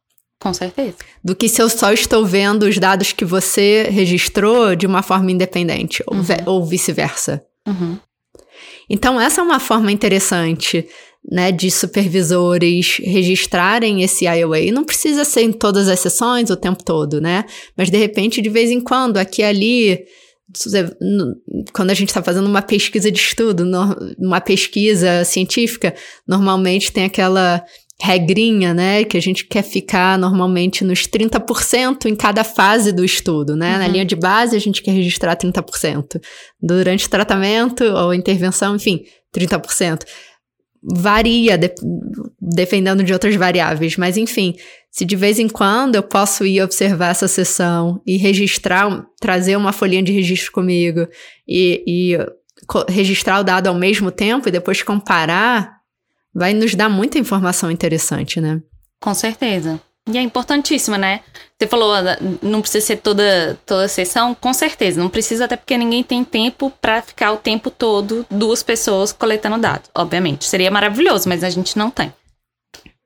Com 0.47 0.53
certeza. 0.53 0.95
Do 1.21 1.35
que 1.35 1.49
se 1.49 1.61
eu 1.61 1.69
só 1.69 1.91
estou 1.91 2.25
vendo 2.25 2.63
os 2.63 2.77
dados 2.77 3.11
que 3.11 3.25
você 3.25 3.87
registrou 3.89 4.75
de 4.75 4.87
uma 4.87 5.03
forma 5.03 5.29
independente, 5.29 6.01
uhum. 6.09 6.23
ou, 6.45 6.65
vice-versa. 6.65 7.43
Uhum. 7.67 7.97
Então, 8.89 9.19
essa 9.19 9.41
é 9.41 9.43
uma 9.43 9.59
forma 9.59 9.91
interessante 9.91 10.87
né, 11.29 11.51
de 11.51 11.69
supervisores 11.69 12.97
registrarem 13.03 14.01
esse 14.03 14.23
IOA. 14.25 14.59
E 14.61 14.71
não 14.71 14.85
precisa 14.85 15.25
ser 15.25 15.41
em 15.41 15.51
todas 15.51 15.89
as 15.89 15.99
sessões 15.99 16.49
o 16.49 16.55
tempo 16.55 16.81
todo, 16.81 17.19
né? 17.19 17.43
Mas, 17.75 17.89
de 17.89 17.97
repente, 17.97 18.41
de 18.41 18.49
vez 18.49 18.71
em 18.71 18.79
quando, 18.79 19.17
aqui 19.17 19.41
e 19.41 19.45
ali, 19.45 20.05
quando 21.73 21.89
a 21.89 21.93
gente 21.93 22.07
está 22.07 22.23
fazendo 22.23 22.47
uma 22.47 22.61
pesquisa 22.61 23.11
de 23.11 23.19
estudo, 23.19 23.65
uma 24.17 24.39
pesquisa 24.39 25.25
científica, 25.25 25.93
normalmente 26.25 26.89
tem 26.93 27.03
aquela 27.03 27.61
regrinha, 27.99 28.73
né, 28.73 29.03
que 29.03 29.17
a 29.17 29.21
gente 29.21 29.45
quer 29.45 29.63
ficar 29.63 30.19
normalmente 30.19 30.83
nos 30.83 31.07
30% 31.07 32.05
em 32.05 32.15
cada 32.15 32.43
fase 32.43 32.91
do 32.91 33.03
estudo, 33.03 33.55
né? 33.55 33.73
Uhum. 33.73 33.79
Na 33.79 33.87
linha 33.87 34.05
de 34.05 34.15
base 34.15 34.55
a 34.55 34.59
gente 34.59 34.83
quer 34.83 34.91
registrar 34.91 35.35
30%. 35.35 36.21
Durante 36.61 37.07
o 37.07 37.09
tratamento 37.09 37.83
ou 37.83 38.13
intervenção, 38.13 38.75
enfim, 38.75 39.03
30%. 39.35 40.03
Varia 40.83 41.57
de, 41.57 41.73
dependendo 42.39 43.03
de 43.03 43.11
outras 43.11 43.35
variáveis, 43.35 43.97
mas 43.97 44.15
enfim, 44.15 44.53
se 44.91 45.03
de 45.03 45.15
vez 45.15 45.39
em 45.39 45.49
quando 45.49 45.95
eu 45.95 46.03
posso 46.03 46.45
ir 46.45 46.61
observar 46.61 47.09
essa 47.09 47.27
sessão 47.27 47.99
e 48.05 48.15
registrar, 48.15 49.05
trazer 49.19 49.57
uma 49.57 49.73
folhinha 49.73 50.03
de 50.03 50.11
registro 50.11 50.51
comigo 50.51 51.07
e, 51.47 51.83
e 51.87 52.17
registrar 52.89 53.39
o 53.39 53.43
dado 53.43 53.67
ao 53.67 53.75
mesmo 53.75 54.11
tempo 54.11 54.47
e 54.47 54.51
depois 54.51 54.83
comparar 54.83 55.76
vai 56.37 56.53
nos 56.53 56.75
dar 56.75 56.87
muita 56.87 57.17
informação 57.17 57.71
interessante, 57.71 58.39
né? 58.39 58.61
Com 59.01 59.11
certeza. 59.15 59.81
E 60.07 60.17
é 60.17 60.21
importantíssima, 60.21 60.95
né? 60.95 61.21
Você 61.59 61.67
falou, 61.67 61.91
ah, 61.93 62.15
não 62.43 62.61
precisa 62.61 62.85
ser 62.85 62.97
toda, 62.97 63.59
toda 63.65 63.87
sessão, 63.87 64.35
com 64.35 64.53
certeza, 64.53 65.01
não 65.01 65.09
precisa, 65.09 65.45
até 65.45 65.57
porque 65.57 65.75
ninguém 65.77 66.03
tem 66.03 66.23
tempo 66.23 66.71
para 66.79 67.01
ficar 67.01 67.31
o 67.31 67.37
tempo 67.37 67.71
todo 67.71 68.23
duas 68.29 68.61
pessoas 68.61 69.11
coletando 69.11 69.57
dados, 69.57 69.89
obviamente. 69.95 70.45
Seria 70.45 70.69
maravilhoso, 70.69 71.27
mas 71.27 71.43
a 71.43 71.49
gente 71.49 71.75
não 71.75 71.89
tem. 71.89 72.13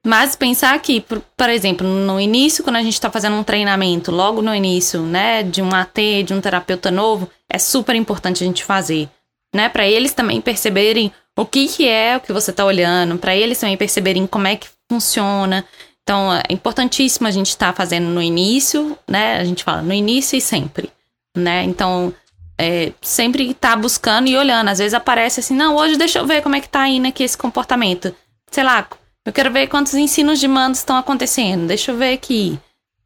Mas 0.05 0.35
pensar 0.35 0.77
que, 0.79 0.99
por, 0.99 1.21
por 1.37 1.49
exemplo, 1.49 1.87
no 1.87 2.19
início, 2.19 2.63
quando 2.63 2.75
a 2.75 2.83
gente 2.83 2.93
está 2.93 3.09
fazendo 3.09 3.37
um 3.37 3.43
treinamento, 3.43 4.11
logo 4.11 4.41
no 4.41 4.53
início, 4.53 5.01
né, 5.01 5.41
de 5.41 5.61
um 5.61 5.73
AT, 5.73 6.23
de 6.25 6.33
um 6.33 6.41
terapeuta 6.41 6.91
novo, 6.91 7.29
é 7.49 7.57
super 7.57 7.95
importante 7.95 8.43
a 8.43 8.47
gente 8.47 8.63
fazer, 8.63 9.07
né, 9.53 9.69
para 9.69 9.87
eles 9.87 10.13
também 10.13 10.39
perceberem 10.41 11.11
o 11.37 11.45
que, 11.45 11.67
que 11.67 11.87
é 11.87 12.17
o 12.17 12.19
que 12.19 12.33
você 12.33 12.51
está 12.51 12.65
olhando, 12.65 13.17
para 13.17 13.35
eles 13.35 13.59
também 13.59 13.77
perceberem 13.77 14.27
como 14.27 14.47
é 14.47 14.55
que 14.55 14.67
funciona. 14.89 15.65
Então, 16.03 16.33
é 16.33 16.43
importantíssimo 16.49 17.27
a 17.27 17.31
gente 17.31 17.49
estar 17.49 17.67
tá 17.67 17.73
fazendo 17.73 18.07
no 18.07 18.21
início, 18.21 18.97
né? 19.07 19.37
A 19.37 19.43
gente 19.43 19.63
fala 19.63 19.81
no 19.81 19.93
início 19.93 20.37
e 20.37 20.41
sempre, 20.41 20.91
né? 21.35 21.63
Então, 21.63 22.13
é, 22.57 22.91
sempre 23.01 23.53
tá 23.53 23.75
buscando 23.75 24.27
e 24.27 24.37
olhando. 24.37 24.69
Às 24.69 24.79
vezes 24.79 24.93
aparece 24.93 25.39
assim, 25.39 25.55
não, 25.55 25.75
hoje 25.75 25.97
deixa 25.97 26.19
eu 26.19 26.27
ver 26.27 26.41
como 26.41 26.55
é 26.55 26.61
que 26.61 26.69
tá 26.69 26.87
indo 26.87 27.07
aqui 27.07 27.23
esse 27.23 27.37
comportamento. 27.37 28.13
Sei 28.51 28.63
lá, 28.63 28.87
eu 29.25 29.31
quero 29.31 29.51
ver 29.51 29.67
quantos 29.67 29.93
ensinos 29.93 30.39
de 30.39 30.47
mandos 30.47 30.79
estão 30.79 30.97
acontecendo, 30.97 31.67
deixa 31.67 31.91
eu 31.91 31.97
ver 31.97 32.13
aqui. 32.13 32.59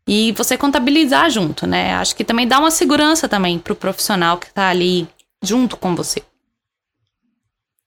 E 0.08 0.32
você 0.34 0.58
contabilizar 0.58 1.30
junto, 1.30 1.66
né? 1.66 1.96
Acho 1.96 2.16
que 2.16 2.24
também 2.24 2.48
dá 2.48 2.60
uma 2.60 2.72
segurança 2.72 3.28
também 3.28 3.58
pro 3.58 3.76
profissional 3.76 4.38
que 4.38 4.54
tá 4.54 4.70
ali 4.70 5.08
junto 5.44 5.78
com 5.78 5.96
você. 5.96 6.22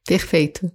Perfeito. 0.08 0.72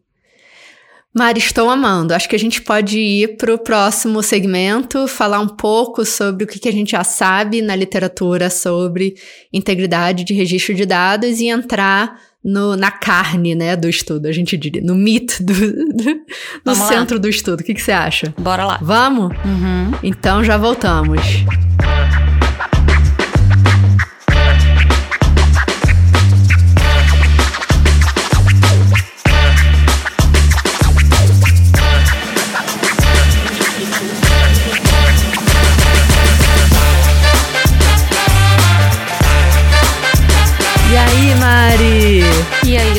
Mari, 1.12 1.40
estou 1.40 1.70
amando. 1.70 2.14
Acho 2.14 2.30
que 2.30 2.36
a 2.36 2.40
gente 2.40 2.62
pode 2.62 3.00
ir 3.00 3.36
para 3.36 3.54
o 3.54 3.58
próximo 3.58 4.22
segmento, 4.22 5.08
falar 5.08 5.40
um 5.40 5.48
pouco 5.48 6.06
sobre 6.06 6.44
o 6.44 6.48
que, 6.48 6.60
que 6.60 6.70
a 6.70 6.72
gente 6.72 6.92
já 6.92 7.04
sabe 7.04 7.62
na 7.62 7.76
literatura 7.76 8.50
sobre 8.50 9.16
integridade 9.52 10.24
de 10.24 10.34
registro 10.34 10.76
de 10.76 10.86
dados 10.86 11.40
e 11.40 11.48
entrar 11.48 12.20
no, 12.44 12.76
na 12.76 12.92
carne 12.92 13.56
né, 13.56 13.76
do 13.76 13.88
estudo, 13.88 14.28
a 14.28 14.32
gente 14.32 14.58
diria, 14.58 14.82
no 14.84 14.96
mito 14.96 15.42
do, 15.42 15.54
do, 15.54 16.26
do 16.66 16.76
centro 16.76 17.16
lá. 17.16 17.22
do 17.22 17.30
estudo. 17.30 17.62
O 17.62 17.64
que, 17.64 17.74
que 17.74 17.82
você 17.82 17.92
acha? 17.92 18.34
Bora 18.38 18.66
lá. 18.66 18.80
Vamos? 18.82 19.36
Uhum. 19.46 19.98
Então 20.04 20.44
já 20.44 20.58
voltamos. 20.58 21.20
E 21.20 22.33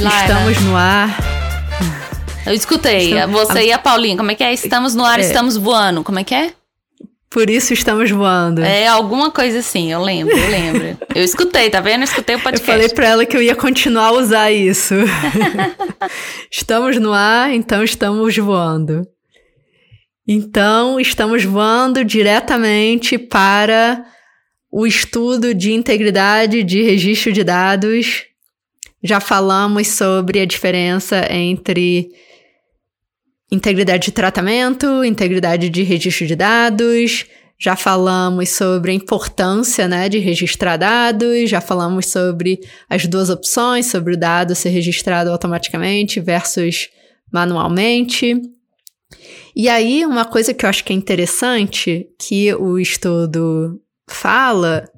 Lara? 0.04 0.26
Estamos 0.26 0.60
no 0.60 0.76
ar. 0.76 1.18
Eu 2.46 2.52
escutei. 2.52 3.14
Estamos... 3.14 3.40
Você 3.40 3.64
e 3.64 3.72
a 3.72 3.78
Paulinha. 3.78 4.16
Como 4.18 4.30
é 4.30 4.34
que 4.34 4.44
é? 4.44 4.52
Estamos 4.52 4.94
no 4.94 5.02
ar, 5.02 5.18
é. 5.18 5.22
estamos 5.22 5.56
voando. 5.56 6.04
Como 6.04 6.18
é 6.18 6.24
que 6.24 6.34
é? 6.34 6.52
Por 7.30 7.48
isso 7.48 7.72
estamos 7.72 8.10
voando. 8.10 8.62
É, 8.62 8.86
alguma 8.86 9.30
coisa 9.30 9.60
assim, 9.60 9.90
eu 9.90 10.02
lembro, 10.02 10.36
eu 10.36 10.50
lembro. 10.50 10.98
eu 11.16 11.24
escutei, 11.24 11.70
tá 11.70 11.80
vendo? 11.80 12.02
Eu 12.02 12.04
escutei 12.04 12.36
o 12.36 12.38
podcast. 12.38 12.70
Eu 12.70 12.74
falei 12.74 12.88
pra 12.90 13.08
ela 13.08 13.24
que 13.24 13.34
eu 13.34 13.42
ia 13.42 13.56
continuar 13.56 14.08
a 14.08 14.12
usar 14.12 14.52
isso. 14.52 14.94
estamos 16.52 16.98
no 16.98 17.12
ar, 17.12 17.52
então 17.52 17.82
estamos 17.82 18.36
voando. 18.36 19.08
Então, 20.28 21.00
estamos 21.00 21.44
voando 21.44 22.04
diretamente 22.04 23.18
para 23.18 24.04
o 24.70 24.86
estudo 24.86 25.54
de 25.54 25.72
integridade 25.72 26.62
de 26.62 26.82
registro 26.82 27.32
de 27.32 27.42
dados 27.42 28.33
já 29.04 29.20
falamos 29.20 29.88
sobre 29.88 30.40
a 30.40 30.46
diferença 30.46 31.30
entre 31.30 32.10
integridade 33.52 34.06
de 34.06 34.12
tratamento, 34.12 35.04
integridade 35.04 35.68
de 35.68 35.82
registro 35.82 36.26
de 36.26 36.34
dados, 36.34 37.26
já 37.60 37.76
falamos 37.76 38.48
sobre 38.48 38.90
a 38.90 38.94
importância 38.94 39.86
né, 39.86 40.08
de 40.08 40.18
registrar 40.18 40.78
dados, 40.78 41.50
já 41.50 41.60
falamos 41.60 42.06
sobre 42.06 42.58
as 42.88 43.06
duas 43.06 43.28
opções, 43.28 43.86
sobre 43.86 44.14
o 44.14 44.16
dado 44.16 44.54
ser 44.54 44.70
registrado 44.70 45.30
automaticamente 45.30 46.18
versus 46.18 46.88
manualmente. 47.30 48.40
E 49.54 49.68
aí, 49.68 50.04
uma 50.06 50.24
coisa 50.24 50.54
que 50.54 50.64
eu 50.64 50.70
acho 50.70 50.82
que 50.82 50.94
é 50.94 50.96
interessante 50.96 52.08
que 52.18 52.52
o 52.54 52.78
estudo 52.78 53.80
fala 54.08 54.88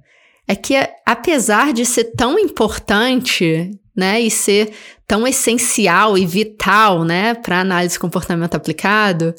é 0.48 0.54
que, 0.54 0.74
apesar 1.04 1.72
de 1.72 1.84
ser 1.84 2.12
tão 2.16 2.38
importante 2.38 3.70
né, 3.96 4.20
e 4.20 4.30
ser 4.30 4.72
tão 5.06 5.26
essencial 5.26 6.16
e 6.16 6.26
vital, 6.26 7.04
né, 7.04 7.34
para 7.34 7.60
análise 7.60 7.94
de 7.94 8.00
comportamento 8.00 8.54
aplicado, 8.54 9.34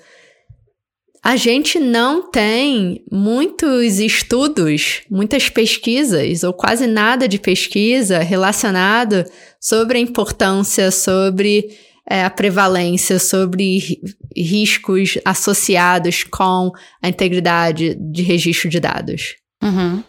a 1.24 1.36
gente 1.36 1.80
não 1.80 2.30
tem 2.32 3.04
muitos 3.12 4.00
estudos, 4.00 5.02
muitas 5.10 5.50
pesquisas, 5.50 6.44
ou 6.44 6.54
quase 6.54 6.88
nada 6.88 7.28
de 7.28 7.38
pesquisa 7.38 8.20
relacionado 8.20 9.26
sobre 9.60 9.98
a 9.98 10.02
importância, 10.02 10.90
sobre 10.90 11.70
é, 12.10 12.24
a 12.24 12.30
prevalência, 12.30 13.20
sobre 13.20 14.00
riscos 14.36 15.18
associados 15.26 16.24
com 16.24 16.72
a 17.02 17.10
integridade 17.10 17.96
de 17.96 18.22
registro 18.22 18.70
de 18.70 18.80
dados. 18.80 19.36
Uhum. 19.62 20.02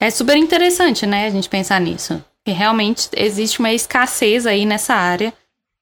É 0.00 0.10
super 0.10 0.36
interessante, 0.36 1.06
né, 1.06 1.26
a 1.26 1.30
gente 1.30 1.48
pensar 1.48 1.80
nisso 1.80 2.22
que 2.48 2.52
realmente 2.52 3.10
existe 3.14 3.58
uma 3.58 3.74
escassez 3.74 4.46
aí 4.46 4.64
nessa 4.64 4.94
área 4.94 5.34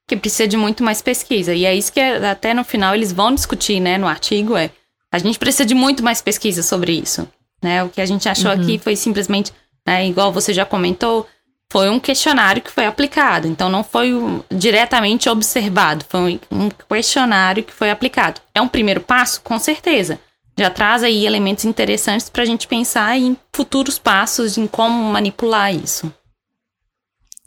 que 0.08 0.16
precisa 0.16 0.48
de 0.48 0.56
muito 0.56 0.82
mais 0.82 1.00
pesquisa. 1.00 1.54
E 1.54 1.64
é 1.64 1.72
isso 1.72 1.92
que 1.92 2.00
até 2.00 2.52
no 2.52 2.64
final 2.64 2.92
eles 2.92 3.12
vão 3.12 3.32
discutir, 3.32 3.78
né, 3.78 3.96
no 3.96 4.08
artigo, 4.08 4.56
é 4.56 4.70
a 5.12 5.18
gente 5.18 5.38
precisa 5.38 5.64
de 5.64 5.74
muito 5.76 6.02
mais 6.02 6.20
pesquisa 6.20 6.64
sobre 6.64 6.92
isso, 6.92 7.26
né? 7.62 7.84
O 7.84 7.88
que 7.88 8.00
a 8.00 8.06
gente 8.06 8.28
achou 8.28 8.50
uhum. 8.50 8.60
aqui 8.60 8.78
foi 8.78 8.96
simplesmente, 8.96 9.52
né, 9.86 10.06
igual 10.06 10.32
você 10.32 10.52
já 10.52 10.64
comentou, 10.64 11.26
foi 11.70 11.88
um 11.88 12.00
questionário 12.00 12.60
que 12.60 12.70
foi 12.70 12.84
aplicado. 12.84 13.46
Então, 13.46 13.68
não 13.68 13.84
foi 13.84 14.12
diretamente 14.50 15.28
observado, 15.28 16.04
foi 16.08 16.40
um 16.50 16.68
questionário 16.88 17.62
que 17.62 17.72
foi 17.72 17.90
aplicado. 17.90 18.40
É 18.52 18.60
um 18.60 18.68
primeiro 18.68 19.00
passo? 19.00 19.40
Com 19.42 19.58
certeza. 19.58 20.18
Já 20.58 20.70
traz 20.70 21.02
aí 21.02 21.26
elementos 21.26 21.64
interessantes 21.64 22.30
para 22.30 22.42
a 22.42 22.46
gente 22.46 22.66
pensar 22.66 23.18
em 23.18 23.36
futuros 23.52 23.98
passos, 23.98 24.56
em 24.56 24.66
como 24.66 25.12
manipular 25.12 25.74
isso. 25.74 26.12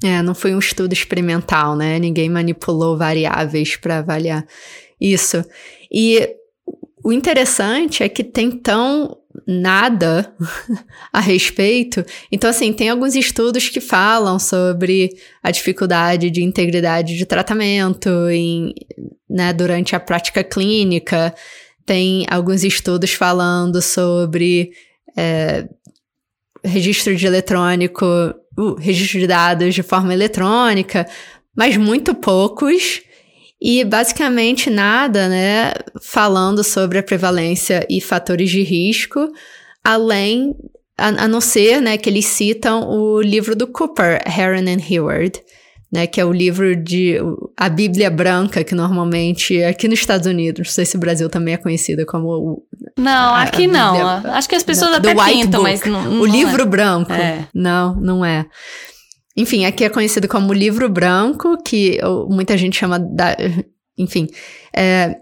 É, 0.04 0.22
não 0.22 0.34
foi 0.34 0.56
um 0.56 0.60
estudo 0.60 0.94
experimental, 0.94 1.76
né? 1.76 2.00
Ninguém 2.00 2.30
manipulou 2.30 2.98
variáveis 2.98 3.76
para 3.76 3.98
avaliar 3.98 4.46
isso. 5.02 5.44
E 5.92 6.36
o 7.04 7.12
interessante 7.12 8.04
é 8.04 8.10
que 8.10 8.24
tem 8.24 8.52
tão 8.52 9.18
nada 9.46 10.34
a 11.12 11.20
respeito. 11.20 12.06
Então, 12.32 12.50
assim, 12.50 12.72
tem 12.72 12.90
alguns 12.90 13.16
estudos 13.16 13.70
que 13.70 13.82
falam 13.82 14.40
sobre 14.40 15.10
a 15.42 15.52
dificuldade 15.52 16.30
de 16.30 16.44
integridade 16.44 17.18
de 17.18 17.26
tratamento 17.26 18.10
em, 18.30 18.74
né, 19.30 19.52
durante 19.52 19.96
a 19.96 20.00
prática 20.00 20.44
clínica. 20.44 21.34
Tem 21.90 22.24
alguns 22.30 22.64
estudos 22.64 23.14
falando 23.14 23.82
sobre 23.82 24.74
é, 25.18 25.68
registro 26.64 27.16
de 27.16 27.26
eletrônico, 27.26 28.06
uh, 28.06 28.76
registro 28.76 29.20
de 29.20 29.26
dados 29.26 29.74
de 29.74 29.82
forma 29.82 30.14
eletrônica, 30.14 31.08
mas 31.58 31.78
muito 31.78 32.14
poucos. 32.14 33.02
E 33.60 33.84
basicamente 33.84 34.70
nada, 34.70 35.28
né, 35.30 35.74
falando 36.00 36.64
sobre 36.64 37.00
a 37.00 37.04
prevalência 37.04 37.84
e 37.90 38.00
fatores 38.00 38.52
de 38.52 38.62
risco, 38.62 39.28
além, 39.84 40.54
a, 40.96 41.08
a 41.08 41.28
não 41.28 41.42
ser, 41.42 41.82
né, 41.82 41.98
que 41.98 42.08
eles 42.08 42.26
citam 42.26 42.88
o 42.88 43.20
livro 43.20 43.56
do 43.56 43.66
Cooper, 43.66 44.22
Heron 44.28 44.70
and 44.70 44.84
Hayward, 44.88 45.42
né, 45.92 46.06
que 46.06 46.22
é 46.22 46.26
o 46.26 46.32
livro 46.32 46.76
de 46.76 47.18
a 47.58 47.68
Bíblia 47.68 48.12
Branca, 48.12 48.64
que 48.64 48.76
normalmente 48.76 49.64
aqui 49.64 49.88
nos 49.88 50.00
Estados 50.00 50.28
Unidos, 50.28 50.68
não 50.68 50.74
sei 50.74 50.86
se 50.86 50.96
o 50.96 51.00
Brasil 51.00 51.30
também 51.30 51.56
é 51.56 51.58
conhecida 51.58 52.06
como 52.06 52.28
o, 52.28 52.64
Não, 52.98 53.34
a, 53.34 53.42
aqui 53.42 53.66
a 53.66 53.68
não. 53.68 54.08
Acho 54.34 54.48
que 54.48 54.56
as 54.56 54.64
pessoas 54.64 54.94
até 54.94 55.16
pintam, 55.16 55.64
mas 55.64 55.84
não, 55.84 56.04
não 56.04 56.22
O 56.22 56.26
livro 56.26 56.62
é. 56.62 56.66
branco. 56.66 57.12
É. 57.12 57.48
Não, 57.54 57.96
não 57.96 58.24
é. 58.24 58.46
Enfim, 59.36 59.66
aqui 59.66 59.84
é 59.84 59.90
conhecido 59.90 60.28
como 60.28 60.54
livro 60.54 60.88
branco, 60.90 61.58
que 61.64 62.00
muita 62.30 62.58
gente 62.58 62.78
chama 62.78 63.00
da. 63.00 63.36
Enfim, 63.98 64.28
é, 64.76 65.16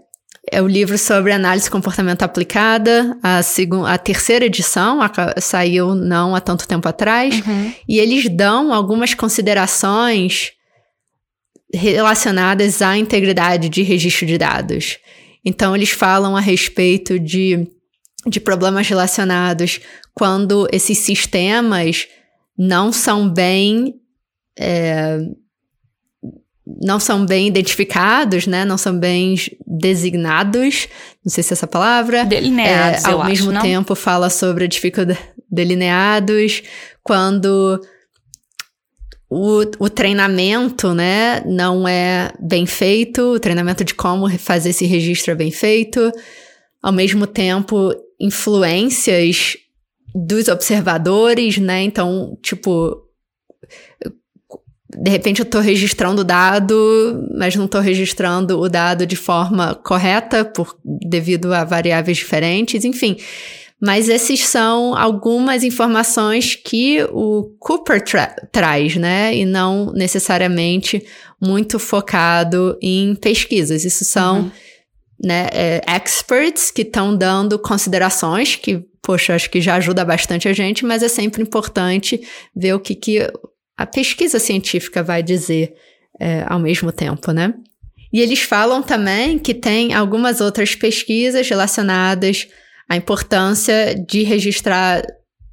é 0.50 0.60
o 0.60 0.66
livro 0.66 0.98
sobre 0.98 1.32
análise 1.32 1.70
comportamento 1.70 2.22
aplicada, 2.22 3.16
a, 3.22 3.42
segunda, 3.42 3.90
a 3.90 3.96
terceira 3.96 4.44
edição, 4.44 5.00
a, 5.00 5.10
saiu 5.40 5.94
não 5.94 6.34
há 6.34 6.40
tanto 6.40 6.68
tempo 6.68 6.88
atrás, 6.88 7.40
uhum. 7.46 7.72
e 7.88 7.98
eles 7.98 8.28
dão 8.28 8.72
algumas 8.72 9.14
considerações 9.14 10.57
relacionadas 11.72 12.80
à 12.80 12.96
integridade 12.96 13.68
de 13.68 13.82
registro 13.82 14.26
de 14.26 14.38
dados. 14.38 14.98
Então, 15.44 15.74
eles 15.74 15.90
falam 15.90 16.36
a 16.36 16.40
respeito 16.40 17.18
de, 17.18 17.66
de 18.26 18.40
problemas 18.40 18.88
relacionados 18.88 19.80
quando 20.14 20.68
esses 20.72 20.98
sistemas 20.98 22.08
não 22.56 22.92
são 22.92 23.28
bem 23.28 23.94
é, 24.58 25.20
não 26.82 27.00
são 27.00 27.24
bem 27.24 27.46
identificados, 27.46 28.46
né? 28.46 28.64
Não 28.64 28.76
são 28.76 28.98
bem 28.98 29.36
designados, 29.66 30.86
não 31.24 31.30
sei 31.30 31.42
se 31.42 31.52
é 31.52 31.54
essa 31.54 31.66
palavra. 31.66 32.24
Delineados, 32.24 33.04
é, 33.04 33.08
Ao 33.08 33.20
acho, 33.20 33.30
mesmo 33.30 33.52
não? 33.52 33.62
tempo 33.62 33.94
fala 33.94 34.28
sobre 34.28 34.64
a 34.64 34.68
dificuldade 34.68 35.18
delineados, 35.50 36.62
quando 37.02 37.80
o, 39.30 39.60
o 39.78 39.90
treinamento, 39.90 40.94
né, 40.94 41.42
não 41.44 41.86
é 41.86 42.32
bem 42.40 42.64
feito, 42.64 43.34
o 43.34 43.40
treinamento 43.40 43.84
de 43.84 43.94
como 43.94 44.28
fazer 44.38 44.70
esse 44.70 44.86
registro 44.86 45.32
é 45.32 45.34
bem 45.34 45.50
feito, 45.50 46.10
ao 46.82 46.92
mesmo 46.92 47.26
tempo 47.26 47.92
influências 48.18 49.56
dos 50.14 50.48
observadores, 50.48 51.58
né? 51.58 51.82
Então, 51.82 52.36
tipo, 52.42 53.04
de 54.98 55.10
repente 55.10 55.40
eu 55.40 55.44
estou 55.44 55.60
registrando 55.60 56.22
o 56.22 56.24
dado, 56.24 57.28
mas 57.36 57.54
não 57.54 57.66
estou 57.66 57.80
registrando 57.80 58.58
o 58.58 58.68
dado 58.68 59.06
de 59.06 59.16
forma 59.16 59.74
correta 59.74 60.44
por 60.44 60.76
devido 60.84 61.52
a 61.52 61.64
variáveis 61.64 62.16
diferentes, 62.16 62.84
enfim. 62.84 63.16
Mas 63.80 64.08
esses 64.08 64.40
são 64.40 64.96
algumas 64.96 65.62
informações 65.62 66.56
que 66.56 67.02
o 67.12 67.44
Cooper 67.60 68.02
tra 68.02 68.26
traz, 68.50 68.96
né? 68.96 69.34
E 69.34 69.44
não 69.44 69.92
necessariamente 69.92 71.04
muito 71.40 71.78
focado 71.78 72.76
em 72.82 73.14
pesquisas. 73.14 73.84
Isso 73.84 74.04
são 74.04 74.40
uhum. 74.40 74.50
né, 75.24 75.46
é, 75.52 75.80
experts 75.96 76.72
que 76.72 76.82
estão 76.82 77.16
dando 77.16 77.56
considerações 77.56 78.56
que, 78.56 78.84
poxa, 79.00 79.36
acho 79.36 79.48
que 79.48 79.60
já 79.60 79.76
ajuda 79.76 80.04
bastante 80.04 80.48
a 80.48 80.52
gente, 80.52 80.84
mas 80.84 81.04
é 81.04 81.08
sempre 81.08 81.40
importante 81.40 82.20
ver 82.54 82.74
o 82.74 82.80
que, 82.80 82.96
que 82.96 83.30
a 83.76 83.86
pesquisa 83.86 84.40
científica 84.40 85.04
vai 85.04 85.22
dizer 85.22 85.72
é, 86.18 86.44
ao 86.48 86.58
mesmo 86.58 86.90
tempo, 86.90 87.30
né? 87.30 87.54
E 88.12 88.20
eles 88.20 88.40
falam 88.40 88.82
também 88.82 89.38
que 89.38 89.54
tem 89.54 89.94
algumas 89.94 90.40
outras 90.40 90.74
pesquisas 90.74 91.48
relacionadas 91.48 92.48
à 92.88 92.96
importância 92.96 93.94
de 93.94 94.22
registrar 94.22 95.02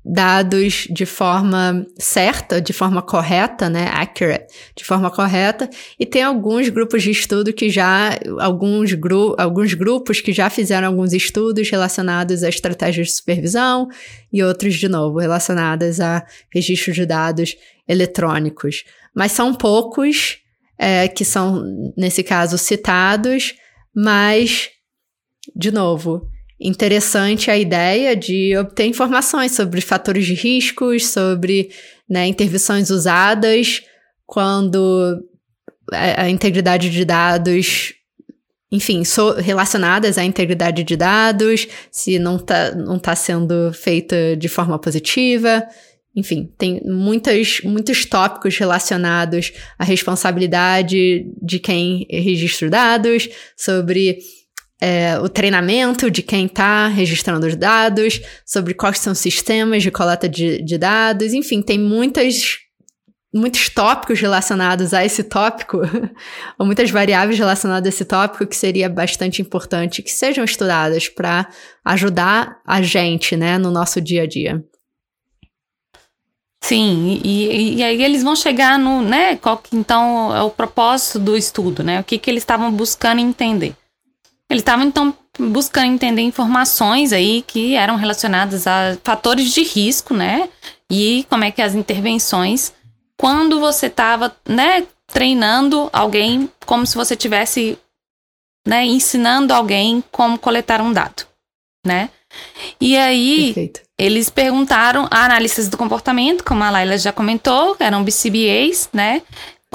dados 0.08 0.88
de 0.92 1.04
forma 1.04 1.84
certa, 1.98 2.62
de 2.62 2.72
forma 2.72 3.02
correta, 3.02 3.68
né, 3.68 3.90
accurate, 3.92 4.54
de 4.76 4.86
forma 4.86 5.10
correta, 5.10 5.68
e 6.00 6.06
tem 6.06 6.22
alguns 6.22 6.70
grupos 6.70 7.02
de 7.02 7.10
estudo 7.10 7.52
que 7.52 7.72
já, 7.72 8.12
alguns, 8.40 8.94
gru 8.94 9.34
alguns 9.36 9.74
grupos 9.74 10.22
que 10.22 10.32
já 10.32 10.48
fizeram 10.48 10.90
alguns 10.90 11.12
estudos 11.12 11.68
relacionados 11.72 12.44
a 12.44 12.50
estratégias 12.50 13.08
de 13.08 13.14
supervisão 13.14 13.88
e 14.32 14.44
outros, 14.44 14.76
de 14.76 14.88
novo, 14.88 15.18
relacionados 15.18 16.00
a 16.00 16.24
registro 16.54 16.94
de 16.94 17.04
dados 17.04 17.56
eletrônicos. 17.88 18.84
Mas 19.16 19.32
são 19.32 19.56
poucos 19.56 20.38
é, 20.78 21.08
que 21.08 21.26
são, 21.26 21.64
nesse 21.98 22.22
caso, 22.22 22.60
citados, 22.60 23.56
mas, 23.96 24.70
de 25.56 25.72
novo, 25.72 26.30
interessante 26.60 27.52
a 27.52 27.58
ideia 27.58 28.16
de 28.16 28.56
obter 28.58 28.86
informações 28.86 29.52
sobre 29.52 29.82
fatores 29.82 30.26
de 30.26 30.34
riscos, 30.34 31.08
sobre 31.08 31.70
né, 32.10 32.28
intervenções 32.28 32.90
usadas 32.90 33.82
quando 34.26 35.22
a, 35.92 36.30
integridade 36.30 36.90
de 36.90 37.06
dados, 37.06 37.94
enfim, 38.72 39.04
so, 39.04 39.34
relacionadas 39.34 40.18
à 40.18 40.24
integridade 40.24 40.84
de 40.84 40.96
dados, 40.96 41.68
se 41.92 42.18
não 42.18 42.38
está 42.38 42.72
não 42.74 42.98
tá 42.98 43.16
sendo 43.16 43.72
feita 43.74 44.36
de 44.36 44.48
forma 44.48 44.80
positiva. 44.80 45.64
Enfim, 46.16 46.50
tem 46.58 46.82
muitas, 46.86 47.60
muitos 47.62 48.06
tópicos 48.06 48.58
relacionados 48.58 49.52
à 49.78 49.84
responsabilidade 49.84 51.26
de 51.42 51.60
quem 51.60 52.08
registra 52.10 52.70
dados, 52.70 53.28
sobre 53.58 54.20
é, 54.82 55.18
o 55.20 55.30
treinamento 55.30 56.12
de 56.12 56.22
quem 56.22 56.46
está 56.46 56.88
registrando 56.88 57.48
os 57.48 57.56
dados, 57.56 58.22
sobre 58.46 58.74
quais 58.74 59.00
são 59.00 59.14
os 59.14 59.20
sistemas 59.20 59.82
de 59.82 59.92
coleta 59.92 60.28
de, 60.28 60.62
de 60.62 60.78
dados, 60.78 61.34
enfim, 61.34 61.62
tem 61.62 61.80
muitas 61.80 62.60
muitos 63.34 63.68
tópicos 63.68 64.22
relacionados 64.22 64.94
a 64.94 65.04
esse 65.04 65.22
tópico, 65.22 65.82
ou 66.58 66.66
muitas 66.66 66.90
variáveis 66.90 67.38
relacionadas 67.38 67.86
a 67.86 67.90
esse 67.90 68.06
tópico 68.06 68.48
que 68.48 68.56
seria 68.56 68.88
bastante 68.88 69.42
importante 69.42 70.02
que 70.02 70.10
sejam 70.10 70.46
estudadas 70.46 71.10
para 71.10 71.50
ajudar 71.84 72.62
a 72.66 72.82
gente, 72.82 73.36
né, 73.36 73.58
no 73.58 73.70
nosso 73.70 74.00
dia 74.00 74.24
a 74.24 74.26
dia. 74.26 74.64
Sim, 76.64 77.22
e, 77.24 77.76
e, 77.76 77.84
aí 77.84 78.02
eles 78.02 78.24
vão 78.24 78.36
chegar 78.36 78.80
no, 78.80 79.02
né, 79.02 79.36
qual 79.36 79.58
que 79.58 79.76
então 79.76 80.34
é 80.34 80.42
o 80.42 80.50
propósito 80.50 81.20
do 81.20 81.38
estudo, 81.38 81.84
né, 81.84 82.00
o 82.00 82.04
que 82.04 82.18
que 82.18 82.30
eles 82.32 82.42
estavam 82.42 82.72
buscando 82.72 83.20
entender. 83.20 83.76
Eles 84.56 84.62
estavam 84.62 84.86
então 84.86 85.14
buscando 85.38 85.88
entender 85.88 86.22
informações 86.22 87.12
aí 87.12 87.42
que 87.42 87.76
eram 87.76 87.98
relacionadas 87.98 88.66
a 88.66 88.98
fatores 89.04 89.54
de 89.54 89.64
risco, 89.64 90.14
né? 90.14 90.48
E 90.90 91.26
como 91.30 91.44
é 91.44 91.52
que 91.52 91.62
as 91.62 91.76
intervenções, 91.76 92.72
quando 93.20 93.60
você 93.60 93.88
estava, 93.88 94.34
né, 94.48 94.88
treinando 95.08 95.90
alguém 95.92 96.50
como 96.66 96.88
se 96.88 96.96
você 96.96 97.18
tivesse, 97.18 97.78
né, 98.66 98.86
ensinando 98.86 99.54
alguém 99.54 100.02
como 100.10 100.40
coletar 100.40 100.80
um 100.80 100.94
dado, 100.94 101.26
né? 101.86 102.10
E 102.80 102.96
aí 102.96 103.48
Perfeito. 103.48 103.82
eles 104.00 104.30
perguntaram 104.30 105.06
a 105.12 105.26
analistas 105.26 105.68
do 105.68 105.78
comportamento, 105.78 106.46
como 106.46 106.64
a 106.64 106.70
Laila 106.70 106.98
já 106.98 107.12
comentou, 107.12 107.76
eram 107.78 108.06
BCBAs, 108.06 108.88
né? 108.94 109.22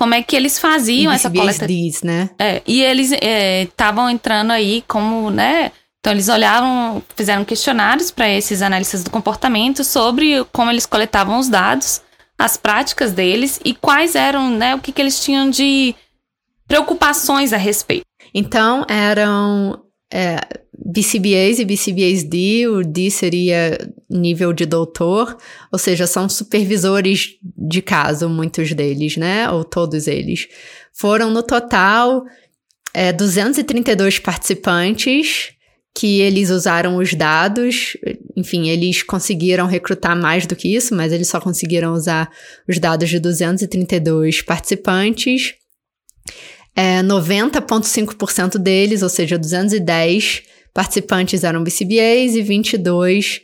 Como 0.00 0.14
é 0.14 0.22
que 0.22 0.34
eles 0.34 0.58
faziam 0.58 1.12
essa 1.12 1.30
coleta. 1.30 1.66
Diz, 1.66 2.00
né? 2.00 2.30
É, 2.38 2.62
e 2.66 2.80
eles 2.80 3.12
estavam 3.12 4.08
é, 4.08 4.12
entrando 4.12 4.50
aí 4.50 4.82
como, 4.88 5.30
né? 5.30 5.70
Então 5.98 6.14
eles 6.14 6.30
olhavam, 6.30 7.02
fizeram 7.14 7.44
questionários 7.44 8.10
para 8.10 8.26
esses 8.26 8.62
analistas 8.62 9.04
do 9.04 9.10
comportamento 9.10 9.84
sobre 9.84 10.42
como 10.54 10.70
eles 10.70 10.86
coletavam 10.86 11.38
os 11.38 11.50
dados 11.50 12.00
as 12.38 12.56
práticas 12.56 13.12
deles 13.12 13.60
e 13.62 13.74
quais 13.74 14.14
eram, 14.14 14.48
né, 14.48 14.74
o 14.74 14.78
que, 14.78 14.90
que 14.90 15.02
eles 15.02 15.22
tinham 15.22 15.50
de 15.50 15.94
preocupações 16.66 17.52
a 17.52 17.58
respeito. 17.58 18.06
Então, 18.32 18.86
eram 18.88 19.82
é, 20.12 20.40
BCBAs 20.72 21.58
e 21.58 21.64
BCBAs-D, 21.64 22.68
o 22.68 22.82
D 22.82 23.10
seria 23.10 23.78
nível 24.08 24.52
de 24.52 24.66
doutor, 24.66 25.36
ou 25.72 25.78
seja, 25.78 26.06
são 26.06 26.28
supervisores 26.28 27.36
de 27.56 27.80
caso, 27.80 28.28
muitos 28.28 28.72
deles, 28.72 29.16
né? 29.16 29.48
Ou 29.50 29.62
todos 29.62 30.06
eles. 30.06 30.48
Foram 30.92 31.30
no 31.30 31.42
total 31.42 32.24
é, 32.92 33.12
232 33.12 34.18
participantes 34.18 35.52
que 35.94 36.20
eles 36.20 36.50
usaram 36.50 36.96
os 36.96 37.14
dados, 37.14 37.96
enfim, 38.36 38.68
eles 38.68 39.02
conseguiram 39.02 39.66
recrutar 39.66 40.16
mais 40.16 40.46
do 40.46 40.54
que 40.54 40.74
isso, 40.74 40.94
mas 40.94 41.12
eles 41.12 41.28
só 41.28 41.40
conseguiram 41.40 41.92
usar 41.92 42.30
os 42.68 42.78
dados 42.78 43.08
de 43.10 43.18
232 43.18 44.40
participantes. 44.40 45.54
É, 46.74 47.02
90,5% 47.02 48.58
deles, 48.58 49.02
ou 49.02 49.08
seja, 49.08 49.38
210 49.38 50.42
participantes 50.72 51.44
eram 51.44 51.64
BCBAs 51.64 52.36
e 52.36 52.42
22 52.42 53.42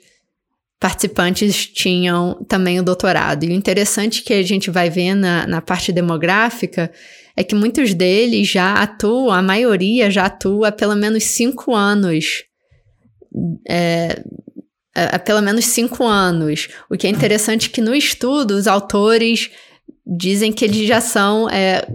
participantes 0.78 1.66
tinham 1.66 2.44
também 2.48 2.78
o 2.78 2.82
doutorado. 2.82 3.44
E 3.44 3.48
o 3.48 3.52
interessante 3.52 4.22
que 4.22 4.32
a 4.32 4.42
gente 4.42 4.70
vai 4.70 4.90
ver 4.90 5.14
na, 5.14 5.46
na 5.46 5.60
parte 5.60 5.90
demográfica 5.90 6.92
é 7.36 7.42
que 7.42 7.54
muitos 7.54 7.94
deles 7.94 8.48
já 8.48 8.74
atuam, 8.74 9.30
a 9.30 9.42
maioria 9.42 10.10
já 10.10 10.26
atua 10.26 10.68
há 10.68 10.72
pelo 10.72 10.94
menos 10.94 11.24
cinco 11.24 11.74
anos. 11.74 12.44
É, 13.68 14.22
há 14.94 15.18
pelo 15.18 15.42
menos 15.42 15.66
cinco 15.66 16.04
anos. 16.04 16.68
O 16.90 16.96
que 16.96 17.06
é 17.06 17.10
interessante 17.10 17.68
é 17.68 17.72
que 17.72 17.80
no 17.80 17.94
estudo 17.94 18.52
os 18.52 18.66
autores 18.66 19.50
dizem 20.06 20.52
que 20.52 20.64
eles 20.64 20.86
já 20.86 21.00
são 21.00 21.50
é, 21.50 21.86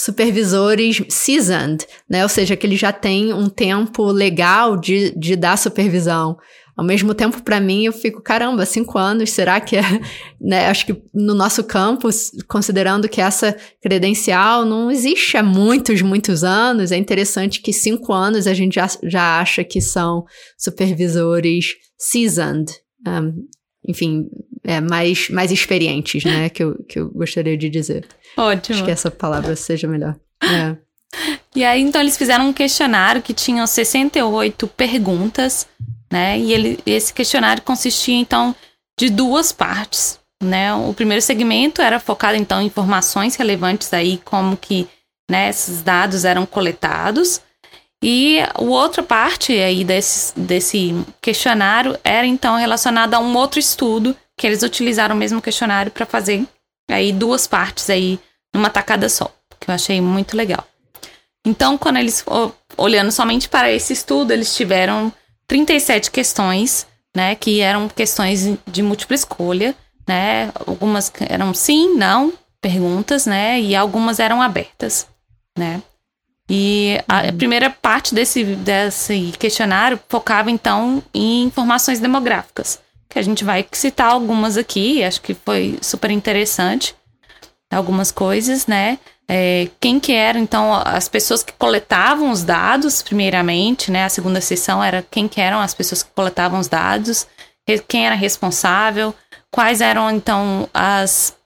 supervisores 0.00 1.02
seasoned, 1.08 1.86
né? 2.08 2.22
Ou 2.22 2.28
seja, 2.28 2.56
que 2.56 2.66
eles 2.66 2.78
já 2.78 2.92
têm 2.92 3.32
um 3.32 3.48
tempo 3.48 4.10
legal 4.10 4.76
de, 4.76 5.10
de 5.18 5.36
dar 5.36 5.56
supervisão. 5.56 6.36
Ao 6.76 6.84
mesmo 6.84 7.12
tempo, 7.12 7.42
para 7.42 7.60
mim, 7.60 7.84
eu 7.84 7.92
fico, 7.92 8.22
caramba, 8.22 8.64
cinco 8.64 8.96
anos, 8.96 9.30
será 9.30 9.60
que 9.60 9.76
é? 9.76 9.82
Né? 10.40 10.68
Acho 10.68 10.86
que 10.86 11.02
no 11.12 11.34
nosso 11.34 11.62
campus, 11.62 12.30
considerando 12.48 13.06
que 13.06 13.20
essa 13.20 13.54
credencial 13.82 14.64
não 14.64 14.90
existe 14.90 15.36
há 15.36 15.42
muitos, 15.42 16.00
muitos 16.00 16.42
anos, 16.42 16.90
é 16.90 16.96
interessante 16.96 17.60
que 17.60 17.74
cinco 17.74 18.14
anos 18.14 18.46
a 18.46 18.54
gente 18.54 18.76
já, 18.76 18.88
já 19.02 19.38
acha 19.38 19.62
que 19.62 19.82
são 19.82 20.24
supervisores 20.56 21.74
seasoned. 21.98 22.72
Um, 23.06 23.46
enfim, 23.86 24.30
é, 24.64 24.80
mais, 24.80 25.28
mais 25.30 25.50
experientes, 25.50 26.24
né? 26.24 26.48
Que 26.48 26.62
eu, 26.62 26.84
que 26.88 26.98
eu 26.98 27.10
gostaria 27.10 27.56
de 27.56 27.68
dizer. 27.68 28.06
Ótimo. 28.36 28.76
Acho 28.76 28.84
que 28.84 28.90
essa 28.90 29.10
palavra 29.10 29.56
seja 29.56 29.88
melhor. 29.88 30.16
É. 30.42 30.76
E 31.52 31.64
aí, 31.64 31.80
então, 31.80 32.00
eles 32.00 32.16
fizeram 32.16 32.48
um 32.48 32.52
questionário 32.52 33.20
que 33.20 33.34
tinha 33.34 33.66
68 33.66 34.68
perguntas, 34.68 35.66
né? 36.08 36.38
E 36.38 36.52
ele, 36.52 36.78
esse 36.86 37.12
questionário 37.12 37.60
consistia, 37.64 38.14
então, 38.14 38.54
de 38.96 39.10
duas 39.10 39.50
partes, 39.50 40.20
né? 40.40 40.72
O 40.72 40.94
primeiro 40.94 41.20
segmento 41.20 41.82
era 41.82 41.98
focado, 41.98 42.36
então, 42.36 42.62
em 42.62 42.66
informações 42.66 43.34
relevantes 43.34 43.92
aí, 43.92 44.20
como 44.24 44.56
que 44.56 44.86
né, 45.28 45.48
esses 45.48 45.82
dados 45.82 46.24
eram 46.24 46.46
coletados. 46.46 47.40
E 48.02 48.40
a 48.40 48.62
outra 48.62 49.02
parte 49.02 49.52
aí 49.52 49.84
desse, 49.84 50.38
desse 50.38 50.94
questionário 51.20 51.98
era 52.02 52.26
então 52.26 52.56
relacionada 52.56 53.16
a 53.16 53.20
um 53.20 53.36
outro 53.36 53.60
estudo 53.60 54.16
que 54.40 54.46
eles 54.46 54.62
utilizaram 54.62 55.14
o 55.14 55.18
mesmo 55.18 55.42
questionário 55.42 55.92
para 55.92 56.06
fazer 56.06 56.48
aí 56.90 57.12
duas 57.12 57.46
partes 57.46 57.90
aí 57.90 58.18
numa 58.54 58.70
tacada 58.70 59.06
só, 59.06 59.30
que 59.60 59.70
eu 59.70 59.74
achei 59.74 60.00
muito 60.00 60.34
legal. 60.34 60.66
Então, 61.44 61.76
quando 61.76 61.98
eles 61.98 62.24
olhando 62.74 63.12
somente 63.12 63.50
para 63.50 63.70
esse 63.70 63.92
estudo, 63.92 64.32
eles 64.32 64.56
tiveram 64.56 65.12
37 65.46 66.10
questões, 66.10 66.86
né, 67.14 67.34
que 67.34 67.60
eram 67.60 67.86
questões 67.86 68.56
de 68.66 68.82
múltipla 68.82 69.14
escolha, 69.14 69.76
né? 70.08 70.50
Algumas 70.66 71.12
eram 71.28 71.52
sim, 71.52 71.94
não, 71.96 72.32
perguntas, 72.62 73.26
né, 73.26 73.60
e 73.60 73.76
algumas 73.76 74.18
eram 74.18 74.40
abertas, 74.40 75.06
né? 75.56 75.82
E 76.48 76.98
a 77.06 77.24
uhum. 77.24 77.36
primeira 77.36 77.68
parte 77.68 78.14
desse, 78.14 78.42
desse 78.42 79.34
questionário 79.38 80.00
focava, 80.08 80.50
então, 80.50 81.02
em 81.12 81.42
informações 81.42 82.00
demográficas, 82.00 82.80
que 83.10 83.18
a 83.18 83.22
gente 83.22 83.44
vai 83.44 83.66
citar 83.72 84.12
algumas 84.12 84.56
aqui, 84.56 85.02
acho 85.04 85.20
que 85.20 85.34
foi 85.34 85.78
super 85.82 86.10
interessante, 86.10 86.94
algumas 87.70 88.10
coisas, 88.10 88.66
né? 88.66 88.98
É, 89.28 89.68
quem 89.78 90.00
que 90.00 90.12
eram, 90.12 90.40
então, 90.40 90.74
as 90.84 91.08
pessoas 91.08 91.42
que 91.42 91.52
coletavam 91.52 92.30
os 92.30 92.42
dados, 92.42 93.02
primeiramente, 93.02 93.90
né? 93.90 94.04
A 94.04 94.08
segunda 94.08 94.40
sessão 94.40 94.82
era 94.82 95.06
quem 95.10 95.28
que 95.28 95.40
eram 95.40 95.60
as 95.60 95.74
pessoas 95.74 96.02
que 96.02 96.10
coletavam 96.14 96.58
os 96.58 96.68
dados, 96.68 97.26
quem 97.86 98.06
era 98.06 98.14
responsável, 98.14 99.14
quais 99.50 99.80
eram, 99.80 100.10
então, 100.10 100.68
as 100.72 101.36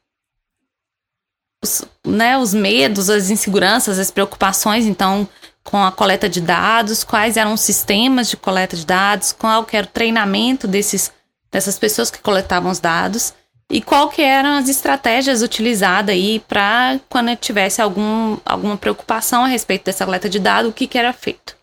os, 1.63 1.83
né, 2.07 2.37
os 2.37 2.53
medos, 2.53 3.09
as 3.09 3.31
inseguranças, 3.31 3.99
as 3.99 4.11
preocupações, 4.11 4.85
então, 4.85 5.27
com 5.65 5.83
a 5.83 5.91
coleta 5.91 6.29
de 6.29 6.41
dados, 6.41 7.03
quais 7.03 7.39
eram 7.39 7.55
os 7.55 7.63
sistemas 7.63 8.29
de 8.29 8.37
coleta 8.37 8.77
de 8.77 8.85
dados, 8.85 9.33
qual 9.33 9.65
que 9.65 9.77
era 9.77 9.87
o 9.87 9.91
treinamento 9.91 10.69
desses, 10.69 11.11
dessas 11.55 11.79
pessoas 11.79 12.11
que 12.11 12.19
coletavam 12.19 12.69
os 12.69 12.81
dados 12.81 13.33
e 13.71 13.81
qual 13.81 14.09
que 14.11 14.21
eram 14.21 14.59
as 14.59 14.69
estratégias 14.69 15.41
utilizadas 15.41 16.13
aí 16.13 16.41
para 16.49 16.99
quando 17.09 17.35
tivesse 17.37 17.81
algum, 17.81 18.37
alguma 18.45 18.77
preocupação 18.77 19.45
a 19.45 19.47
respeito 19.47 19.85
dessa 19.85 20.05
coleta 20.05 20.29
de 20.29 20.41
dados, 20.41 20.73
o 20.73 20.75
que, 20.75 20.89
que 20.89 20.99
era 20.99 21.13
feito. 21.13 21.57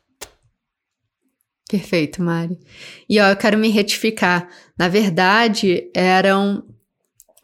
Perfeito, 1.69 2.23
Mari. 2.23 2.57
E 3.09 3.19
ó, 3.19 3.27
eu 3.31 3.35
quero 3.35 3.57
me 3.57 3.69
retificar. 3.69 4.47
Na 4.79 4.87
verdade, 4.87 5.89
eram 5.93 6.63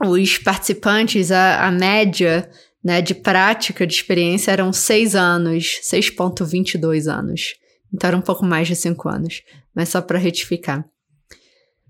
os 0.06 0.38
participantes, 0.38 1.34
a, 1.34 1.68
a 1.68 1.72
média 1.72 2.50
né, 2.82 3.02
de 3.02 3.14
prática, 3.14 3.86
de 3.86 3.94
experiência, 3.94 4.52
eram 4.52 4.72
seis 4.72 5.16
anos, 5.16 5.82
6,22 5.84 7.12
anos. 7.12 7.56
Então 7.94 8.08
era 8.08 8.18
um 8.18 8.22
pouco 8.22 8.46
mais 8.46 8.70
de 8.70 8.76
cinco 8.76 9.10
anos, 9.10 9.42
mas 9.76 9.90
só 9.90 10.02
para 10.02 10.18
retificar. 10.18 10.86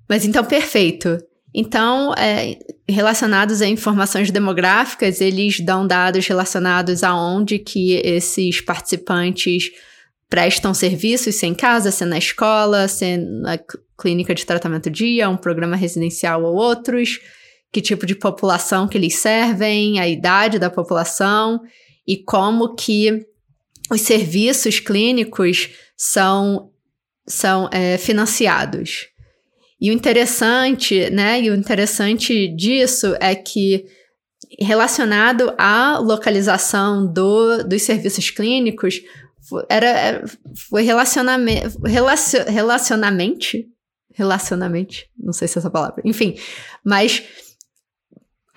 Mas 0.08 0.26
então, 0.26 0.44
perfeito. 0.44 1.18
Então, 1.54 2.14
é, 2.14 2.60
relacionados 2.88 3.62
a 3.62 3.68
informações 3.68 4.30
demográficas, 4.30 5.22
eles 5.22 5.60
dão 5.60 5.88
dados 5.88 6.28
relacionados 6.28 7.04
a 7.04 7.16
onde 7.16 7.58
que 7.58 7.94
esses 7.96 8.62
participantes 8.62 9.72
prestam 10.30 10.74
serviços, 10.74 11.36
se 11.36 11.46
é 11.46 11.50
em 11.50 11.56
casa, 11.56 11.90
se 11.90 12.04
é 12.04 12.06
na 12.06 12.18
escola, 12.18 12.88
se 12.88 13.06
é 13.06 13.18
na 13.18 13.60
clínica 14.00 14.36
de 14.36 14.46
tratamento 14.46 14.90
dia, 14.90 15.30
um 15.30 15.38
programa 15.38 15.76
residencial 15.76 16.44
ou 16.44 16.56
outros, 16.56 17.20
que 17.72 17.82
tipo 17.82 18.06
de 18.06 18.16
população 18.16 18.88
que 18.88 18.98
eles 18.98 19.16
servem, 19.16 20.00
a 20.00 20.08
idade 20.08 20.60
da 20.60 20.70
população 20.70 21.62
e 22.06 22.18
como 22.18 22.76
que 22.76 23.26
os 23.90 24.02
serviços 24.02 24.80
clínicos 24.80 25.70
são, 25.96 26.72
são 27.26 27.70
é, 27.72 27.98
financiados. 27.98 29.08
E 29.80 29.92
o 29.92 29.94
interessante, 29.94 31.10
né? 31.10 31.42
E 31.42 31.50
o 31.50 31.56
interessante 31.56 32.48
disso 32.48 33.16
é 33.20 33.36
que 33.36 33.86
relacionado 34.60 35.54
à 35.58 36.00
localização 36.00 37.06
do, 37.12 37.64
dos 37.64 37.82
serviços 37.84 38.30
clínicos 38.30 39.02
era, 39.70 40.24
foi 40.70 40.84
relacionamento 40.84 41.80
relacion, 41.86 42.44
relacionamente 44.14 45.10
não 45.18 45.34
sei 45.34 45.48
se 45.48 45.58
é 45.58 45.60
essa 45.60 45.70
palavra 45.70 46.02
enfim 46.06 46.36
mas 46.84 47.24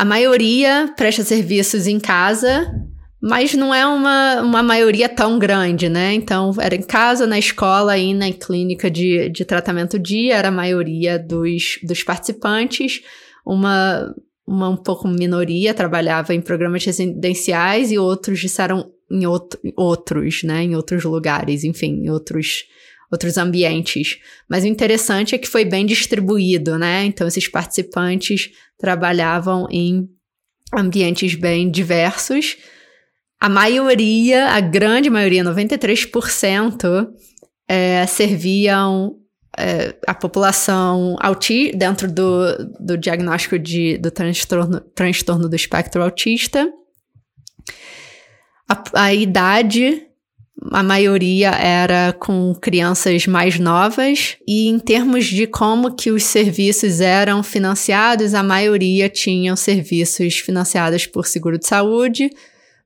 a 0.00 0.04
maioria 0.06 0.90
presta 0.96 1.22
serviços 1.22 1.86
em 1.86 2.00
casa, 2.00 2.72
mas 3.20 3.52
não 3.54 3.74
é 3.74 3.86
uma, 3.86 4.40
uma 4.40 4.62
maioria 4.62 5.08
tão 5.08 5.38
grande, 5.38 5.88
né? 5.88 6.14
Então, 6.14 6.52
era 6.58 6.74
em 6.74 6.82
casa, 6.82 7.26
na 7.26 7.38
escola 7.38 7.98
e 7.98 8.14
na 8.14 8.32
clínica 8.32 8.90
de, 8.90 9.28
de 9.28 9.44
tratamento 9.44 9.98
dia, 9.98 10.36
era 10.36 10.48
a 10.48 10.52
maioria 10.52 11.18
dos, 11.18 11.78
dos 11.82 12.02
participantes. 12.02 13.02
Uma, 13.44 14.14
uma 14.46 14.70
um 14.70 14.76
pouco 14.76 15.06
minoria 15.06 15.74
trabalhava 15.74 16.34
em 16.34 16.40
programas 16.40 16.84
residenciais 16.84 17.92
e 17.92 17.98
outros 17.98 18.40
disseram 18.40 18.90
em 19.10 19.26
outro, 19.26 19.60
outros, 19.76 20.42
né? 20.42 20.62
Em 20.62 20.74
outros 20.74 21.04
lugares, 21.04 21.62
enfim, 21.62 22.04
em 22.04 22.10
outros 22.10 22.64
outros 23.10 23.36
ambientes. 23.36 24.18
Mas 24.48 24.62
o 24.62 24.68
interessante 24.68 25.34
é 25.34 25.38
que 25.38 25.48
foi 25.48 25.64
bem 25.64 25.84
distribuído, 25.84 26.78
né? 26.78 27.04
Então, 27.04 27.26
esses 27.26 27.48
participantes 27.48 28.50
trabalhavam 28.78 29.66
em 29.68 30.08
ambientes 30.72 31.34
bem 31.34 31.68
diversos. 31.68 32.56
A 33.40 33.48
maioria, 33.48 34.48
a 34.50 34.60
grande 34.60 35.08
maioria, 35.08 35.42
93%, 35.42 37.08
é, 37.66 38.06
serviam 38.06 39.16
é, 39.56 39.94
a 40.06 40.12
população 40.12 41.16
autista, 41.20 41.76
dentro 41.76 42.10
do, 42.10 42.74
do 42.78 42.98
diagnóstico 42.98 43.58
de, 43.58 43.96
do 43.98 44.10
transtorno, 44.10 44.80
transtorno 44.94 45.48
do 45.48 45.56
espectro 45.56 46.02
autista. 46.02 46.70
A, 48.68 49.06
a 49.06 49.14
idade 49.14 50.06
a 50.72 50.82
maioria 50.82 51.50
era 51.52 52.12
com 52.12 52.54
crianças 52.54 53.26
mais 53.26 53.58
novas 53.58 54.36
e 54.46 54.68
em 54.68 54.78
termos 54.78 55.24
de 55.24 55.46
como 55.46 55.94
que 55.94 56.10
os 56.10 56.24
serviços 56.24 57.00
eram 57.00 57.42
financiados, 57.42 58.34
a 58.34 58.42
maioria 58.42 59.08
tinham 59.08 59.56
serviços 59.56 60.38
financiados 60.38 61.06
por 61.06 61.26
seguro 61.26 61.58
de 61.58 61.66
saúde, 61.66 62.30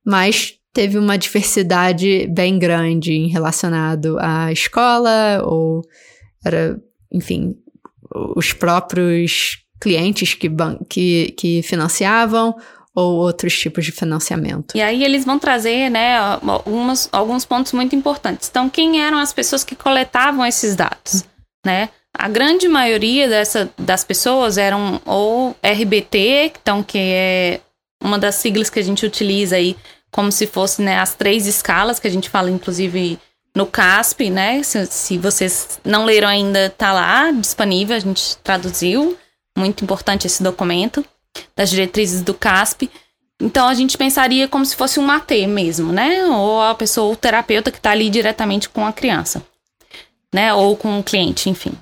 mas 0.05 0.55
teve 0.73 0.99
uma 0.99 1.17
diversidade 1.17 2.27
bem 2.27 2.59
grande 2.59 3.13
em 3.13 3.29
relacionado 3.29 4.19
à 4.21 4.53
escola 4.53 5.41
ou 5.45 5.83
era, 6.45 6.79
enfim, 7.13 7.57
os 8.37 8.53
próprios 8.53 9.59
clientes 9.81 10.35
que, 10.35 10.51
que, 10.89 11.33
que 11.33 11.63
financiavam 11.63 12.55
ou 12.95 13.17
outros 13.17 13.59
tipos 13.59 13.85
de 13.85 13.93
financiamento. 13.93 14.77
E 14.77 14.81
aí 14.81 15.03
eles 15.03 15.25
vão 15.25 15.39
trazer, 15.39 15.91
né, 15.91 16.17
algumas, 16.17 17.09
alguns 17.11 17.45
pontos 17.45 17.73
muito 17.73 17.97
importantes. 17.97 18.49
Então, 18.49 18.71
quem 18.71 19.01
eram 19.03 19.19
as 19.19 19.33
pessoas 19.33 19.65
que 19.65 19.75
coletavam 19.75 20.47
esses 20.47 20.77
dados, 20.77 21.25
né? 21.67 21.89
A 22.17 22.29
grande 22.29 22.69
maioria 22.69 23.29
dessa, 23.29 23.69
das 23.77 24.05
pessoas 24.05 24.57
eram 24.57 25.01
ou 25.05 25.57
RBT, 25.65 26.53
então 26.63 26.81
que 26.81 26.97
é 26.97 27.61
uma 28.05 28.19
das 28.19 28.35
siglas 28.35 28.69
que 28.69 28.79
a 28.79 28.83
gente 28.83 29.05
utiliza 29.07 29.57
aí 29.57 29.77
como 30.11 30.31
se 30.31 30.47
fosse 30.47 30.83
né, 30.83 30.99
as 30.99 31.15
três 31.15 31.47
escalas 31.47 31.99
que 31.99 32.07
a 32.07 32.11
gente 32.11 32.29
fala, 32.29 32.51
inclusive 32.51 33.19
no 33.57 33.67
CASP, 33.67 34.31
né? 34.31 34.63
Se, 34.63 34.87
se 34.87 35.19
vocês 35.19 35.81
não 35.85 36.05
leram 36.05 36.29
ainda, 36.29 36.71
tá 36.71 36.93
lá 36.93 37.31
disponível, 37.33 37.97
a 37.97 38.01
gente 38.01 38.37
traduziu. 38.39 39.17
Muito 39.57 39.83
importante 39.85 40.27
esse 40.27 40.43
documento 40.43 41.05
das 41.57 41.71
diretrizes 41.71 42.23
do 42.23 42.35
CASP. 42.35 42.91
Então 43.41 43.67
a 43.67 43.75
gente 43.75 43.97
pensaria 43.97 44.47
como 44.49 44.65
se 44.65 44.77
fosse 44.77 45.01
um 45.01 45.11
AT 45.11 45.31
mesmo, 45.47 45.93
né? 45.93 46.27
Ou 46.27 46.63
a 46.63 46.75
pessoa, 46.75 47.13
o 47.13 47.17
terapeuta 47.17 47.71
que 47.71 47.79
está 47.79 47.91
ali 47.91 48.11
diretamente 48.11 48.69
com 48.69 48.85
a 48.87 48.93
criança, 48.93 49.45
né? 50.33 50.53
Ou 50.53 50.77
com 50.77 50.99
o 50.99 51.05
cliente, 51.05 51.49
enfim. 51.49 51.73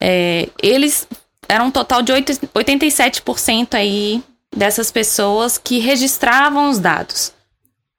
É, 0.00 0.48
eles 0.62 1.08
eram 1.48 1.66
um 1.66 1.70
total 1.70 2.02
de 2.02 2.12
8, 2.12 2.32
87% 2.54 3.74
aí 3.74 4.22
dessas 4.54 4.90
pessoas 4.90 5.58
que 5.58 5.78
registravam 5.78 6.70
os 6.70 6.78
dados. 6.78 7.32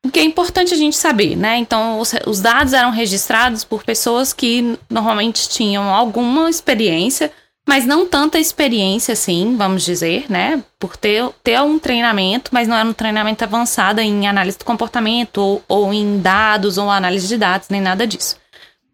O 0.05 0.09
que 0.09 0.19
é 0.19 0.23
importante 0.23 0.73
a 0.73 0.77
gente 0.77 0.95
saber, 0.95 1.35
né? 1.35 1.57
Então, 1.57 1.99
os, 1.99 2.13
os 2.25 2.39
dados 2.39 2.73
eram 2.73 2.91
registrados 2.91 3.63
por 3.63 3.83
pessoas 3.83 4.31
que 4.31 4.77
normalmente 4.89 5.49
tinham 5.49 5.93
alguma 5.93 6.49
experiência 6.49 7.31
mas 7.67 7.85
não 7.85 8.07
tanta 8.07 8.39
experiência 8.39 9.11
assim, 9.11 9.57
vamos 9.57 9.83
dizer, 9.83 10.25
né? 10.29 10.63
Por 10.79 10.95
ter, 10.95 11.29
ter 11.43 11.59
um 11.59 11.77
treinamento, 11.77 12.49
mas 12.53 12.65
não 12.65 12.77
era 12.77 12.87
um 12.87 12.93
treinamento 12.93 13.43
avançado 13.43 13.99
em 13.99 14.25
análise 14.25 14.57
do 14.57 14.63
comportamento, 14.63 15.39
ou, 15.39 15.63
ou 15.67 15.93
em 15.93 16.17
dados, 16.21 16.77
ou 16.77 16.89
análise 16.89 17.27
de 17.27 17.35
dados, 17.35 17.67
nem 17.67 17.81
nada 17.81 18.07
disso. 18.07 18.37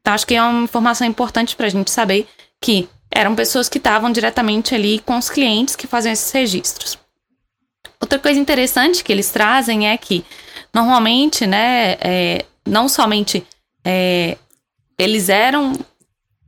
Então, 0.02 0.12
acho 0.16 0.26
que 0.26 0.34
é 0.34 0.42
uma 0.42 0.64
informação 0.64 1.06
importante 1.06 1.56
para 1.56 1.68
a 1.68 1.70
gente 1.70 1.92
saber 1.92 2.28
que 2.60 2.90
eram 3.12 3.36
pessoas 3.36 3.70
que 3.70 3.78
estavam 3.78 4.12
diretamente 4.12 4.74
ali 4.74 4.98
com 4.98 5.20
os 5.20 5.30
clientes 5.30 5.76
que 5.76 5.86
faziam 5.86 6.12
esses 6.12 6.32
registros. 6.32 6.98
Outra 8.04 8.20
coisa 8.20 8.38
interessante 8.38 9.02
que 9.02 9.14
eles 9.14 9.30
trazem 9.30 9.88
é 9.88 9.96
que, 9.96 10.26
normalmente, 10.74 11.48
né, 11.48 11.96
é, 12.02 12.46
não 12.68 12.90
somente 12.90 13.48
é, 13.82 14.38
eles 15.00 15.30
eram 15.30 15.72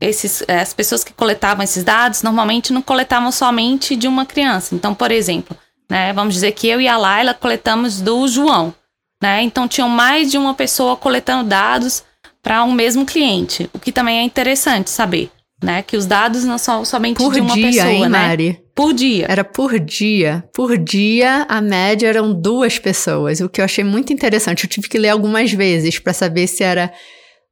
esses, 0.02 0.44
as 0.50 0.74
pessoas 0.74 1.02
que 1.02 1.14
coletavam 1.14 1.64
esses 1.64 1.82
dados 1.82 2.24
normalmente 2.24 2.74
não 2.74 2.82
coletavam 2.82 3.32
somente 3.32 3.96
de 3.96 4.06
uma 4.06 4.26
criança. 4.26 4.76
Então, 4.76 4.94
por 4.94 5.12
exemplo, 5.12 5.56
né, 5.90 6.12
vamos 6.12 6.34
dizer 6.34 6.52
que 6.52 6.68
eu 6.68 6.82
e 6.82 6.90
a 6.90 6.98
Laila 6.98 7.34
coletamos 7.34 8.02
do 8.02 8.28
João. 8.28 8.76
Né? 9.24 9.42
Então, 9.42 9.66
tinham 9.66 9.88
mais 9.88 10.30
de 10.30 10.38
uma 10.38 10.54
pessoa 10.54 10.98
coletando 10.98 11.48
dados 11.48 12.04
para 12.44 12.66
um 12.66 12.74
mesmo 12.74 13.06
cliente, 13.06 13.70
o 13.74 13.80
que 13.80 13.94
também 13.94 14.20
é 14.20 14.24
interessante 14.24 14.90
saber. 14.90 15.32
Né, 15.64 15.82
que 15.82 15.96
os 15.96 16.06
dados 16.06 16.44
não 16.44 16.58
são 16.58 16.84
somente 16.84 17.16
por 17.16 17.34
de 17.34 17.40
uma 17.40 17.54
dia, 17.54 17.72
pessoa, 17.72 17.90
hein, 17.90 18.02
né? 18.02 18.10
Mari? 18.10 18.65
Por 18.76 18.94
dia. 18.94 19.26
Era 19.30 19.44
por 19.44 19.80
dia. 19.80 20.44
Por 20.54 20.78
dia, 20.78 21.46
a 21.48 21.62
média 21.62 22.08
eram 22.08 22.34
duas 22.34 22.78
pessoas, 22.78 23.40
o 23.40 23.48
que 23.48 23.62
eu 23.62 23.66
achei 23.66 23.84
muito 23.84 24.12
interessante. 24.12 24.66
Eu 24.66 24.70
tive 24.70 24.90
que 24.90 25.00
ler 25.00 25.10
algumas 25.10 25.54
vezes 25.54 25.98
para 25.98 26.12
saber 26.12 26.46
se 26.48 26.62
era 26.62 26.94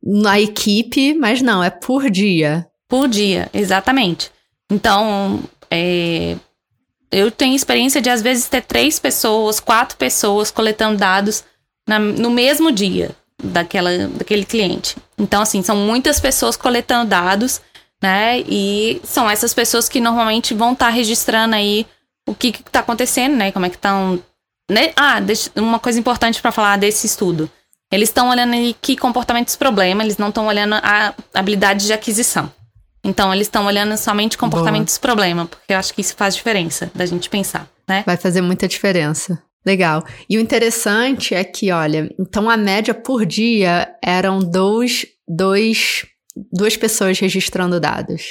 na 0.03 0.39
equipe, 0.39 1.13
mas 1.13 1.41
não, 1.41 1.63
é 1.63 1.69
por 1.69 2.09
dia. 2.09 2.67
Por 2.89 3.07
dia, 3.07 3.49
exatamente. 3.53 4.29
Então, 4.69 5.39
é, 5.71 6.35
eu 7.09 7.31
tenho 7.31 7.55
experiência 7.55 8.01
de 8.01 8.09
às 8.09 8.21
vezes 8.21 8.49
ter 8.49 8.61
três 8.61 8.99
pessoas, 8.99 9.61
quatro 9.61 9.97
pessoas 9.97 10.51
coletando 10.51 10.97
dados 10.97 11.43
na, 11.87 11.99
no 11.99 12.29
mesmo 12.29 12.71
dia 12.71 13.11
daquela, 13.41 14.09
daquele 14.09 14.43
cliente. 14.43 14.97
Então, 15.17 15.41
assim, 15.41 15.61
são 15.61 15.75
muitas 15.75 16.19
pessoas 16.19 16.57
coletando 16.57 17.09
dados, 17.09 17.61
né? 18.03 18.41
E 18.41 18.99
são 19.05 19.29
essas 19.29 19.53
pessoas 19.53 19.87
que 19.87 20.01
normalmente 20.01 20.53
vão 20.53 20.73
estar 20.73 20.87
tá 20.87 20.91
registrando 20.91 21.55
aí 21.55 21.87
o 22.27 22.35
que 22.35 22.49
está 22.49 22.81
acontecendo, 22.81 23.37
né? 23.37 23.49
Como 23.53 23.65
é 23.65 23.69
que 23.69 23.77
estão. 23.77 24.21
Né? 24.69 24.91
Ah, 24.93 25.21
deixa, 25.21 25.49
uma 25.55 25.79
coisa 25.79 25.97
importante 25.97 26.41
para 26.41 26.51
falar 26.51 26.77
desse 26.77 27.07
estudo. 27.07 27.49
Eles 27.89 28.09
estão 28.09 28.29
olhando 28.29 28.55
ali 28.55 28.75
que 28.81 28.97
comportamentos 28.97 29.55
problema, 29.55 30.03
eles 30.03 30.17
não 30.17 30.29
estão 30.29 30.47
olhando 30.47 30.75
a 30.75 31.13
habilidade 31.33 31.85
de 31.85 31.93
aquisição. 31.93 32.51
Então, 33.05 33.33
eles 33.33 33.47
estão 33.47 33.65
olhando 33.65 33.95
somente 33.97 34.37
comportamentos 34.37 34.97
Boa. 34.97 35.01
problema, 35.01 35.45
porque 35.45 35.73
eu 35.73 35.77
acho 35.77 35.93
que 35.93 36.01
isso 36.01 36.15
faz 36.15 36.35
diferença 36.35 36.91
da 36.95 37.05
gente 37.05 37.29
pensar, 37.29 37.67
né? 37.87 38.03
Vai 38.05 38.17
fazer 38.17 38.41
muita 38.41 38.67
diferença. 38.67 39.41
Legal. 39.65 40.03
E 40.29 40.37
o 40.37 40.41
interessante 40.41 41.35
é 41.35 41.43
que, 41.43 41.71
olha, 41.71 42.09
então 42.19 42.49
a 42.49 42.57
média 42.57 42.93
por 42.93 43.25
dia 43.25 43.93
eram 44.03 44.39
dois, 44.39 45.05
dois, 45.27 46.05
duas 46.51 46.75
pessoas 46.77 47.19
registrando 47.19 47.79
dados. 47.79 48.23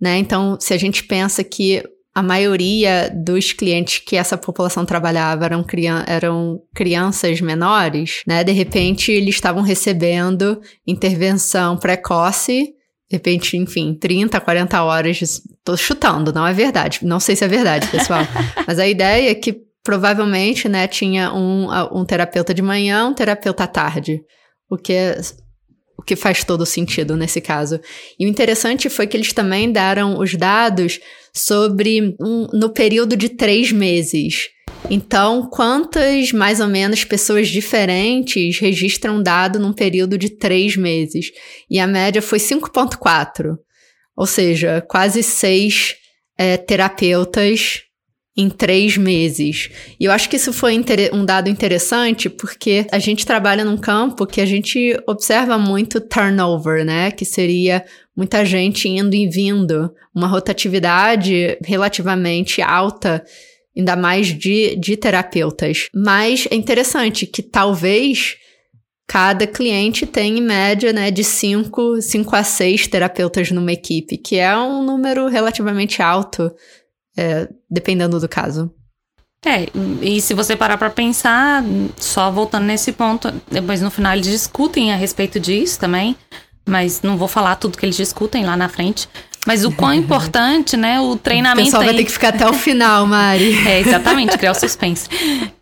Né? 0.00 0.18
Então, 0.18 0.58
se 0.60 0.72
a 0.72 0.78
gente 0.78 1.04
pensa 1.04 1.42
que 1.42 1.82
a 2.14 2.22
maioria 2.22 3.10
dos 3.14 3.52
clientes 3.52 3.98
que 3.98 4.16
essa 4.16 4.36
população 4.36 4.84
trabalhava 4.84 5.44
eram, 5.44 5.62
crian 5.62 6.04
eram 6.06 6.60
crianças 6.74 7.40
menores, 7.40 8.22
né? 8.26 8.42
De 8.42 8.50
repente, 8.50 9.12
eles 9.12 9.36
estavam 9.36 9.62
recebendo 9.62 10.60
intervenção 10.84 11.76
precoce 11.76 12.74
de 13.10 13.16
repente, 13.16 13.56
enfim, 13.56 13.94
30, 13.94 14.38
40 14.38 14.82
horas. 14.82 15.40
Tô 15.64 15.76
chutando, 15.76 16.32
não 16.32 16.46
é 16.46 16.52
verdade. 16.52 17.00
Não 17.02 17.18
sei 17.18 17.34
se 17.34 17.44
é 17.44 17.48
verdade, 17.48 17.88
pessoal. 17.88 18.20
Mas 18.66 18.78
a 18.78 18.86
ideia 18.86 19.30
é 19.30 19.34
que 19.34 19.62
provavelmente, 19.82 20.68
né, 20.68 20.86
tinha 20.86 21.32
um, 21.32 21.68
um 21.90 22.04
terapeuta 22.04 22.52
de 22.52 22.60
manhã, 22.60 23.06
um 23.06 23.14
terapeuta 23.14 23.64
à 23.64 23.66
tarde. 23.66 24.20
O 24.68 24.76
que 24.76 24.92
é 24.92 25.18
o 25.98 26.02
que 26.02 26.14
faz 26.14 26.44
todo 26.44 26.64
sentido 26.64 27.16
nesse 27.16 27.40
caso. 27.40 27.80
E 28.18 28.24
o 28.24 28.28
interessante 28.28 28.88
foi 28.88 29.06
que 29.06 29.16
eles 29.16 29.32
também 29.32 29.72
deram 29.72 30.18
os 30.18 30.34
dados 30.34 31.00
sobre 31.34 32.14
um, 32.20 32.46
no 32.52 32.70
período 32.70 33.16
de 33.16 33.30
três 33.30 33.72
meses. 33.72 34.48
Então, 34.88 35.48
quantas 35.50 36.32
mais 36.32 36.60
ou 36.60 36.68
menos 36.68 37.04
pessoas 37.04 37.48
diferentes 37.48 38.58
registram 38.60 39.20
dado 39.20 39.58
num 39.58 39.72
período 39.72 40.16
de 40.16 40.30
três 40.30 40.76
meses? 40.76 41.32
E 41.68 41.80
a 41.80 41.86
média 41.86 42.22
foi 42.22 42.38
5,4. 42.38 43.56
Ou 44.16 44.26
seja, 44.26 44.84
quase 44.88 45.22
seis 45.22 45.96
é, 46.38 46.56
terapeutas 46.56 47.82
em 48.38 48.48
três 48.48 48.96
meses. 48.96 49.68
E 49.98 50.04
eu 50.04 50.12
acho 50.12 50.30
que 50.30 50.36
isso 50.36 50.52
foi 50.52 50.80
um 51.12 51.24
dado 51.24 51.50
interessante 51.50 52.30
porque 52.30 52.86
a 52.92 52.98
gente 53.00 53.26
trabalha 53.26 53.64
num 53.64 53.76
campo 53.76 54.24
que 54.24 54.40
a 54.40 54.46
gente 54.46 54.96
observa 55.08 55.58
muito 55.58 56.00
turnover, 56.00 56.84
né? 56.84 57.10
Que 57.10 57.24
seria 57.24 57.84
muita 58.16 58.44
gente 58.44 58.88
indo 58.88 59.14
e 59.14 59.28
vindo, 59.28 59.92
uma 60.14 60.28
rotatividade 60.28 61.58
relativamente 61.64 62.62
alta, 62.62 63.24
ainda 63.76 63.96
mais 63.96 64.28
de, 64.28 64.76
de 64.76 64.96
terapeutas. 64.96 65.88
Mas 65.92 66.46
é 66.48 66.54
interessante 66.54 67.26
que 67.26 67.42
talvez 67.42 68.36
cada 69.04 69.48
cliente 69.48 70.06
tenha 70.06 70.38
em 70.38 70.42
média 70.42 70.92
né, 70.92 71.10
de 71.10 71.24
5 71.24 71.96
a 72.32 72.44
6 72.44 72.86
terapeutas 72.86 73.50
numa 73.50 73.72
equipe, 73.72 74.16
que 74.16 74.36
é 74.36 74.56
um 74.56 74.84
número 74.84 75.26
relativamente 75.26 76.02
alto 76.02 76.52
é, 77.18 77.48
dependendo 77.68 78.20
do 78.20 78.28
caso. 78.28 78.72
É, 79.44 79.68
e 80.00 80.20
se 80.20 80.34
você 80.34 80.54
parar 80.54 80.78
para 80.78 80.90
pensar, 80.90 81.64
só 81.96 82.30
voltando 82.30 82.64
nesse 82.64 82.92
ponto, 82.92 83.32
depois 83.50 83.82
no 83.82 83.90
final 83.90 84.12
eles 84.12 84.26
discutem 84.26 84.92
a 84.92 84.96
respeito 84.96 85.40
disso 85.40 85.78
também, 85.78 86.16
mas 86.66 87.02
não 87.02 87.16
vou 87.16 87.28
falar 87.28 87.56
tudo 87.56 87.76
que 87.76 87.84
eles 87.84 87.96
discutem 87.96 88.44
lá 88.44 88.56
na 88.56 88.68
frente. 88.68 89.08
Mas 89.46 89.64
o 89.64 89.72
quão 89.72 89.94
importante, 89.94 90.76
né, 90.76 91.00
o 91.00 91.16
treinamento. 91.16 91.62
O 91.62 91.64
pessoal 91.70 91.84
vai 91.84 91.94
ter 91.94 92.04
que 92.04 92.12
ficar 92.12 92.28
até 92.28 92.48
o 92.48 92.52
final, 92.52 93.06
Mari. 93.06 93.54
é, 93.66 93.80
exatamente, 93.80 94.36
criar 94.38 94.52
o 94.52 94.54
suspense. 94.54 95.08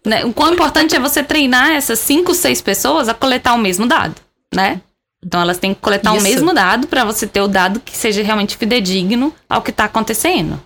Né, 0.05 0.25
o 0.25 0.33
quão 0.33 0.53
importante 0.53 0.95
é 0.95 1.01
você 1.01 1.23
treinar 1.23 1.71
essas 1.71 1.99
cinco, 1.99 2.35
seis 2.35 2.61
pessoas 2.61 3.09
a 3.09 3.15
coletar 3.15 3.55
o 3.55 3.59
mesmo 3.59 3.87
dado, 3.87 4.15
né? 4.55 4.81
Então 5.25 5.41
elas 5.41 5.59
têm 5.59 5.75
que 5.75 5.81
coletar 5.81 6.15
Isso. 6.15 6.21
o 6.21 6.29
mesmo 6.29 6.53
dado 6.53 6.87
para 6.87 7.05
você 7.05 7.27
ter 7.27 7.41
o 7.41 7.49
dado 7.49 7.81
que 7.81 7.97
seja 7.97 8.23
realmente 8.23 8.57
fidedigno 8.57 9.35
ao 9.49 9.63
que 9.63 9.71
está 9.71 9.85
acontecendo. 9.85 10.61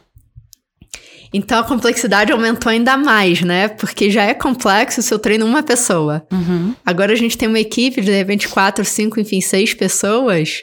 Então 1.33 1.61
a 1.61 1.65
complexidade 1.65 2.33
aumentou 2.33 2.71
ainda 2.71 2.97
mais, 2.97 3.41
né? 3.43 3.69
Porque 3.69 4.11
já 4.11 4.25
é 4.25 4.35
complexo 4.35 5.01
se 5.01 5.15
eu 5.15 5.19
treino 5.19 5.47
uma 5.47 5.63
pessoa. 5.63 6.27
Uhum. 6.33 6.75
Agora 6.85 7.13
a 7.13 7.17
gente 7.17 7.39
tem 7.39 7.49
uma 7.49 7.61
equipe 7.61 8.01
de, 8.01 8.07
de 8.07 8.17
repente, 8.17 8.49
quatro, 8.49 8.85
cinco, 8.85 9.21
enfim, 9.21 9.41
seis 9.41 9.73
pessoas. 9.73 10.63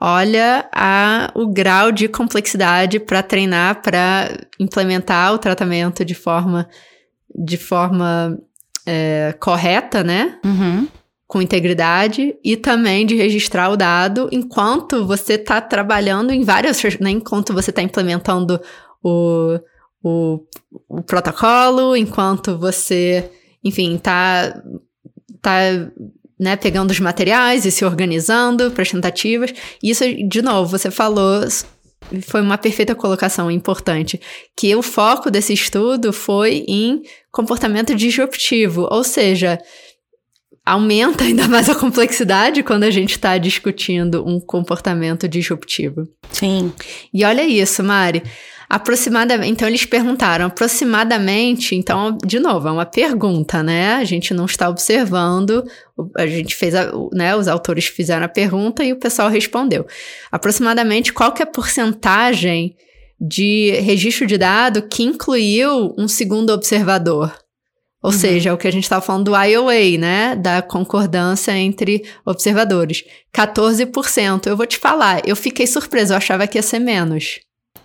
Olha 0.00 0.68
a, 0.74 1.30
o 1.34 1.46
grau 1.46 1.92
de 1.92 2.08
complexidade 2.08 2.98
para 2.98 3.22
treinar, 3.22 3.82
para 3.82 4.36
implementar 4.58 5.32
o 5.32 5.38
tratamento 5.38 6.04
de 6.04 6.14
forma, 6.14 6.68
de 7.32 7.56
forma 7.56 8.36
é, 8.84 9.32
correta, 9.38 10.02
né? 10.02 10.40
Uhum. 10.44 10.88
Com 11.28 11.40
integridade 11.40 12.34
e 12.44 12.56
também 12.56 13.06
de 13.06 13.14
registrar 13.14 13.70
o 13.70 13.76
dado 13.76 14.28
enquanto 14.32 15.06
você 15.06 15.34
está 15.34 15.60
trabalhando 15.60 16.32
em 16.32 16.42
várias, 16.42 16.82
né? 16.98 17.10
Enquanto 17.10 17.54
você 17.54 17.70
está 17.70 17.80
implementando 17.80 18.60
o, 19.02 19.58
o, 20.02 20.40
o 20.88 21.02
protocolo, 21.02 21.96
enquanto 21.96 22.58
você, 22.58 23.30
enfim, 23.64 23.98
tá, 23.98 24.62
tá 25.40 25.58
né, 26.38 26.56
pegando 26.56 26.90
os 26.90 27.00
materiais 27.00 27.64
e 27.64 27.70
se 27.70 27.84
organizando 27.84 28.70
para 28.70 28.82
as 28.82 28.90
tentativas. 28.90 29.54
Isso, 29.82 30.04
de 30.28 30.42
novo, 30.42 30.76
você 30.76 30.90
falou, 30.90 31.40
foi 32.22 32.40
uma 32.42 32.58
perfeita 32.58 32.94
colocação 32.94 33.50
importante, 33.50 34.20
que 34.56 34.74
o 34.74 34.82
foco 34.82 35.30
desse 35.30 35.52
estudo 35.52 36.12
foi 36.12 36.64
em 36.66 37.02
comportamento 37.30 37.94
disruptivo, 37.94 38.88
ou 38.90 39.04
seja, 39.04 39.58
aumenta 40.64 41.24
ainda 41.24 41.48
mais 41.48 41.68
a 41.68 41.74
complexidade 41.74 42.62
quando 42.62 42.84
a 42.84 42.90
gente 42.90 43.12
está 43.12 43.38
discutindo 43.38 44.26
um 44.26 44.40
comportamento 44.40 45.28
disruptivo. 45.28 46.08
Sim. 46.30 46.72
E 47.12 47.24
olha 47.24 47.44
isso, 47.44 47.82
Mari. 47.82 48.22
Aproximadamente, 48.72 49.50
então 49.50 49.68
eles 49.68 49.84
perguntaram 49.84 50.46
aproximadamente, 50.46 51.76
então, 51.76 52.16
de 52.24 52.40
novo, 52.40 52.66
é 52.68 52.70
uma 52.70 52.86
pergunta, 52.86 53.62
né? 53.62 53.96
A 53.96 54.04
gente 54.04 54.32
não 54.32 54.46
está 54.46 54.66
observando, 54.66 55.62
a 56.16 56.26
gente 56.26 56.56
fez, 56.56 56.74
a, 56.74 56.90
né? 57.12 57.36
Os 57.36 57.48
autores 57.48 57.84
fizeram 57.84 58.24
a 58.24 58.30
pergunta 58.30 58.82
e 58.82 58.94
o 58.94 58.98
pessoal 58.98 59.28
respondeu. 59.28 59.86
Aproximadamente, 60.30 61.12
qual 61.12 61.32
que 61.32 61.42
é 61.42 61.44
a 61.44 61.46
porcentagem 61.46 62.74
de 63.20 63.72
registro 63.72 64.26
de 64.26 64.38
dado 64.38 64.88
que 64.88 65.02
incluiu 65.02 65.94
um 65.98 66.08
segundo 66.08 66.48
observador? 66.48 67.30
Ou 68.02 68.10
uhum. 68.10 68.18
seja, 68.18 68.54
o 68.54 68.56
que 68.56 68.68
a 68.68 68.72
gente 68.72 68.84
estava 68.84 69.04
falando 69.04 69.26
do 69.26 69.36
IOA, 69.36 69.98
né? 69.98 70.34
Da 70.34 70.62
concordância 70.62 71.54
entre 71.54 72.06
observadores. 72.24 73.04
14%. 73.36 74.46
Eu 74.46 74.56
vou 74.56 74.66
te 74.66 74.78
falar, 74.78 75.20
eu 75.28 75.36
fiquei 75.36 75.66
surpresa, 75.66 76.14
eu 76.14 76.16
achava 76.16 76.46
que 76.46 76.56
ia 76.56 76.62
ser 76.62 76.78
menos. 76.78 77.38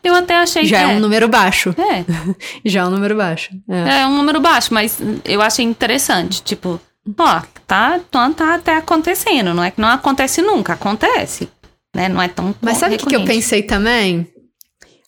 Eu 0.03 0.15
até 0.15 0.35
achei 0.35 0.65
Já 0.65 0.77
que 0.77 0.83
é 0.83 0.87
um 0.87 0.99
número 0.99 1.27
baixo. 1.27 1.75
É. 1.77 2.05
Já 2.65 2.81
é 2.81 2.85
um 2.85 2.89
número 2.89 3.15
baixo. 3.15 3.51
É. 3.69 4.01
é 4.01 4.07
um 4.07 4.15
número 4.15 4.39
baixo, 4.39 4.73
mas 4.73 4.97
eu 5.25 5.41
achei 5.41 5.65
interessante. 5.65 6.41
Tipo, 6.41 6.79
ó, 7.17 7.41
tá, 7.65 7.99
tá 8.09 8.53
até 8.53 8.75
acontecendo. 8.75 9.53
Não 9.53 9.63
é 9.63 9.71
que 9.71 9.81
não 9.81 9.89
acontece 9.89 10.41
nunca, 10.41 10.73
acontece. 10.73 11.49
Né? 11.95 12.09
Não 12.09 12.21
é 12.21 12.27
tão. 12.27 12.55
Mas 12.61 12.77
sabe 12.77 12.95
o 12.95 12.99
que 12.99 13.15
eu 13.15 13.25
pensei 13.25 13.63
também? 13.63 14.27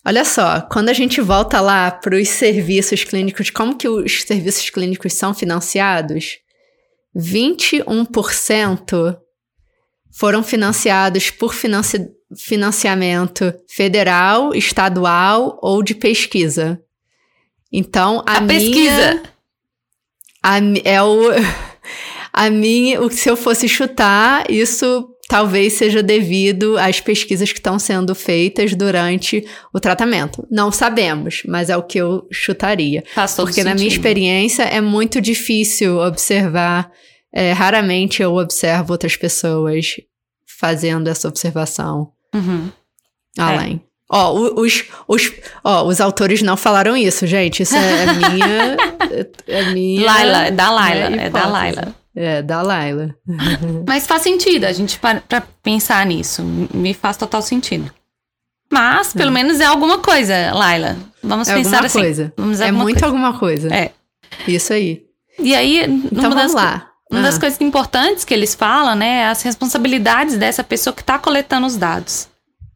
Olha 0.04 0.24
só, 0.24 0.62
quando 0.62 0.88
a 0.88 0.94
gente 0.94 1.20
volta 1.20 1.60
lá 1.60 1.90
para 1.90 2.16
os 2.16 2.28
serviços 2.28 3.04
clínicos, 3.04 3.50
como 3.50 3.76
que 3.76 3.86
os 3.86 4.22
serviços 4.22 4.70
clínicos 4.70 5.12
são 5.12 5.34
financiados? 5.34 6.38
21% 7.16 9.16
foram 10.10 10.42
financiados 10.42 11.30
por 11.30 11.54
financi 11.54 12.08
financiamento 12.36 13.52
federal, 13.68 14.54
estadual 14.54 15.58
ou 15.60 15.82
de 15.82 15.94
pesquisa. 15.94 16.80
Então, 17.72 18.22
a, 18.26 18.38
a 18.38 18.40
minha, 18.40 18.58
pesquisa 18.58 19.22
a, 20.42 20.58
é 20.84 21.02
o 21.02 21.30
a 22.32 22.50
minha, 22.50 23.00
o 23.00 23.10
se 23.10 23.28
eu 23.28 23.36
fosse 23.36 23.68
chutar, 23.68 24.50
isso 24.50 25.08
talvez 25.28 25.74
seja 25.74 26.02
devido 26.02 26.76
às 26.76 27.00
pesquisas 27.00 27.52
que 27.52 27.60
estão 27.60 27.78
sendo 27.78 28.16
feitas 28.16 28.74
durante 28.74 29.46
o 29.72 29.78
tratamento. 29.78 30.44
Não 30.50 30.72
sabemos, 30.72 31.42
mas 31.46 31.70
é 31.70 31.76
o 31.76 31.84
que 31.84 31.98
eu 31.98 32.26
chutaria. 32.32 33.04
Faz 33.14 33.36
todo 33.36 33.46
Porque 33.46 33.60
sentido. 33.60 33.70
na 33.70 33.76
minha 33.76 33.86
experiência 33.86 34.64
é 34.64 34.80
muito 34.80 35.20
difícil 35.20 35.98
observar, 35.98 36.90
é, 37.32 37.52
raramente 37.52 38.20
eu 38.20 38.34
observo 38.34 38.92
outras 38.92 39.16
pessoas 39.16 39.94
fazendo 40.58 41.08
essa 41.08 41.28
observação 41.28 42.10
uhum. 42.34 42.70
além. 43.38 43.80
É. 43.86 43.90
Ó, 44.12 44.32
os, 44.32 44.84
os, 45.06 45.32
ó, 45.62 45.84
os 45.84 46.00
autores 46.00 46.42
não 46.42 46.56
falaram 46.56 46.96
isso, 46.96 47.28
gente. 47.28 47.62
Isso 47.62 47.76
é 47.76 48.06
minha. 48.12 48.76
é 49.46 49.72
minha. 49.72 50.04
Laila, 50.04 50.46
é 50.46 50.50
da 50.50 50.70
Laila. 50.70 51.16
É 51.16 51.30
da 51.30 51.46
Laila. 51.46 51.94
É, 52.16 52.42
da 52.42 52.60
Laila. 52.60 53.14
Mas 53.86 54.08
faz 54.08 54.22
sentido 54.22 54.64
a 54.64 54.72
gente 54.72 54.98
para 54.98 55.20
pra 55.20 55.40
pensar 55.62 56.04
nisso. 56.06 56.42
Me 56.74 56.92
faz 56.92 57.16
total 57.16 57.40
sentido. 57.40 57.88
Mas, 58.72 59.12
pelo 59.12 59.30
é. 59.30 59.32
menos 59.32 59.60
é 59.60 59.64
alguma 59.64 59.98
coisa, 59.98 60.52
Laila. 60.54 60.96
Vamos 61.22 61.48
é 61.48 61.54
pensar 61.54 61.76
alguma 61.76 61.86
assim. 61.86 62.00
Coisa. 62.00 62.32
Vamos 62.36 62.60
é 62.60 62.72
muito 62.72 63.00
coisa. 63.00 63.06
alguma 63.06 63.38
coisa. 63.38 63.74
É. 63.74 63.92
Isso 64.46 64.72
aí. 64.72 65.04
E 65.38 65.54
aí, 65.54 65.84
então 66.10 66.30
vamos 66.30 66.52
lá. 66.52 66.89
Uma 67.10 67.20
ah. 67.20 67.22
das 67.24 67.38
coisas 67.38 67.60
importantes 67.60 68.24
que 68.24 68.32
eles 68.32 68.54
falam, 68.54 68.94
né, 68.94 69.22
é 69.22 69.26
as 69.26 69.42
responsabilidades 69.42 70.36
dessa 70.36 70.62
pessoa 70.62 70.94
que 70.94 71.02
está 71.02 71.18
coletando 71.18 71.66
os 71.66 71.76
dados. 71.76 72.28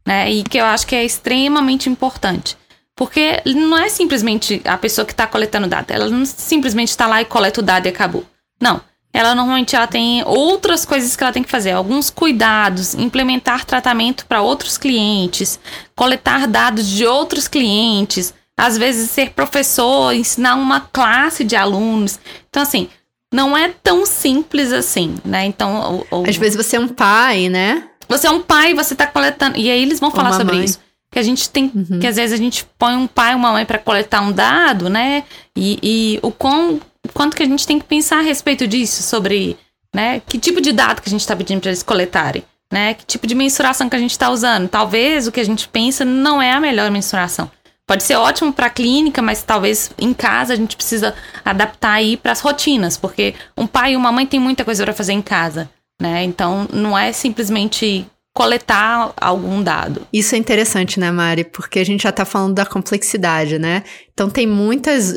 Né, 0.05 0.31
e 0.31 0.43
que 0.43 0.57
eu 0.57 0.65
acho 0.65 0.85
que 0.85 0.95
é 0.95 1.03
extremamente 1.03 1.89
importante. 1.89 2.55
Porque 2.95 3.41
não 3.45 3.77
é 3.77 3.89
simplesmente 3.89 4.61
a 4.65 4.77
pessoa 4.77 5.05
que 5.05 5.11
está 5.11 5.25
coletando 5.25 5.67
dado. 5.67 5.91
Ela 5.91 6.09
não 6.09 6.25
simplesmente 6.25 6.89
está 6.89 7.07
lá 7.07 7.21
e 7.21 7.25
coleta 7.25 7.59
o 7.59 7.63
dado 7.63 7.87
e 7.87 7.89
acabou. 7.89 8.23
Não. 8.61 8.79
Ela 9.11 9.33
normalmente 9.33 9.75
ela 9.75 9.87
tem 9.87 10.23
outras 10.25 10.85
coisas 10.85 11.15
que 11.15 11.23
ela 11.23 11.31
tem 11.31 11.41
que 11.41 11.49
fazer, 11.49 11.71
alguns 11.71 12.09
cuidados, 12.09 12.93
implementar 12.93 13.63
tratamento 13.63 14.25
para 14.25 14.41
outros 14.41 14.77
clientes, 14.77 15.57
coletar 15.95 16.47
dados 16.47 16.85
de 16.85 17.05
outros 17.05 17.47
clientes, 17.47 18.33
às 18.57 18.77
vezes 18.77 19.09
ser 19.09 19.31
professor, 19.31 20.13
ensinar 20.13 20.55
uma 20.55 20.81
classe 20.81 21.45
de 21.45 21.55
alunos. 21.55 22.19
Então, 22.49 22.61
assim, 22.61 22.89
não 23.35 23.55
é 23.55 23.67
tão 23.83 24.05
simples 24.05 24.71
assim, 24.71 25.15
né? 25.25 25.45
Então. 25.45 26.05
O, 26.09 26.21
o... 26.21 26.29
Às 26.29 26.37
vezes 26.37 26.55
você 26.55 26.77
é 26.77 26.79
um 26.79 26.87
pai, 26.87 27.49
né? 27.49 27.83
Você 28.07 28.27
é 28.27 28.31
um 28.31 28.41
pai, 28.41 28.73
você 28.73 28.95
tá 28.95 29.05
coletando. 29.05 29.57
E 29.57 29.69
aí 29.69 29.81
eles 29.81 29.99
vão 29.99 30.09
falar 30.09 30.31
sobre 30.31 30.63
isso. 30.63 30.79
Que 31.11 31.19
a 31.19 31.23
gente 31.23 31.49
tem. 31.49 31.69
Uhum. 31.75 31.99
Que 31.99 32.07
às 32.07 32.15
vezes 32.15 32.33
a 32.33 32.41
gente 32.41 32.65
põe 32.79 32.95
um 32.95 33.07
pai 33.07 33.33
e 33.33 33.35
uma 33.35 33.51
mãe 33.51 33.65
para 33.65 33.77
coletar 33.77 34.21
um 34.21 34.31
dado, 34.31 34.89
né? 34.89 35.25
E, 35.53 35.77
e 35.83 36.19
o 36.21 36.31
quão, 36.31 36.79
quanto 37.13 37.35
que 37.35 37.43
a 37.43 37.45
gente 37.45 37.67
tem 37.67 37.77
que 37.77 37.85
pensar 37.85 38.19
a 38.19 38.21
respeito 38.21 38.65
disso, 38.65 39.03
sobre. 39.03 39.57
Né? 39.93 40.21
Que 40.25 40.37
tipo 40.37 40.61
de 40.61 40.71
dado 40.71 41.01
que 41.01 41.09
a 41.09 41.11
gente 41.11 41.21
está 41.21 41.35
pedindo 41.35 41.59
para 41.59 41.71
eles 41.71 41.83
coletarem? 41.83 42.43
Né? 42.71 42.93
Que 42.93 43.05
tipo 43.05 43.27
de 43.27 43.35
mensuração 43.35 43.89
que 43.89 43.95
a 43.97 43.99
gente 43.99 44.11
está 44.11 44.29
usando? 44.29 44.69
Talvez 44.69 45.27
o 45.27 45.31
que 45.31 45.39
a 45.39 45.45
gente 45.45 45.67
pensa 45.67 46.05
não 46.05 46.41
é 46.41 46.51
a 46.51 46.59
melhor 46.59 46.89
mensuração. 46.89 47.51
Pode 47.87 48.03
ser 48.03 48.15
ótimo 48.15 48.51
para 48.51 48.65
a 48.65 48.69
clínica, 48.69 49.21
mas 49.21 49.43
talvez 49.43 49.91
em 49.97 50.13
casa 50.13 50.53
a 50.53 50.55
gente 50.55 50.75
precisa 50.75 51.13
adaptar 51.43 51.93
aí 51.93 52.17
para 52.17 52.31
as 52.31 52.41
rotinas, 52.41 52.97
porque 52.97 53.35
um 53.55 53.67
pai 53.67 53.93
e 53.93 53.95
uma 53.95 54.11
mãe 54.11 54.25
tem 54.25 54.39
muita 54.39 54.65
coisa 54.65 54.83
para 54.83 54.93
fazer 54.93 55.13
em 55.13 55.21
casa, 55.21 55.69
né? 56.01 56.23
Então 56.23 56.67
não 56.73 56.97
é 56.97 57.11
simplesmente 57.11 58.05
coletar 58.33 59.13
algum 59.21 59.61
dado. 59.61 60.05
Isso 60.11 60.33
é 60.33 60.37
interessante, 60.37 60.99
né, 60.99 61.11
Mari? 61.11 61.43
Porque 61.43 61.79
a 61.79 61.85
gente 61.85 62.03
já 62.03 62.09
está 62.09 62.25
falando 62.25 62.55
da 62.55 62.65
complexidade, 62.65 63.59
né? 63.59 63.83
Então 64.11 64.29
tem 64.29 64.47
muitas 64.47 65.15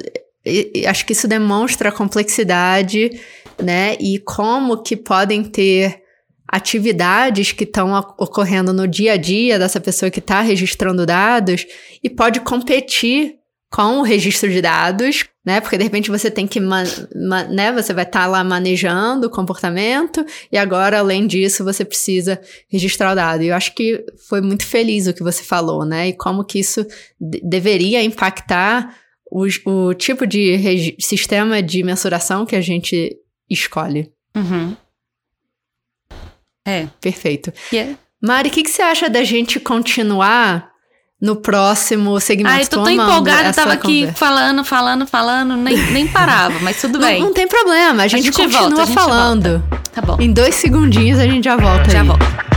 acho 0.89 1.05
que 1.05 1.13
isso 1.13 1.27
demonstra 1.27 1.89
a 1.89 1.93
complexidade, 1.93 3.11
né? 3.63 3.97
E 3.99 4.19
como 4.19 4.83
que 4.83 4.97
podem 4.97 5.43
ter 5.43 6.03
atividades 6.49 7.53
que 7.53 7.65
estão 7.65 7.93
ocorrendo 8.19 8.73
no 8.73 8.89
dia 8.89 9.13
a 9.13 9.17
dia 9.17 9.59
dessa 9.59 9.79
pessoa 9.79 10.11
que 10.11 10.19
está 10.19 10.41
registrando 10.41 11.05
dados 11.05 11.67
e 12.03 12.09
pode 12.09 12.41
competir 12.41 13.37
com 13.71 13.99
o 13.99 14.03
registro 14.03 14.51
de 14.51 14.63
dados, 14.63 15.27
né? 15.45 15.61
Porque 15.61 15.77
de 15.77 15.85
repente 15.85 16.11
você 16.11 16.31
tem 16.31 16.47
que, 16.47 16.59
né? 16.59 17.73
Você 17.75 17.93
vai 17.93 18.05
estar 18.05 18.21
tá 18.21 18.27
lá 18.27 18.43
manejando 18.43 19.27
o 19.27 19.31
comportamento 19.31 20.25
e 20.51 20.57
agora, 20.57 20.99
além 20.99 21.27
disso, 21.27 21.63
você 21.63 21.85
precisa 21.85 22.41
registrar 22.69 23.13
o 23.13 23.15
dado. 23.15 23.43
E 23.43 23.49
eu 23.49 23.55
acho 23.55 23.75
que 23.75 24.03
foi 24.29 24.41
muito 24.41 24.65
feliz 24.65 25.07
o 25.07 25.13
que 25.13 25.23
você 25.23 25.43
falou, 25.43 25.85
né? 25.85 26.09
E 26.09 26.13
como 26.15 26.45
que 26.45 26.59
isso 26.59 26.87
deveria 27.21 28.03
impactar 28.03 28.97
o, 29.31 29.47
o 29.67 29.93
tipo 29.93 30.27
de 30.27 30.97
sistema 30.99 31.63
de 31.63 31.83
mensuração 31.83 32.47
que 32.47 32.57
a 32.57 32.63
gente 32.63 33.19
escolhe. 33.51 34.11
Uhum. 34.35 34.75
É. 36.69 36.87
Perfeito. 37.01 37.53
Yeah. 37.73 37.95
Mari, 38.21 38.49
o 38.49 38.53
que, 38.53 38.63
que 38.63 38.71
você 38.71 38.83
acha 38.83 39.09
da 39.09 39.23
gente 39.23 39.61
continuar 39.61 40.71
no 41.21 41.37
próximo 41.37 42.19
segmento? 42.21 42.57
Ah, 42.57 42.63
eu 42.63 42.69
tô 42.69 42.83
tão 42.83 42.91
empolgada, 42.91 43.53
tava 43.53 43.73
aqui 43.73 44.01
conversa. 44.01 44.15
falando, 44.19 44.65
falando, 44.65 45.07
falando, 45.07 45.57
nem, 45.57 45.77
nem 45.93 46.07
parava, 46.09 46.59
mas 46.61 46.81
tudo 46.81 46.99
bem. 46.99 47.21
Não, 47.21 47.29
não 47.29 47.35
tem 47.35 47.47
problema, 47.47 48.03
a 48.03 48.09
gente, 48.09 48.21
a 48.21 48.23
gente 48.25 48.37
continua 48.37 48.61
volta, 48.63 48.83
a 48.83 48.85
gente 48.87 48.95
falando. 48.95 49.59
Volta. 49.59 49.83
Tá 49.93 50.03
bom. 50.03 50.17
Em 50.21 50.33
dois 50.33 50.55
segundinhos 50.57 51.19
a 51.19 51.27
gente 51.27 51.45
já 51.45 51.57
volta 51.57 51.91
Já 51.91 52.03
aí. 52.03 52.07
volto. 52.07 52.48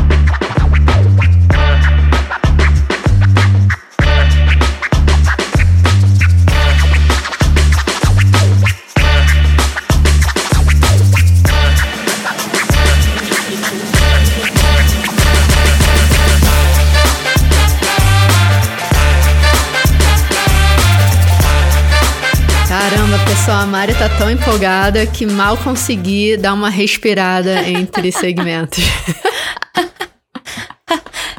A 23.61 23.65
Mari 23.65 23.93
tá 23.93 24.09
tão 24.17 24.29
empolgada 24.29 25.05
que 25.05 25.25
mal 25.25 25.55
consegui 25.57 26.35
dar 26.37 26.53
uma 26.53 26.69
respirada 26.69 27.67
entre 27.69 28.11
segmentos. 28.13 28.83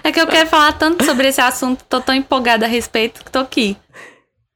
É 0.04 0.10
que 0.12 0.20
eu 0.20 0.26
quero 0.26 0.48
falar 0.48 0.72
tanto 0.72 1.04
sobre 1.04 1.28
esse 1.28 1.40
assunto, 1.40 1.84
tô 1.88 2.00
tão 2.00 2.14
empolgada 2.14 2.64
a 2.66 2.68
respeito 2.68 3.24
que 3.24 3.30
tô 3.30 3.38
aqui. 3.40 3.76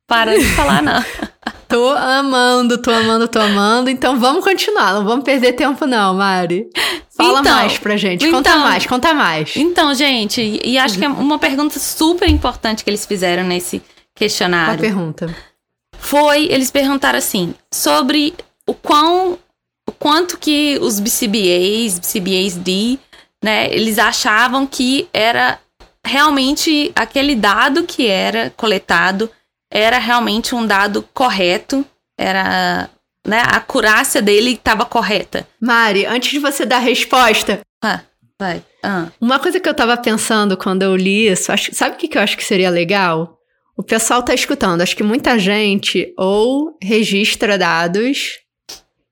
Para 0.08 0.38
de 0.38 0.44
falar, 0.44 0.82
não. 0.82 1.02
Tô 1.68 1.88
amando, 1.90 2.78
tô 2.80 2.92
amando, 2.92 3.26
tô 3.26 3.40
amando. 3.40 3.90
Então 3.90 4.20
vamos 4.20 4.44
continuar, 4.44 4.92
não 4.94 5.04
vamos 5.04 5.24
perder 5.24 5.52
tempo 5.54 5.84
não, 5.84 6.14
Mari. 6.14 6.64
Fala 7.16 7.40
Então, 7.40 7.52
mais 7.56 7.76
pra 7.76 7.96
gente, 7.96 8.24
conta 8.30 8.50
então- 8.50 8.60
mais, 8.62 8.86
conta 8.86 9.12
mais. 9.12 9.56
Então, 9.56 9.92
gente, 9.92 10.60
e 10.64 10.78
acho 10.78 10.96
que 10.96 11.04
é 11.04 11.08
uma 11.08 11.40
pergunta 11.40 11.76
super 11.80 12.28
importante 12.30 12.84
que 12.84 12.90
eles 12.90 13.04
fizeram 13.04 13.42
nesse 13.42 13.80
Qual 13.80 13.88
a 13.88 14.14
questionário. 14.14 14.78
pergunta? 14.80 15.34
Foi, 15.98 16.46
eles 16.46 16.70
perguntaram 16.70 17.18
assim, 17.18 17.54
sobre 17.72 18.34
o 18.66 18.74
quão, 18.74 19.38
o 19.88 19.92
quanto 19.92 20.38
que 20.38 20.78
os 20.80 21.00
BCBAs, 21.00 21.98
BCBAs 21.98 22.56
D, 22.56 22.98
né, 23.42 23.72
eles 23.72 23.98
achavam 23.98 24.66
que 24.66 25.08
era 25.12 25.58
realmente 26.04 26.92
aquele 26.94 27.34
dado 27.34 27.84
que 27.84 28.06
era 28.06 28.50
coletado 28.56 29.30
era 29.70 29.98
realmente 29.98 30.54
um 30.54 30.66
dado 30.66 31.02
correto, 31.12 31.84
era, 32.18 32.88
né, 33.26 33.40
a 33.40 33.56
acurácia 33.56 34.22
dele 34.22 34.52
estava 34.52 34.84
correta. 34.84 35.46
Mari, 35.60 36.06
antes 36.06 36.30
de 36.30 36.38
você 36.38 36.64
dar 36.64 36.76
a 36.76 36.80
resposta, 36.80 37.60
Ah, 37.82 38.00
vai. 38.38 38.62
Ah, 38.82 39.08
uma 39.20 39.38
coisa 39.38 39.60
que 39.60 39.68
eu 39.68 39.74
tava 39.74 39.96
pensando 39.96 40.56
quando 40.56 40.82
eu 40.82 40.96
li 40.96 41.28
isso, 41.28 41.52
acho, 41.52 41.74
sabe 41.74 41.96
o 41.96 41.98
que, 41.98 42.08
que 42.08 42.16
eu 42.16 42.22
acho 42.22 42.36
que 42.36 42.44
seria 42.44 42.70
legal? 42.70 43.35
O 43.76 43.82
pessoal 43.82 44.22
tá 44.22 44.34
escutando, 44.34 44.80
acho 44.80 44.96
que 44.96 45.02
muita 45.02 45.38
gente 45.38 46.12
ou 46.16 46.76
registra 46.82 47.58
dados, 47.58 48.38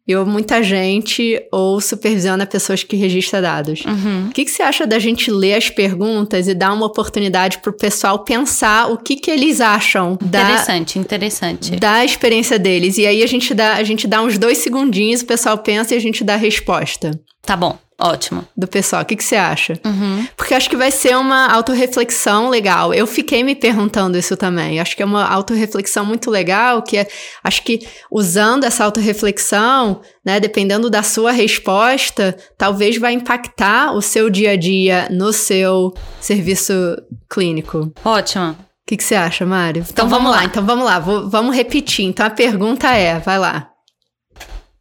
e 0.06 0.14
ou 0.14 0.26
muita 0.26 0.62
gente 0.62 1.42
ou 1.50 1.80
supervisiona 1.80 2.44
pessoas 2.44 2.82
que 2.82 2.94
registram 2.94 3.40
dados. 3.40 3.84
uhum. 3.84 4.28
O 4.28 4.32
que, 4.32 4.44
que 4.44 4.50
você 4.50 4.62
acha 4.62 4.86
da 4.86 4.98
gente 4.98 5.30
ler 5.30 5.54
as 5.54 5.70
perguntas 5.70 6.46
e 6.46 6.54
dar 6.54 6.74
uma 6.74 6.86
oportunidade 6.86 7.58
pro 7.58 7.72
pessoal 7.72 8.18
pensar 8.18 8.90
o 8.90 8.98
que, 8.98 9.16
que 9.16 9.30
eles 9.30 9.60
acham 9.60 10.18
da, 10.20 10.42
Interessante, 10.42 10.98
interessante. 10.98 11.76
da 11.76 12.04
experiência 12.04 12.58
deles? 12.58 12.98
E 12.98 13.06
aí 13.06 13.22
a 13.22 13.26
gente, 13.26 13.54
dá, 13.54 13.74
a 13.74 13.82
gente 13.82 14.06
dá 14.06 14.22
uns 14.22 14.36
dois 14.36 14.58
segundinhos, 14.58 15.22
o 15.22 15.26
pessoal 15.26 15.56
pensa 15.56 15.94
e 15.94 15.96
a 15.96 16.00
gente 16.00 16.22
dá 16.22 16.34
a 16.34 16.38
resposta 16.38 17.18
Tá 17.46 17.56
bom, 17.56 17.78
ótimo. 18.00 18.44
do 18.56 18.66
pessoal. 18.66 19.02
O 19.02 19.04
que, 19.04 19.16
que 19.16 19.24
você 19.24 19.36
acha? 19.36 19.78
Uhum. 19.84 20.26
Porque 20.36 20.54
acho 20.54 20.68
que 20.68 20.76
vai 20.76 20.90
ser 20.90 21.16
uma 21.16 21.46
autorreflexão 21.52 22.48
legal. 22.50 22.92
Eu 22.92 23.06
fiquei 23.06 23.42
me 23.44 23.54
perguntando 23.54 24.18
isso 24.18 24.36
também. 24.36 24.80
Acho 24.80 24.96
que 24.96 25.02
é 25.02 25.06
uma 25.06 25.24
autorreflexão 25.26 26.04
muito 26.04 26.30
legal, 26.30 26.82
que 26.82 26.96
é, 26.98 27.06
acho 27.42 27.62
que 27.62 27.86
usando 28.10 28.64
essa 28.64 28.84
autorreflexão, 28.84 30.00
né, 30.24 30.40
dependendo 30.40 30.90
da 30.90 31.02
sua 31.02 31.32
resposta, 31.32 32.36
talvez 32.58 32.98
vai 32.98 33.12
impactar 33.12 33.92
o 33.94 34.00
seu 34.02 34.28
dia 34.30 34.52
a 34.52 34.56
dia 34.56 35.08
no 35.10 35.32
seu 35.32 35.92
serviço 36.20 36.72
clínico. 37.30 37.92
Ótimo. 38.04 38.50
O 38.52 38.86
que, 38.86 38.98
que 38.98 39.04
você 39.04 39.14
acha, 39.14 39.46
Mário? 39.46 39.84
Então, 39.90 40.06
vamos 40.08 40.24
vamos 40.24 40.30
lá. 40.32 40.36
lá. 40.42 40.44
Então 40.44 40.64
vamos 40.66 40.84
lá. 40.84 40.98
Vou- 40.98 41.30
vamos 41.30 41.56
repetir. 41.56 42.04
Então 42.04 42.26
a 42.26 42.30
pergunta 42.30 42.88
é, 42.90 43.18
vai 43.18 43.38
lá. 43.38 43.70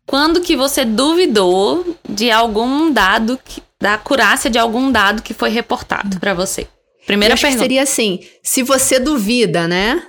Quando 0.05 0.41
que 0.41 0.55
você 0.55 0.83
duvidou 0.85 1.95
de 2.07 2.29
algum 2.29 2.91
dado, 2.91 3.39
que, 3.43 3.61
da 3.79 3.93
acurácia 3.95 4.49
de 4.49 4.57
algum 4.59 4.91
dado 4.91 5.21
que 5.21 5.33
foi 5.33 5.49
reportado 5.49 6.19
pra 6.19 6.33
você? 6.33 6.67
Primeira 7.05 7.35
pergunta. 7.35 7.61
seria 7.61 7.83
assim, 7.83 8.19
se 8.41 8.63
você 8.63 8.99
duvida, 8.99 9.67
né? 9.67 10.03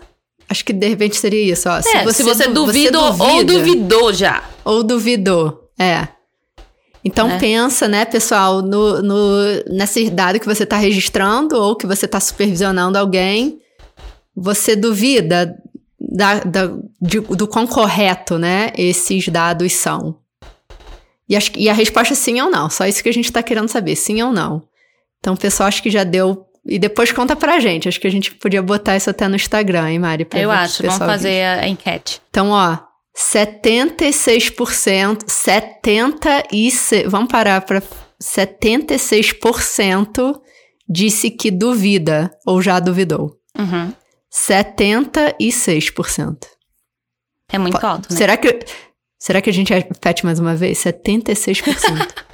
Acho 0.48 0.64
que 0.64 0.72
de 0.72 0.86
repente 0.88 1.16
seria 1.16 1.52
isso, 1.52 1.68
ó. 1.68 1.78
É, 1.78 2.12
se 2.12 2.22
você, 2.22 2.46
du- 2.46 2.66
duvida 2.66 3.00
ou- 3.00 3.06
ou 3.06 3.44
duvida- 3.44 3.52
duvidou 3.52 4.12
já. 4.12 4.44
Ou 4.64 4.82
duvidou, 4.82 5.68
é. 5.78 6.06
Então 7.04 7.30
É. 7.32 7.38
pensa, 7.38 7.86
né, 7.88 8.04
pessoal, 8.04 8.62
no, 8.62 9.02
no, 9.02 9.16
nesse 9.70 10.08
dado 10.10 10.38
que 10.40 10.46
você 10.46 10.62
está 10.64 10.76
registrando 10.76 11.56
ou 11.60 11.76
que 11.76 11.86
você 11.86 12.06
está 12.06 12.18
supervisionando 12.20 12.96
alguém, 12.98 13.58
você 14.36 14.74
duvida 14.76 15.54
da, 16.10 16.40
da- 16.40 16.70
de- 17.00 17.20
do 17.20 17.46
quão 17.48 17.66
correto, 17.66 18.38
né, 18.38 18.70
esses 18.76 19.28
dados 19.28 19.72
são. 19.72 20.18
E, 21.28 21.36
acho, 21.36 21.50
que- 21.52 21.60
e 21.60 21.68
a 21.70 21.72
resposta 21.72 22.12
é 22.14 22.16
sim 22.16 22.40
ou 22.40 22.50
não, 22.50 22.68
só 22.70 22.86
isso 22.86 23.02
que 23.02 23.08
a 23.08 23.12
gente 23.12 23.24
está 23.26 23.42
querendo 23.42 23.68
saber, 23.68 23.96
sim 23.96 24.22
ou 24.22 24.32
não. 24.32 24.62
Então 25.20 25.34
o 25.34 25.38
pessoal 25.38 25.68
acho 25.68 25.82
que 25.82 25.90
já 25.90 26.04
deu... 26.04 26.46
E 26.66 26.78
depois 26.78 27.12
conta 27.12 27.36
pra 27.36 27.60
gente, 27.60 27.88
acho 27.88 28.00
que 28.00 28.06
a 28.06 28.10
gente 28.10 28.34
podia 28.34 28.62
botar 28.62 28.96
isso 28.96 29.10
até 29.10 29.28
no 29.28 29.36
Instagram, 29.36 29.90
hein, 29.90 29.98
Mari? 29.98 30.26
Eu 30.32 30.50
acho. 30.50 30.82
Vamos 30.82 30.96
fazer 30.98 31.42
a, 31.44 31.60
a 31.60 31.68
enquete. 31.68 32.20
Então, 32.30 32.48
ó, 32.50 32.78
76%, 33.16 35.24
76, 35.28 37.04
vamos 37.10 37.28
parar 37.30 37.60
para 37.60 37.82
76% 38.22 40.40
disse 40.88 41.30
que 41.30 41.50
duvida 41.50 42.30
ou 42.46 42.62
já 42.62 42.80
duvidou. 42.80 43.36
Uhum. 43.58 43.92
76%. 44.34 46.38
É 47.52 47.58
muito 47.58 47.84
alto, 47.84 48.12
né? 48.12 48.18
Será 48.18 48.36
que 48.36 48.58
será 49.18 49.40
que 49.40 49.48
a 49.48 49.52
gente 49.52 49.72
repete 49.72 50.24
mais 50.24 50.40
uma 50.40 50.56
vez? 50.56 50.78
76%. 50.78 52.12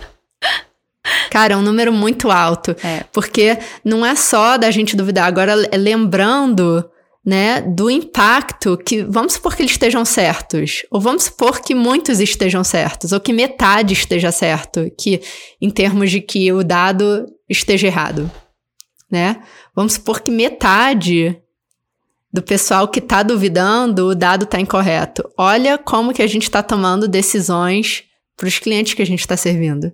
Cara, 1.31 1.55
é 1.55 1.57
um 1.57 1.63
número 1.63 1.93
muito 1.93 2.31
alto. 2.31 2.75
É. 2.83 3.05
Porque 3.13 3.59
não 3.85 4.05
é 4.05 4.15
só 4.15 4.57
da 4.57 4.71
gente 4.71 4.97
duvidar. 4.97 5.27
Agora, 5.27 5.53
é 5.71 5.77
lembrando, 5.77 6.89
né, 7.25 7.61
do 7.61 7.91
impacto 7.91 8.79
que. 8.79 9.03
Vamos 9.05 9.35
supor 9.35 9.55
que 9.55 9.63
eles 9.63 9.73
estejam 9.73 10.05
certos. 10.05 10.83
Ou 10.91 11.01
vamos 11.01 11.25
supor 11.25 11.61
que 11.61 11.75
muitos 11.75 12.21
estejam 12.21 12.65
certos. 12.65 13.13
Ou 13.13 13.21
que 13.21 13.33
metade 13.33 13.93
esteja 13.93 14.33
certo. 14.33 14.91
Que, 14.99 15.21
em 15.61 15.71
termos 15.71 16.11
de 16.11 16.21
que 16.21 16.53
o 16.53 16.65
dado 16.65 17.27
esteja 17.49 17.87
errado. 17.87 18.31
Né? 19.11 19.43
Vamos 19.75 19.95
supor 19.95 20.21
que 20.21 20.31
metade 20.31 21.37
do 22.33 22.43
pessoal 22.43 22.87
que 22.87 23.01
está 23.01 23.23
duvidando, 23.23 24.09
o 24.09 24.15
dado 24.15 24.45
está 24.45 24.61
incorreto. 24.61 25.29
Olha 25.37 25.77
como 25.77 26.13
que 26.13 26.23
a 26.23 26.27
gente 26.27 26.45
está 26.45 26.63
tomando 26.63 27.09
decisões 27.09 28.05
para 28.37 28.47
os 28.47 28.59
clientes 28.59 28.95
que 28.95 29.03
a 29.03 29.07
gente 29.07 29.21
está 29.21 29.37
servindo. 29.37 29.93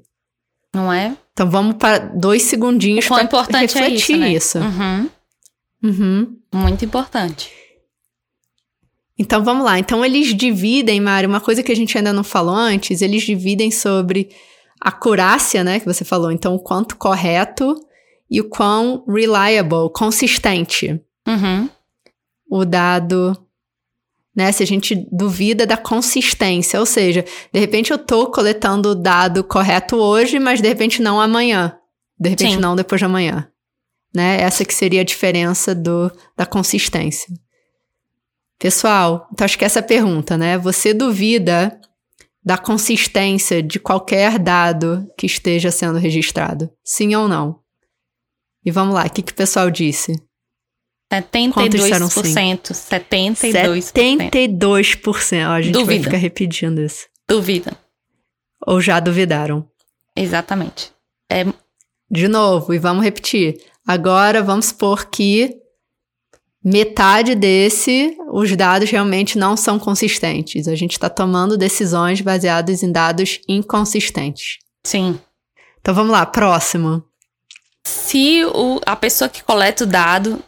Não 0.75 0.93
é? 0.93 1.17
Então 1.33 1.51
vamos 1.51 1.77
para 1.77 1.99
dois 1.99 2.43
segundinhos 2.43 3.07
para 3.07 3.23
importante 3.23 3.79
é 3.79 3.81
refletir 3.81 4.17
isso, 4.17 4.19
né? 4.19 4.33
isso. 4.33 4.59
Uhum. 4.59 5.11
Uhum. 5.83 6.37
Muito 6.53 6.85
importante. 6.85 7.51
Então 9.19 9.43
vamos 9.43 9.65
lá. 9.65 9.79
Então 9.79 10.05
eles 10.05 10.35
dividem, 10.35 11.01
Mário, 11.01 11.29
uma 11.29 11.41
coisa 11.41 11.63
que 11.63 11.73
a 11.73 11.77
gente 11.77 11.97
ainda 11.97 12.13
não 12.13 12.25
falou 12.25 12.55
antes, 12.55 13.01
eles 13.01 13.23
dividem 13.23 13.71
sobre 13.71 14.29
a 14.79 14.91
acurácia, 14.91 15.65
né, 15.65 15.81
que 15.81 15.87
você 15.87 16.05
falou. 16.05 16.31
Então 16.31 16.55
o 16.55 16.59
quanto 16.59 16.97
correto 16.97 17.75
e 18.31 18.41
o 18.41 18.49
quão 18.49 19.05
reliable, 19.09 19.91
consistente 19.95 21.01
Uhum. 21.27 21.69
O 22.49 22.65
dado, 22.65 23.37
né? 24.35 24.53
Se 24.53 24.63
a 24.63 24.67
gente 24.67 25.07
duvida 25.11 25.67
da 25.67 25.77
consistência, 25.77 26.79
ou 26.79 26.87
seja, 26.87 27.25
de 27.53 27.59
repente 27.59 27.91
eu 27.91 27.99
tô 27.99 28.31
coletando 28.31 28.91
o 28.91 28.95
dado 28.95 29.43
correto 29.43 29.97
hoje, 29.97 30.39
mas 30.39 30.61
de 30.61 30.69
repente 30.69 31.01
não 31.01 31.21
amanhã. 31.21 31.79
De 32.19 32.31
repente 32.31 32.55
Sim. 32.55 32.61
não 32.61 32.77
depois 32.77 33.01
de 33.01 33.05
amanhã. 33.05 33.49
Né? 34.15 34.41
Essa 34.41 34.65
que 34.65 34.75
seria 34.75 35.03
a 35.03 35.05
diferença 35.05 35.75
do, 35.75 36.11
da 36.37 36.47
consistência. 36.47 37.29
Pessoal, 38.59 39.29
então 39.33 39.45
acho 39.45 39.59
que 39.59 39.65
essa 39.65 39.81
é 39.81 39.83
a 39.83 39.87
pergunta, 39.87 40.39
né? 40.39 40.57
Você 40.57 40.95
duvida 40.95 41.79
da 42.43 42.57
consistência 42.57 43.63
de 43.63 43.79
qualquer 43.79 44.39
dado 44.39 45.07
que 45.19 45.27
esteja 45.27 45.71
sendo 45.71 45.99
registrado? 45.99 46.71
Sim 46.83 47.15
ou 47.15 47.29
não? 47.29 47.61
E 48.65 48.71
vamos 48.71 48.95
lá, 48.95 49.05
o 49.05 49.11
que, 49.11 49.23
que 49.23 49.33
o 49.33 49.37
pessoal 49.37 49.71
disse? 49.71 50.15
Quantos 51.09 51.81
disseram 51.81 52.09
sim? 52.11 52.23
72%. 52.23 52.73
72%. 52.73 54.31
72%. 54.31 55.49
Ó, 55.49 55.53
a 55.53 55.63
gente 55.63 55.75
vai 55.75 55.83
Duvida. 55.85 56.05
ficar 56.05 56.17
repetindo 56.17 56.81
isso. 56.81 57.07
Duvida. 57.29 57.77
Ou 58.67 58.81
já 58.81 58.99
duvidaram. 58.99 59.69
Exatamente. 60.17 60.93
É, 61.31 61.45
De 62.11 62.29
novo, 62.29 62.75
e 62.75 62.79
vamos 62.79 63.05
repetir. 63.05 63.61
Agora 63.87 64.43
vamos 64.43 64.67
supor 64.67 65.07
que 65.07 65.57
metade 66.65 67.37
desse, 67.37 68.17
os 68.33 68.55
dados 68.57 68.91
realmente 68.91 69.39
não 69.39 69.57
são 69.57 69.79
consistentes. 69.79 70.67
A 70.67 70.75
gente 70.75 70.93
está 70.93 71.09
tomando 71.09 71.57
decisões 71.57 72.21
baseadas 72.21 72.83
em 72.83 72.91
dados 72.91 73.41
inconsistentes. 73.49 74.59
Sim. 74.85 75.21
Então 75.81 75.95
vamos 75.95 76.11
lá, 76.11 76.27
próximo. 76.27 77.05
Se 77.85 78.45
o, 78.47 78.81
a 78.85 78.97
pessoa 78.97 79.29
que 79.29 79.45
coleta 79.45 79.85
o 79.85 79.87
dado 79.87 80.43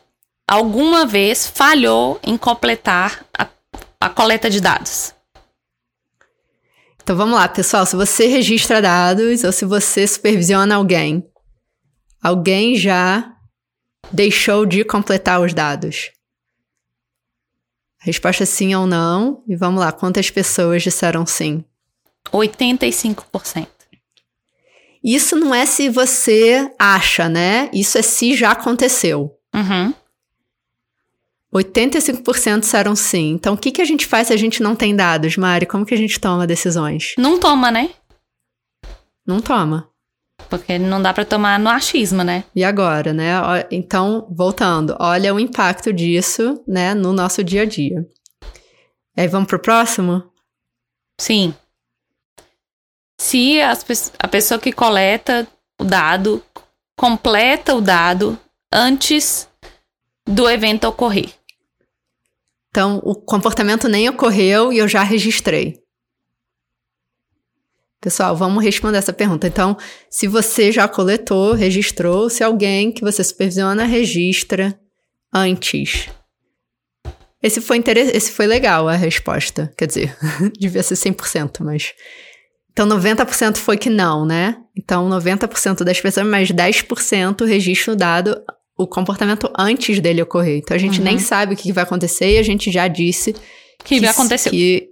alguma 0.48 1.04
vez 1.04 1.46
falhou 1.46 2.18
em 2.24 2.38
completar 2.38 3.26
a, 3.38 3.46
a 4.00 4.08
coleta 4.08 4.48
de 4.48 4.60
dados. 4.60 5.14
Então 7.02 7.14
vamos 7.14 7.34
lá, 7.34 7.46
pessoal. 7.46 7.84
Se 7.84 7.94
você 7.94 8.26
registra 8.26 8.80
dados 8.80 9.44
ou 9.44 9.52
se 9.52 9.66
você 9.66 10.06
supervisiona 10.06 10.74
alguém, 10.74 11.22
alguém 12.22 12.74
já 12.74 13.34
deixou 14.10 14.64
de 14.64 14.82
completar 14.84 15.40
os 15.40 15.52
dados? 15.52 16.10
Resposta 18.00 18.44
é 18.44 18.46
sim 18.46 18.74
ou 18.74 18.86
não. 18.86 19.42
E 19.46 19.54
vamos 19.54 19.80
lá, 19.80 19.92
quantas 19.92 20.30
pessoas 20.30 20.82
disseram 20.82 21.26
sim? 21.26 21.64
85%. 22.32 23.66
Isso 25.02 25.36
não 25.36 25.54
é 25.54 25.64
se 25.64 25.88
você 25.88 26.70
acha, 26.78 27.28
né? 27.28 27.70
Isso 27.72 27.98
é 27.98 28.02
se 28.02 28.34
já 28.34 28.52
aconteceu. 28.52 29.38
Uhum. 29.54 29.94
85% 31.54 32.60
disseram 32.60 32.94
sim. 32.94 33.30
Então, 33.30 33.54
o 33.54 33.56
que, 33.56 33.72
que 33.72 33.82
a 33.82 33.84
gente 33.84 34.06
faz 34.06 34.28
se 34.28 34.32
a 34.32 34.36
gente 34.36 34.62
não 34.62 34.76
tem 34.76 34.94
dados, 34.94 35.36
Mari? 35.36 35.66
Como 35.66 35.86
que 35.86 35.94
a 35.94 35.98
gente 35.98 36.20
toma 36.20 36.46
decisões? 36.46 37.14
Não 37.16 37.38
toma, 37.38 37.70
né? 37.70 37.90
Não 39.26 39.40
toma. 39.40 39.88
Porque 40.48 40.78
não 40.78 41.02
dá 41.02 41.12
para 41.12 41.24
tomar 41.24 41.58
no 41.58 41.68
achismo, 41.68 42.22
né? 42.22 42.44
E 42.54 42.62
agora, 42.64 43.12
né? 43.12 43.32
Então, 43.70 44.26
voltando, 44.30 44.96
olha 44.98 45.34
o 45.34 45.40
impacto 45.40 45.92
disso, 45.92 46.62
né, 46.66 46.94
no 46.94 47.12
nosso 47.12 47.42
dia 47.42 47.62
a 47.62 47.66
dia. 47.66 48.06
E 49.16 49.20
aí, 49.22 49.28
vamos 49.28 49.48
pro 49.48 49.58
próximo? 49.58 50.22
Sim. 51.20 51.54
Se 53.20 53.60
as, 53.60 53.84
a 54.18 54.28
pessoa 54.28 54.60
que 54.60 54.72
coleta 54.72 55.46
o 55.80 55.84
dado 55.84 56.42
completa 56.96 57.74
o 57.74 57.80
dado 57.80 58.38
antes 58.72 59.48
do 60.26 60.48
evento 60.48 60.86
ocorrer. 60.86 61.37
Então, 62.70 63.00
o 63.02 63.14
comportamento 63.14 63.88
nem 63.88 64.08
ocorreu 64.08 64.72
e 64.72 64.78
eu 64.78 64.86
já 64.86 65.02
registrei. 65.02 65.76
Pessoal, 68.00 68.36
vamos 68.36 68.62
responder 68.62 68.98
essa 68.98 69.12
pergunta. 69.12 69.48
Então, 69.48 69.76
se 70.08 70.28
você 70.28 70.70
já 70.70 70.86
coletou, 70.86 71.52
registrou, 71.52 72.30
se 72.30 72.44
alguém 72.44 72.92
que 72.92 73.02
você 73.02 73.24
supervisiona 73.24 73.84
registra 73.84 74.78
antes. 75.34 76.08
Esse 77.42 77.60
foi, 77.60 77.78
inter... 77.78 77.96
Esse 77.98 78.30
foi 78.30 78.46
legal 78.46 78.88
a 78.88 78.94
resposta. 78.94 79.72
Quer 79.76 79.86
dizer, 79.86 80.16
devia 80.58 80.82
ser 80.82 80.94
100%, 80.94 81.64
mas. 81.64 81.92
Então, 82.70 82.86
90% 82.86 83.56
foi 83.56 83.76
que 83.76 83.90
não, 83.90 84.24
né? 84.24 84.56
Então, 84.76 85.08
90% 85.08 85.82
das 85.82 86.00
pessoas, 86.00 86.26
mas 86.26 86.52
10% 86.52 87.44
registram 87.44 87.94
o 87.94 87.96
dado 87.96 88.40
o 88.78 88.86
comportamento 88.86 89.52
antes 89.58 89.98
dele 90.00 90.22
ocorrer. 90.22 90.58
Então 90.58 90.76
a 90.76 90.78
gente 90.78 91.00
uhum. 91.00 91.04
nem 91.04 91.18
sabe 91.18 91.54
o 91.54 91.56
que 91.56 91.72
vai 91.72 91.82
acontecer 91.82 92.36
e 92.36 92.38
a 92.38 92.42
gente 92.44 92.70
já 92.70 92.86
disse 92.86 93.34
que, 93.84 93.98
que 93.98 94.06
aconteceu. 94.06 94.52
Que, 94.52 94.88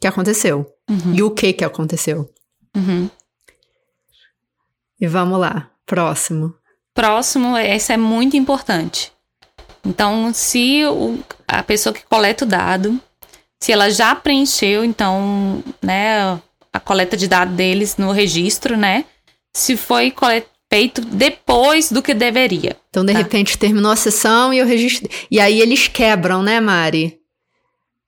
que 0.00 0.06
aconteceu. 0.06 0.72
Uhum. 0.88 1.14
E 1.14 1.22
o 1.24 1.30
que 1.32 1.52
que 1.52 1.64
aconteceu. 1.64 2.30
Uhum. 2.76 3.10
E 5.00 5.06
vamos 5.08 5.40
lá. 5.40 5.70
Próximo. 5.84 6.54
Próximo, 6.94 7.58
esse 7.58 7.92
é 7.92 7.96
muito 7.96 8.36
importante. 8.36 9.12
Então, 9.84 10.32
se 10.32 10.84
o, 10.86 11.18
a 11.46 11.62
pessoa 11.62 11.92
que 11.92 12.04
coleta 12.06 12.44
o 12.44 12.48
dado, 12.48 12.98
se 13.60 13.72
ela 13.72 13.90
já 13.90 14.14
preencheu, 14.14 14.84
então, 14.84 15.62
né, 15.82 16.40
a 16.72 16.80
coleta 16.80 17.16
de 17.16 17.28
dados 17.28 17.54
deles 17.54 17.96
no 17.96 18.12
registro, 18.12 18.76
né? 18.76 19.04
Se 19.54 19.76
foi 19.76 20.10
colet 20.10 20.46
feito 20.70 21.00
depois 21.00 21.90
do 21.90 22.02
que 22.02 22.14
deveria. 22.14 22.76
Então, 22.90 23.04
de 23.04 23.12
tá? 23.12 23.18
repente, 23.18 23.58
terminou 23.58 23.90
a 23.90 23.96
sessão 23.96 24.52
e 24.52 24.58
eu 24.58 24.66
registrei. 24.66 25.10
E 25.30 25.40
aí 25.40 25.60
eles 25.60 25.88
quebram, 25.88 26.42
né, 26.42 26.60
Mari? 26.60 27.18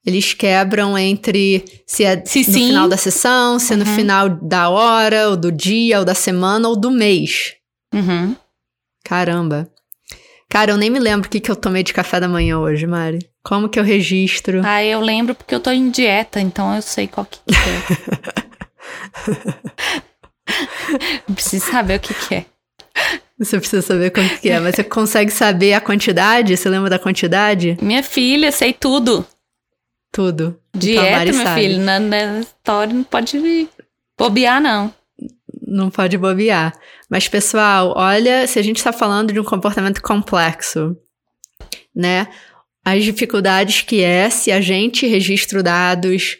Eles 0.04 0.32
quebram 0.32 0.96
entre 0.96 1.64
se 1.86 2.04
é 2.04 2.22
se 2.24 2.38
no 2.38 2.44
sim. 2.44 2.68
final 2.68 2.88
da 2.88 2.96
sessão, 2.96 3.59
se 3.59 3.72
é 3.72 3.76
uhum. 3.76 3.84
no 3.84 3.86
final 3.86 4.28
da 4.28 4.70
hora, 4.70 5.28
ou 5.28 5.36
do 5.36 5.52
dia, 5.52 5.98
ou 5.98 6.04
da 6.04 6.14
semana, 6.14 6.68
ou 6.68 6.76
do 6.76 6.90
mês. 6.90 7.54
Uhum. 7.92 8.34
Caramba. 9.04 9.68
Cara, 10.48 10.70
eu 10.70 10.78
nem 10.78 10.88
me 10.88 10.98
lembro 10.98 11.26
o 11.26 11.30
que, 11.30 11.40
que 11.40 11.50
eu 11.50 11.56
tomei 11.56 11.82
de 11.82 11.92
café 11.92 12.18
da 12.18 12.28
manhã 12.28 12.59
hoje, 12.59 12.86
Mari. 12.86 13.18
Como 13.42 13.68
que 13.68 13.78
eu 13.78 13.84
registro? 13.84 14.62
Ah, 14.64 14.82
eu 14.82 15.00
lembro 15.00 15.34
porque 15.34 15.54
eu 15.54 15.61
tô 15.61 15.70
em 15.70 15.90
dieta, 15.90 16.40
então 16.40 16.74
eu 16.74 16.80
sei 16.80 17.06
qual 17.06 17.26
que, 17.26 17.38
que 17.46 17.54
é. 17.54 19.98
Preciso 21.34 21.70
saber 21.70 21.96
o 21.96 22.00
que, 22.00 22.14
que 22.14 22.34
é. 22.34 22.46
Você 23.38 23.59
precisa 23.59 23.82
saber 23.82 24.11
quanto 24.11 24.40
que 24.40 24.50
é, 24.50 24.59
mas 24.59 24.74
você 24.74 24.82
consegue 24.82 25.30
saber 25.30 25.72
a 25.72 25.80
quantidade? 25.80 26.56
Você 26.56 26.68
lembra 26.68 26.90
da 26.90 26.98
quantidade? 26.98 27.78
Minha 27.80 28.02
filha, 28.02 28.50
sei 28.50 28.72
tudo. 28.72 29.24
Tudo. 30.12 30.59
Então, 30.74 30.80
Dieta, 30.80 31.24
então, 31.24 31.44
meu 31.44 31.54
filho, 31.54 31.78
na, 31.78 32.00
na 32.00 32.40
história 32.40 32.92
não 32.92 33.04
pode 33.04 33.68
bobear, 34.18 34.61
não. 34.61 34.92
Não 35.64 35.88
pode 35.88 36.18
bobear. 36.18 36.72
Mas, 37.09 37.28
pessoal, 37.28 37.92
olha, 37.96 38.46
se 38.46 38.59
a 38.59 38.62
gente 38.62 38.78
está 38.78 38.92
falando 38.92 39.32
de 39.32 39.38
um 39.38 39.44
comportamento 39.44 40.02
complexo, 40.02 40.96
né? 41.94 42.26
As 42.84 43.04
dificuldades 43.04 43.82
que 43.82 44.02
é 44.02 44.30
se 44.30 44.50
a 44.50 44.61
gente 44.61 45.06
registra 45.06 45.62
dados 45.62 46.38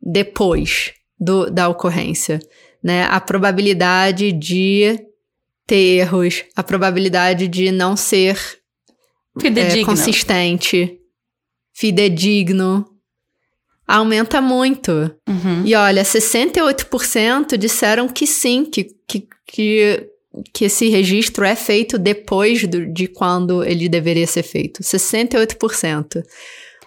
depois 0.00 0.92
do, 1.18 1.50
da 1.50 1.68
ocorrência 1.68 2.38
né? 2.82 3.04
A 3.04 3.20
probabilidade 3.20 4.32
de 4.32 4.98
ter 5.66 5.98
erros, 5.98 6.44
a 6.56 6.62
probabilidade 6.62 7.46
de 7.46 7.70
não 7.70 7.96
ser 7.96 8.38
é, 9.44 9.84
consistente, 9.84 10.98
fidedigno, 11.72 12.86
aumenta 13.86 14.40
muito. 14.40 14.90
Uhum. 15.28 15.62
E 15.64 15.74
olha, 15.74 16.02
68% 16.02 17.56
disseram 17.56 18.08
que 18.08 18.26
sim, 18.26 18.64
que, 18.64 18.88
que, 19.06 19.28
que, 19.46 20.08
que 20.52 20.64
esse 20.66 20.88
registro 20.88 21.44
é 21.44 21.56
feito 21.56 21.98
depois 21.98 22.66
do, 22.66 22.86
de 22.92 23.08
quando 23.08 23.64
ele 23.64 23.88
deveria 23.88 24.26
ser 24.26 24.42
feito. 24.42 24.82
68%. 24.82 26.22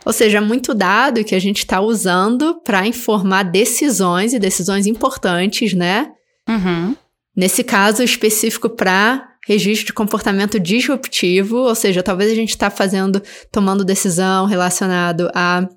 Ou 0.06 0.12
seja, 0.12 0.42
muito 0.42 0.74
dado 0.74 1.24
que 1.24 1.36
a 1.36 1.40
gente 1.40 1.60
está 1.60 1.80
usando 1.80 2.60
para 2.64 2.88
informar 2.88 3.44
decisões 3.44 4.34
e 4.34 4.40
decisões 4.40 4.88
importantes, 4.88 5.74
né? 5.74 6.12
Uhum. 6.50 6.96
Nesse 7.36 7.64
caso 7.64 8.04
específico 8.04 8.70
para 8.70 9.30
registro 9.48 9.88
de 9.88 9.94
comportamento 9.94 10.60
disruptivo, 10.60 11.58
ou 11.58 11.76
seja, 11.76 12.04
talvez 12.04 12.32
a 12.32 12.36
gente 12.36 12.50
está 12.50 12.70
fazendo, 12.70 13.22
tomando 13.52 13.86
decisão 13.86 14.46
relacionado 14.46 15.30
a 15.34 15.68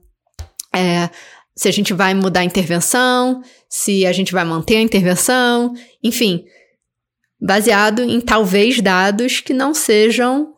é, 0.74 1.08
se 1.56 1.68
a 1.68 1.72
gente 1.72 1.92
vai 1.92 2.14
mudar 2.14 2.40
a 2.40 2.44
intervenção, 2.44 3.40
se 3.68 4.04
a 4.04 4.12
gente 4.12 4.32
vai 4.32 4.44
manter 4.44 4.76
a 4.76 4.80
intervenção, 4.80 5.72
enfim, 6.02 6.44
baseado 7.40 8.02
em 8.02 8.20
talvez 8.20 8.80
dados 8.80 9.40
que 9.40 9.54
não 9.54 9.72
sejam 9.72 10.53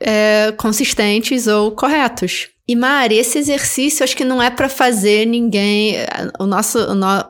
é, 0.00 0.52
consistentes 0.56 1.46
ou 1.46 1.72
corretos. 1.72 2.48
E 2.70 2.76
Mari, 2.76 3.16
esse 3.16 3.38
exercício 3.38 4.04
acho 4.04 4.14
que 4.14 4.26
não 4.26 4.42
é 4.42 4.50
para 4.50 4.68
fazer 4.68 5.26
ninguém. 5.26 5.94
O 6.38 6.44
nosso, 6.44 6.78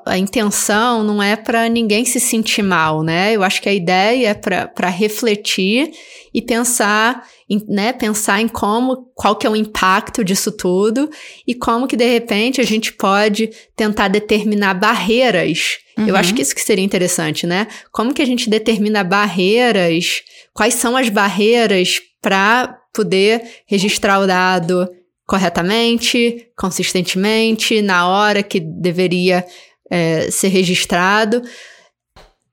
a 0.04 0.18
intenção 0.18 1.04
não 1.04 1.22
é 1.22 1.36
para 1.36 1.68
ninguém 1.68 2.04
se 2.04 2.18
sentir 2.18 2.62
mal, 2.62 3.04
né? 3.04 3.36
Eu 3.36 3.44
acho 3.44 3.62
que 3.62 3.68
a 3.68 3.72
ideia 3.72 4.30
é 4.30 4.34
para 4.34 4.88
refletir 4.88 5.92
e 6.34 6.42
pensar, 6.42 7.22
em, 7.48 7.64
né? 7.68 7.92
Pensar 7.92 8.40
em 8.40 8.48
como, 8.48 9.12
qual 9.14 9.36
que 9.36 9.46
é 9.46 9.50
o 9.50 9.54
impacto 9.54 10.24
disso 10.24 10.50
tudo 10.50 11.08
e 11.46 11.54
como 11.54 11.86
que 11.86 11.96
de 11.96 12.08
repente 12.08 12.60
a 12.60 12.64
gente 12.64 12.92
pode 12.92 13.48
tentar 13.76 14.08
determinar 14.08 14.74
barreiras. 14.74 15.78
Uhum. 15.96 16.08
Eu 16.08 16.16
acho 16.16 16.34
que 16.34 16.42
isso 16.42 16.54
que 16.54 16.62
seria 16.62 16.84
interessante, 16.84 17.46
né? 17.46 17.68
Como 17.92 18.12
que 18.12 18.22
a 18.22 18.26
gente 18.26 18.50
determina 18.50 19.04
barreiras? 19.04 20.16
Quais 20.52 20.74
são 20.74 20.96
as 20.96 21.08
barreiras 21.08 22.00
para 22.28 22.78
poder 22.92 23.62
registrar 23.66 24.20
o 24.20 24.26
dado 24.26 24.86
corretamente, 25.26 26.46
consistentemente, 26.54 27.80
na 27.80 28.06
hora 28.06 28.42
que 28.42 28.60
deveria 28.60 29.46
é, 29.90 30.30
ser 30.30 30.48
registrado, 30.48 31.42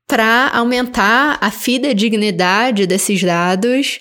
para 0.06 0.48
aumentar 0.54 1.36
a 1.42 1.50
fidedignidade 1.50 2.86
desses 2.86 3.22
dados, 3.22 4.00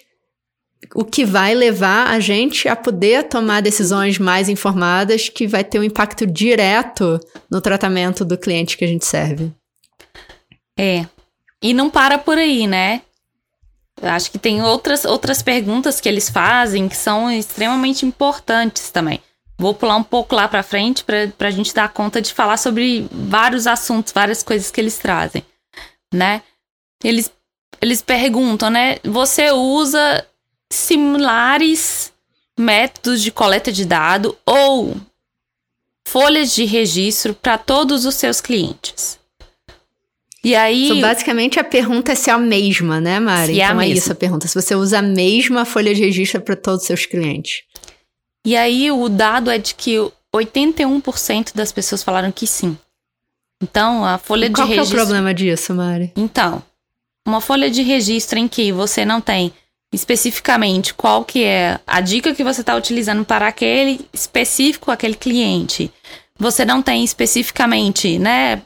o 0.95 1.03
que 1.03 1.26
vai 1.26 1.53
levar 1.53 2.07
a 2.07 2.21
gente 2.21 2.69
a 2.69 2.76
poder 2.76 3.23
tomar 3.23 3.61
decisões 3.61 4.17
mais 4.17 4.47
informadas 4.47 5.28
que 5.28 5.45
vai 5.45 5.61
ter 5.61 5.78
um 5.78 5.84
impacto 5.84 6.26
direto 6.26 7.19
no 7.51 7.59
tratamento 7.59 8.23
do 8.23 8.38
cliente 8.38 8.78
que 8.78 8.86
a 8.86 8.88
gente 8.88 9.05
serve. 9.05 9.51
É. 10.80 11.05
E 11.61 11.73
não 11.73 11.89
para 11.89 12.17
por 12.17 12.38
aí, 12.38 12.65
né? 12.65 13.01
Acho 14.02 14.30
que 14.30 14.38
tem 14.38 14.62
outras, 14.62 15.06
outras 15.06 15.41
perguntas 15.41 16.02
que 16.02 16.10
eles 16.10 16.30
fazem 16.30 16.89
que 16.89 16.98
são 16.98 17.32
extremamente 17.32 18.06
importantes 18.06 18.91
também. 18.91 19.22
Vou 19.58 19.74
pular 19.74 19.96
um 19.96 20.04
pouco 20.04 20.36
lá 20.36 20.48
para 20.48 20.64
frente 20.64 21.04
para 21.04 21.48
a 21.48 21.52
gente 21.52 21.74
dar 21.74 21.88
conta 21.89 22.22
de 22.22 22.34
falar 22.34 22.58
sobre 22.58 23.08
vários 23.10 23.68
assuntos, 23.68 24.12
várias 24.12 24.43
coisas 24.43 24.70
que 24.70 24.82
eles 24.82 24.98
trazem, 24.98 25.46
né? 26.14 26.41
Eles, 27.02 27.32
eles 27.82 28.02
perguntam, 28.02 28.70
né? 28.70 28.98
Você 29.04 29.52
usa 29.52 30.28
similares 30.70 32.12
métodos 32.60 33.22
de 33.22 33.32
coleta 33.32 33.72
de 33.72 33.86
dado 33.86 34.38
ou 34.46 34.98
folhas 36.06 36.54
de 36.54 36.66
registro 36.66 37.34
para 37.34 37.58
todos 37.58 38.06
os 38.06 38.16
seus 38.16 38.41
clientes? 38.41 39.18
E 40.46 40.56
aí. 40.56 40.88
So, 40.89 41.02
basicamente 41.02 41.60
a 41.60 41.64
pergunta 41.64 42.12
é 42.12 42.16
se 42.16 42.30
é 42.30 42.34
a 42.34 42.38
mesma, 42.38 43.02
né, 43.02 43.20
Mari? 43.20 43.56
Se 43.56 43.60
então 43.60 43.82
é, 43.82 43.88
é 43.88 43.89
isso 43.89 44.12
a 44.12 44.16
pergunta. 44.16 44.48
Se 44.48 44.54
você 44.54 44.76
usa 44.76 45.00
a 45.00 45.02
mesma 45.02 45.66
folha 45.66 45.93
de 45.96 46.02
registro 46.02 46.39
para 46.39 46.56
todos 46.56 46.82
os 46.82 46.88
seus 46.88 47.08
clientes. 47.08 47.64
E 48.46 48.56
aí 48.56 48.91
o 48.91 49.10
dado 49.10 49.50
é 49.50 49.58
de 49.58 49.74
que 49.74 49.96
81% 50.34 51.56
das 51.56 51.72
pessoas 51.72 52.04
falaram 52.04 52.32
que 52.32 52.46
sim. 52.46 52.78
Então, 53.64 54.06
a 54.06 54.20
folha 54.20 54.46
e 54.46 54.50
de 54.50 54.62
registro. 54.62 54.76
Qual 54.76 54.86
é 54.86 54.88
o 54.88 55.06
problema 55.06 55.34
disso, 55.34 55.74
Mari? 55.74 56.12
Então, 56.16 56.62
uma 57.28 57.41
folha 57.41 57.72
de 57.72 57.82
registro 57.82 58.38
em 58.38 58.48
que 58.48 58.72
você 58.72 59.04
não 59.04 59.20
tem 59.20 59.52
especificamente 59.91 60.93
qual 60.93 61.26
que 61.26 61.43
é 61.43 61.80
a 61.88 62.02
dica 62.02 62.36
que 62.36 62.43
você 62.43 62.62
está 62.62 62.76
utilizando 62.76 63.26
para 63.26 63.48
aquele 63.48 64.06
específico, 64.14 64.91
aquele 64.91 65.16
cliente. 65.16 65.91
Você 66.38 66.66
não 66.66 66.84
tem 66.84 67.04
especificamente, 67.04 68.20
né? 68.20 68.62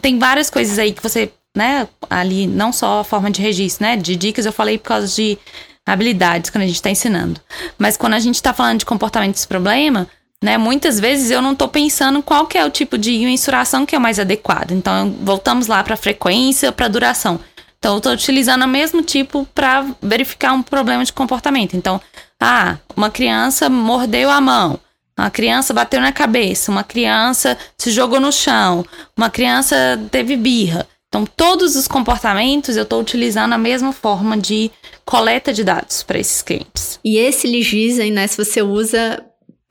Tem 0.00 0.18
várias 0.18 0.50
coisas 0.50 0.78
aí 0.78 0.92
que 0.92 1.02
você, 1.02 1.32
né? 1.56 1.88
Ali, 2.08 2.46
não 2.46 2.72
só 2.72 3.00
a 3.00 3.04
forma 3.04 3.30
de 3.30 3.40
registro, 3.40 3.84
né? 3.84 3.96
De 3.96 4.16
dicas 4.16 4.46
eu 4.46 4.52
falei 4.52 4.78
por 4.78 4.88
causa 4.88 5.08
de 5.08 5.38
habilidades 5.86 6.50
quando 6.50 6.62
a 6.62 6.66
gente 6.66 6.76
está 6.76 6.90
ensinando. 6.90 7.40
Mas 7.78 7.96
quando 7.96 8.14
a 8.14 8.18
gente 8.18 8.36
está 8.36 8.52
falando 8.52 8.78
de 8.78 8.86
comportamento 8.86 9.34
desse 9.34 9.46
problema, 9.46 10.08
né, 10.42 10.58
muitas 10.58 11.00
vezes 11.00 11.30
eu 11.30 11.40
não 11.40 11.52
estou 11.52 11.68
pensando 11.68 12.22
qual 12.22 12.46
que 12.46 12.58
é 12.58 12.64
o 12.64 12.70
tipo 12.70 12.98
de 12.98 13.18
mensuração 13.18 13.86
que 13.86 13.96
é 13.96 13.98
mais 13.98 14.18
adequado. 14.18 14.72
Então, 14.72 15.14
voltamos 15.22 15.66
lá 15.66 15.82
para 15.82 15.96
frequência, 15.96 16.72
para 16.72 16.88
duração. 16.88 17.40
Então, 17.78 17.92
eu 17.92 17.98
estou 17.98 18.12
utilizando 18.12 18.62
o 18.62 18.68
mesmo 18.68 19.02
tipo 19.02 19.46
para 19.54 19.86
verificar 20.02 20.52
um 20.52 20.62
problema 20.62 21.04
de 21.04 21.12
comportamento. 21.12 21.76
Então, 21.76 22.00
ah, 22.40 22.78
uma 22.96 23.10
criança 23.10 23.68
mordeu 23.68 24.30
a 24.30 24.40
mão, 24.40 24.78
uma 25.18 25.30
criança 25.30 25.72
bateu 25.72 26.00
na 26.00 26.12
cabeça, 26.12 26.70
uma 26.70 26.82
criança 26.82 27.56
se 27.78 27.90
jogou 27.90 28.20
no 28.20 28.32
chão, 28.32 28.84
uma 29.16 29.30
criança 29.30 29.76
teve 30.10 30.36
birra. 30.36 30.86
Então, 31.08 31.24
todos 31.24 31.76
os 31.76 31.86
comportamentos 31.86 32.76
eu 32.76 32.82
estou 32.82 33.00
utilizando 33.00 33.52
a 33.52 33.58
mesma 33.58 33.92
forma 33.92 34.36
de 34.36 34.70
coleta 35.04 35.52
de 35.52 35.62
dados 35.62 36.02
para 36.02 36.18
esses 36.18 36.42
clientes. 36.42 36.98
E 37.04 37.18
esse 37.18 37.46
dizem, 37.64 38.10
né, 38.10 38.26
se 38.26 38.36
você 38.36 38.62
usa 38.62 39.24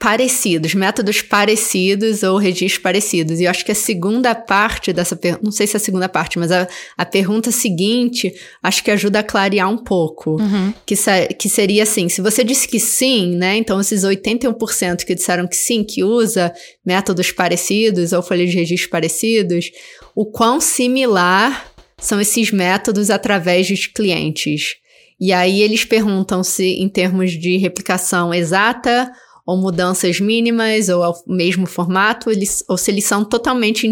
parecidos, 0.03 0.73
métodos 0.73 1.21
parecidos 1.21 2.23
ou 2.23 2.37
registros 2.37 2.77
parecidos. 2.77 3.39
E 3.39 3.45
eu 3.45 3.49
acho 3.49 3.63
que 3.63 3.71
a 3.71 3.75
segunda 3.75 4.35
parte 4.35 4.91
dessa 4.91 5.15
pergunta, 5.15 5.45
não 5.45 5.51
sei 5.51 5.65
se 5.65 5.77
é 5.77 5.77
a 5.77 5.79
segunda 5.79 6.09
parte, 6.09 6.37
mas 6.37 6.51
a, 6.51 6.67
a 6.97 7.05
pergunta 7.05 7.51
seguinte, 7.51 8.35
acho 8.61 8.83
que 8.83 8.91
ajuda 8.91 9.19
a 9.19 9.23
clarear 9.23 9.69
um 9.69 9.77
pouco. 9.77 10.41
Uhum. 10.41 10.73
Que, 10.85 10.95
que 11.39 11.47
seria 11.47 11.83
assim, 11.83 12.09
se 12.09 12.19
você 12.19 12.43
disse 12.43 12.67
que 12.67 12.81
sim, 12.81 13.37
né, 13.37 13.55
então 13.55 13.79
esses 13.79 14.03
81% 14.03 15.05
que 15.05 15.15
disseram 15.15 15.47
que 15.47 15.55
sim, 15.55 15.85
que 15.85 16.03
usa 16.03 16.53
métodos 16.85 17.31
parecidos 17.31 18.11
ou 18.11 18.21
folhas 18.21 18.49
de 18.49 18.57
registro 18.57 18.89
parecidos, 18.89 19.71
o 20.13 20.25
quão 20.25 20.59
similar 20.59 21.71
são 21.97 22.19
esses 22.19 22.51
métodos 22.51 23.09
através 23.09 23.69
dos 23.69 23.87
clientes. 23.87 24.75
E 25.17 25.31
aí 25.31 25.61
eles 25.61 25.85
perguntam 25.85 26.43
se, 26.43 26.65
em 26.65 26.89
termos 26.89 27.31
de 27.31 27.55
replicação 27.55 28.33
exata 28.33 29.09
ou 29.45 29.57
mudanças 29.57 30.19
mínimas, 30.19 30.87
ou 30.89 31.03
ao 31.03 31.13
mesmo 31.27 31.65
formato, 31.65 32.31
eles, 32.31 32.63
ou 32.69 32.77
se 32.77 32.91
eles 32.91 33.03
são 33.03 33.25
totalmente 33.25 33.85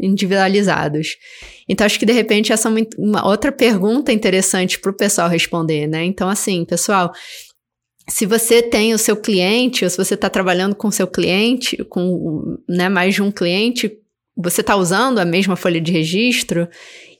individualizados. 0.00 1.16
Então, 1.68 1.84
acho 1.84 1.98
que 1.98 2.06
de 2.06 2.12
repente 2.12 2.52
essa 2.52 2.68
é 2.68 2.86
uma 2.96 3.26
outra 3.26 3.50
pergunta 3.50 4.12
interessante 4.12 4.78
para 4.78 4.90
o 4.90 4.96
pessoal 4.96 5.28
responder, 5.28 5.86
né? 5.88 6.04
Então, 6.04 6.28
assim, 6.28 6.64
pessoal, 6.64 7.12
se 8.08 8.26
você 8.26 8.62
tem 8.62 8.94
o 8.94 8.98
seu 8.98 9.16
cliente, 9.16 9.84
ou 9.84 9.90
se 9.90 9.96
você 9.96 10.14
está 10.14 10.30
trabalhando 10.30 10.74
com 10.74 10.90
seu 10.90 11.06
cliente, 11.06 11.76
com 11.84 12.56
né, 12.68 12.88
mais 12.88 13.14
de 13.14 13.22
um 13.22 13.32
cliente, 13.32 13.90
você 14.36 14.60
está 14.60 14.76
usando 14.76 15.18
a 15.18 15.24
mesma 15.24 15.56
folha 15.56 15.80
de 15.80 15.92
registro, 15.92 16.68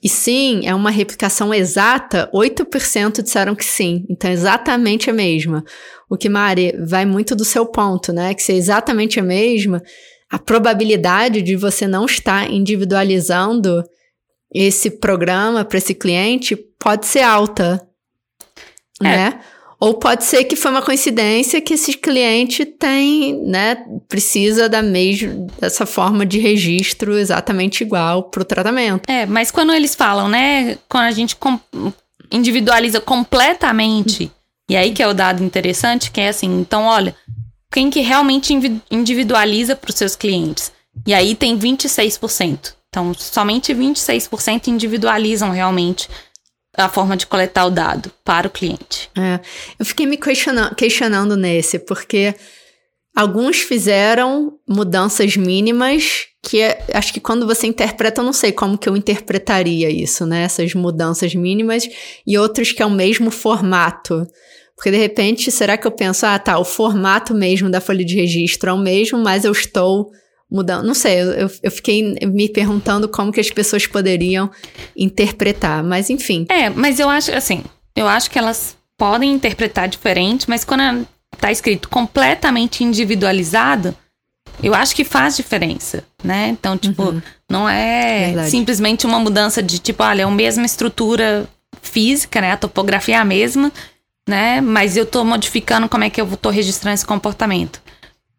e 0.05 0.09
sim, 0.09 0.67
é 0.67 0.75
uma 0.75 0.91
replicação 0.91 1.55
exata, 1.55 2.29
8% 2.31 3.23
disseram 3.23 3.55
que 3.55 3.65
sim. 3.65 4.05
Então, 4.11 4.31
é 4.31 4.35
exatamente 4.35 5.09
a 5.09 5.15
mesma. 5.15 5.65
O 6.11 6.17
que, 6.19 6.29
Mari, 6.29 6.75
vai 6.87 7.07
muito 7.07 7.35
do 7.35 7.43
seu 7.43 7.65
ponto, 7.65 8.13
né? 8.13 8.35
Que 8.35 8.43
se 8.43 8.53
é 8.53 8.55
exatamente 8.55 9.19
a 9.19 9.23
mesma, 9.23 9.83
a 10.31 10.39
probabilidade 10.39 11.41
de 11.41 11.57
você 11.57 11.87
não 11.87 12.05
estar 12.05 12.51
individualizando 12.51 13.83
esse 14.53 14.91
programa 14.91 15.65
para 15.65 15.79
esse 15.79 15.95
cliente 15.95 16.55
pode 16.79 17.07
ser 17.07 17.23
alta, 17.23 17.81
é. 19.01 19.05
né? 19.05 19.41
Ou 19.85 19.93
pode 19.93 20.25
ser 20.25 20.45
que 20.45 20.57
foi 20.57 20.71
uma 20.71 20.81
coincidência 20.81 21.61
que 21.61 21.75
esse 21.75 21.93
cliente 21.93 22.65
tem, 22.65 23.39
né, 23.45 23.85
precisa 24.09 24.67
da 24.67 24.81
mesma 24.81 25.47
dessa 25.61 25.85
forma 25.85 26.25
de 26.25 26.39
registro 26.39 27.19
exatamente 27.19 27.85
igual 27.85 28.23
para 28.23 28.41
o 28.41 28.47
tratamento. 28.47 29.03
É, 29.11 29.27
mas 29.27 29.51
quando 29.51 29.75
eles 29.75 29.95
falam, 29.95 30.27
né, 30.27 30.79
quando 30.89 31.05
a 31.05 31.11
gente 31.11 31.37
com 31.37 31.61
individualiza 32.33 32.99
completamente, 32.99 34.33
e 34.71 34.75
aí 34.75 34.91
que 34.91 35.03
é 35.03 35.07
o 35.07 35.13
dado 35.13 35.45
interessante, 35.45 36.11
que 36.11 36.19
é 36.19 36.31
assim, 36.31 36.61
então 36.61 36.85
olha, 36.85 37.15
quem 37.71 37.91
que 37.91 38.01
realmente 38.01 38.55
individualiza 38.91 39.77
para 39.77 39.91
os 39.91 39.97
seus 39.97 40.17
clientes? 40.17 40.73
E 41.07 41.13
aí 41.13 41.35
tem 41.35 41.59
26%. 41.59 42.73
Então, 42.89 43.13
somente 43.13 43.75
26% 43.75 44.69
individualizam 44.69 45.51
realmente 45.51 46.09
a 46.77 46.89
forma 46.89 47.17
de 47.17 47.27
coletar 47.27 47.67
o 47.67 47.71
dado 47.71 48.11
para 48.25 48.49
o 48.49 48.51
cliente. 48.51 49.11
É, 49.17 49.41
eu 49.79 49.85
fiquei 49.85 50.07
me 50.07 50.17
questionando, 50.17 50.75
questionando 50.75 51.37
nesse, 51.37 51.79
porque 51.79 52.35
alguns 53.15 53.61
fizeram 53.61 54.59
mudanças 54.69 55.37
mínimas 55.37 56.27
que 56.43 56.61
é, 56.61 56.85
acho 56.93 57.13
que 57.13 57.21
quando 57.21 57.47
você 57.47 57.67
interpreta, 57.67 58.21
eu 58.21 58.25
não 58.25 58.33
sei 58.33 58.53
como 58.53 58.77
que 58.77 58.89
eu 58.89 58.97
interpretaria 58.97 59.89
isso, 59.89 60.27
né? 60.27 60.43
Essas 60.43 60.75
mudanças 60.75 61.35
mínimas 61.35 61.89
e 62.27 62.37
outros 62.37 62.71
que 62.71 62.83
é 62.83 62.87
o 62.87 62.91
mesmo 62.91 63.31
formato. 63.31 64.27
Porque 64.77 64.91
de 64.91 64.99
repente, 64.99 65.51
será 65.51 65.79
que 65.79 65.87
eu 65.87 65.93
penso, 65.93 66.27
ah, 66.27 66.39
tá, 66.39 66.59
o 66.59 66.65
formato 66.65 67.33
mesmo 67.33 67.71
da 67.71 67.81
folha 67.81 68.05
de 68.05 68.15
registro 68.15 68.71
é 68.71 68.73
o 68.73 68.79
mesmo, 68.79 69.19
mas 69.19 69.45
eu 69.45 69.53
estou 69.53 70.11
mudando. 70.51 70.85
Não 70.85 70.95
sei, 70.95 71.21
eu, 71.21 71.51
eu 71.63 71.71
fiquei 71.71 72.17
me 72.27 72.49
perguntando 72.49 73.09
como 73.09 73.33
que 73.33 73.41
as 73.41 73.51
pessoas 73.51 73.87
poderiam 73.87 74.51
interpretar, 74.97 75.83
mas 75.83 76.11
enfim. 76.11 76.47
É, 76.49 76.71
mas 76.71 76.99
eu 76.99 77.09
acho, 77.09 77.33
assim, 77.33 77.63
eu 77.97 78.07
acho 78.07 78.31
que 78.31 78.39
elas 78.39 78.77
podem 78.97 79.33
interpretar 79.33 79.89
diferente, 79.89 80.49
mas 80.49 80.65
quando 80.65 81.07
tá 81.39 81.51
escrito 81.51 81.89
completamente 81.89 82.85
individualizado, 82.85 83.95
eu 84.63 84.75
acho 84.75 84.95
que 84.95 85.05
faz 85.05 85.37
diferença, 85.37 86.05
né? 86.23 86.49
Então, 86.49 86.79
tipo, 86.79 87.03
uhum. 87.03 87.23
não 87.51 87.69
é 87.69 88.27
Verdade. 88.27 88.51
simplesmente 88.51 89.07
uma 89.07 89.19
mudança 89.19 89.63
de 89.63 89.79
tipo, 89.79 90.03
olha, 90.03 90.23
é 90.23 90.25
a 90.25 90.31
mesma 90.31 90.65
estrutura 90.65 91.49
física, 91.83 92.41
né? 92.41 92.53
A 92.53 92.57
topografia 92.57 93.17
é 93.17 93.19
a 93.19 93.25
mesma, 93.25 93.73
né? 94.29 94.61
Mas 94.61 94.97
eu 94.97 95.05
tô 95.05 95.25
modificando 95.25 95.89
como 95.89 96.05
é 96.05 96.11
que 96.11 96.21
eu 96.21 96.37
tô 96.37 96.51
registrando 96.51 96.95
esse 96.95 97.07
comportamento. 97.07 97.83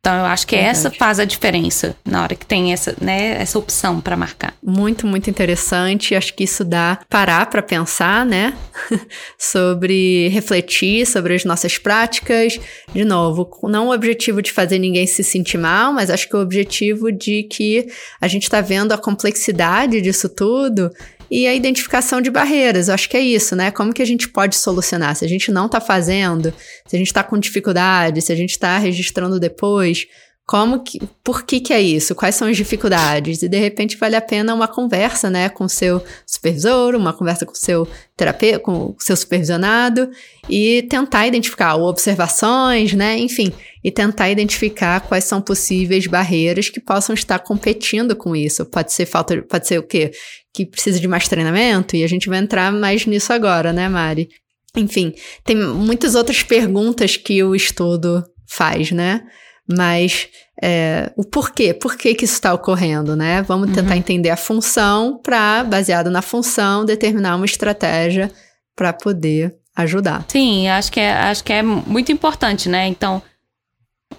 Então, 0.06 0.20
eu 0.20 0.26
acho 0.26 0.45
que 0.45 0.56
Verdade. 0.56 0.78
essa 0.78 0.91
faz 0.91 1.20
a 1.20 1.26
diferença 1.26 1.95
na 2.06 2.22
hora 2.22 2.36
que 2.36 2.45
tem 2.45 2.72
essa, 2.72 2.95
né, 3.01 3.41
essa 3.41 3.58
opção 3.58 3.99
para 3.99 4.16
marcar. 4.16 4.53
Muito, 4.62 5.08
muito 5.08 5.32
interessante. 5.32 6.14
Acho 6.14 6.32
que 6.36 6.43
isso 6.43 6.64
dá 6.64 6.99
parar 7.10 7.47
para 7.47 7.64
pensar, 7.64 8.24
né? 8.24 8.53
sobre 9.36 10.28
refletir 10.28 11.08
sobre 11.08 11.34
as 11.34 11.43
nossas 11.43 11.80
práticas. 11.80 12.60
De 12.93 13.03
novo, 13.03 13.49
não 13.64 13.88
o 13.88 13.93
objetivo 13.95 14.43
de 14.43 14.51
fazer 14.51 14.78
ninguém 14.78 15.08
se 15.08 15.24
sentir 15.24 15.58
mal, 15.58 15.91
mas 15.91 16.12
acho 16.12 16.30
que 16.30 16.36
o 16.36 16.39
objetivo 16.39 17.12
de 17.12 17.41
que 17.41 17.88
a 18.22 18.28
gente 18.28 18.43
está 18.43 18.62
vendo 18.62 18.91
a 18.91 18.99
complexidade 18.99 19.99
disso 20.01 20.30
tudo 20.30 20.91
e 21.30 21.47
a 21.47 21.53
identificação 21.53 22.21
de 22.21 22.30
barreiras. 22.30 22.88
Eu 22.88 22.93
acho 22.93 23.09
que 23.09 23.17
é 23.17 23.21
isso, 23.21 23.55
né? 23.55 23.71
Como 23.71 23.93
que 23.93 24.01
a 24.01 24.05
gente 24.05 24.30
pode 24.30 24.55
solucionar? 24.55 25.15
Se 25.15 25.26
a 25.26 25.28
gente 25.28 25.51
não 25.51 25.65
está 25.65 25.82
fazendo, 25.82 26.53
se 26.86 26.95
a 26.95 26.99
gente 26.99 27.07
está 27.07 27.23
com 27.23 27.38
dificuldade, 27.38 28.21
se 28.21 28.32
a 28.32 28.36
gente 28.36 28.51
está 28.51 28.78
registrando 28.78 29.39
depois, 29.39 30.07
como 30.47 30.84
que, 30.84 30.99
por 31.23 31.43
que 31.43 31.59
que 31.59 31.73
é 31.73 31.82
isso? 31.82 32.13
Quais 32.13 32.36
são 32.36 32.47
as 32.47 32.55
dificuldades? 32.55 33.41
E 33.41 33.49
de 33.49 33.57
repente 33.57 33.97
vale 33.97 34.15
a 34.15 34.21
pena 34.21 34.53
uma 34.53 34.67
conversa, 34.67 35.28
né, 35.28 35.49
com 35.49 35.63
o 35.63 35.69
seu 35.69 36.03
supervisor, 36.26 36.95
uma 36.95 37.11
conversa 37.11 37.47
com 37.47 37.53
o 37.53 37.55
seu 37.55 37.88
terapeuta, 38.15 38.59
com 38.59 38.71
o 38.71 38.95
seu 38.99 39.15
supervisionado 39.17 40.07
e 40.47 40.84
tentar 40.84 41.26
identificar 41.26 41.76
ou 41.76 41.88
observações, 41.88 42.93
né, 42.93 43.17
enfim, 43.17 43.51
e 43.84 43.89
tentar 43.89 44.30
identificar 44.30 44.99
quais 45.01 45.23
são 45.23 45.41
possíveis 45.41 46.05
barreiras 46.05 46.69
que 46.69 46.80
possam 46.80 47.15
estar 47.15 47.39
competindo 47.39 48.15
com 48.15 48.36
isso. 48.36 48.67
Pode 48.67 48.93
ser 48.93 49.07
falta, 49.07 49.41
pode 49.41 49.67
ser 49.67 49.80
o 49.80 49.84
quê? 49.84 50.11
Que 50.56 50.66
precisa 50.66 50.99
de 50.99 51.08
mais 51.08 51.28
treinamento 51.28 51.95
e 51.95 52.03
a 52.03 52.08
gente 52.08 52.30
vai 52.30 52.39
entrar 52.39 52.72
mais 52.72 53.06
nisso 53.06 53.34
agora, 53.34 53.74
né, 53.74 53.89
Mari? 53.89 54.30
Enfim, 54.76 55.14
tem 55.43 55.56
muitas 55.56 56.16
outras 56.16 56.43
perguntas 56.43 57.18
que 57.18 57.43
o 57.43 57.56
estudo 57.56 58.24
faz, 58.47 58.91
né? 58.91 59.22
mas 59.68 60.30
é, 60.62 61.12
o 61.18 61.24
porquê, 61.24 61.74
por 61.74 61.97
que, 61.97 62.14
que 62.14 62.26
isso 62.26 62.36
está 62.36 62.53
ocorrendo, 62.53 63.16
né? 63.16 63.41
Vamos 63.41 63.72
tentar 63.72 63.93
uhum. 63.93 63.97
entender 63.97 64.30
a 64.30 64.38
função 64.38 65.20
para, 65.22 65.64
baseado 65.64 66.10
na 66.10 66.22
função, 66.22 66.86
determinar 66.86 67.36
uma 67.36 67.45
estratégia 67.45 68.32
para 68.76 68.93
poder 68.93 69.56
ajudar. 69.76 70.26
Sim, 70.28 70.68
acho 70.70 70.91
que, 70.91 70.99
é, 70.99 71.12
acho 71.12 71.43
que 71.43 71.51
é 71.51 71.64
muito 71.64 72.12
importante, 72.12 72.70
né? 72.70 72.88
Então, 72.88 73.22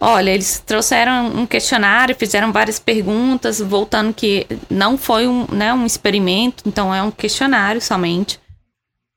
olha, 0.00 0.30
eles 0.30 0.62
trouxeram 0.64 1.28
um 1.28 1.46
questionário, 1.46 2.14
fizeram 2.14 2.52
várias 2.52 2.78
perguntas, 2.78 3.60
voltando 3.60 4.12
que 4.12 4.46
não 4.70 4.96
foi 4.96 5.26
um, 5.26 5.46
né, 5.50 5.72
um 5.72 5.86
experimento, 5.86 6.64
então 6.66 6.94
é 6.94 7.02
um 7.02 7.10
questionário 7.10 7.80
somente. 7.80 8.40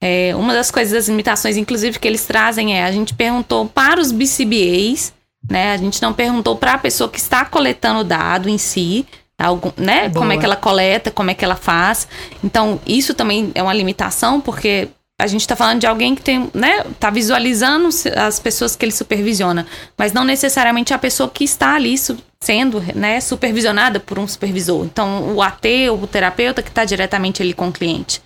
É, 0.02 0.34
uma 0.36 0.54
das 0.54 0.72
coisas, 0.72 0.94
das 0.94 1.10
limitações, 1.10 1.58
inclusive, 1.58 2.00
que 2.00 2.08
eles 2.08 2.26
trazem 2.26 2.78
é: 2.78 2.86
a 2.86 2.92
gente 2.92 3.14
perguntou 3.14 3.66
para 3.66 4.00
os 4.00 4.12
BCBAs, 4.12 5.14
né? 5.50 5.74
A 5.74 5.78
gente 5.78 6.02
não 6.02 6.14
perguntou 6.14 6.56
para 6.56 6.74
a 6.74 6.78
pessoa 6.78 7.10
que 7.10 7.20
está 7.20 7.44
coletando 7.44 8.00
o 8.00 8.04
dado 8.04 8.48
em 8.48 8.58
si, 8.58 9.06
algum, 9.38 9.72
né? 9.76 10.08
Boa. 10.08 10.22
Como 10.22 10.32
é 10.32 10.38
que 10.38 10.46
ela 10.46 10.56
coleta, 10.56 11.12
como 11.12 11.32
é 11.32 11.34
que 11.34 11.44
ela 11.44 11.56
faz. 11.56 12.08
Então, 12.44 12.80
isso 12.88 13.14
também 13.14 13.52
é 13.54 13.62
uma 13.62 13.74
limitação, 13.74 14.40
porque 14.40 14.88
a 15.20 15.28
gente 15.28 15.42
está 15.42 15.54
falando 15.54 15.82
de 15.82 15.86
alguém 15.86 16.16
que 16.16 16.22
tem, 16.22 16.50
né, 16.54 16.86
tá 16.98 17.10
visualizando 17.10 17.90
as 18.16 18.40
pessoas 18.40 18.74
que 18.74 18.86
ele 18.86 18.94
supervisiona, 18.94 19.68
mas 19.98 20.14
não 20.14 20.24
necessariamente 20.24 20.94
a 20.94 20.98
pessoa 20.98 21.30
que 21.30 21.44
está 21.44 21.76
ali 21.76 21.96
sendo, 22.40 22.82
né, 22.96 23.20
supervisionada 23.20 24.00
por 24.00 24.18
um 24.18 24.26
supervisor. 24.26 24.86
Então, 24.86 25.36
o 25.36 25.42
AT 25.42 25.66
ou 25.92 26.04
o 26.04 26.08
terapeuta 26.08 26.64
que 26.64 26.70
está 26.70 26.86
diretamente 26.86 27.42
ali 27.42 27.54
com 27.54 27.68
o 27.68 27.72
cliente. 27.72 28.22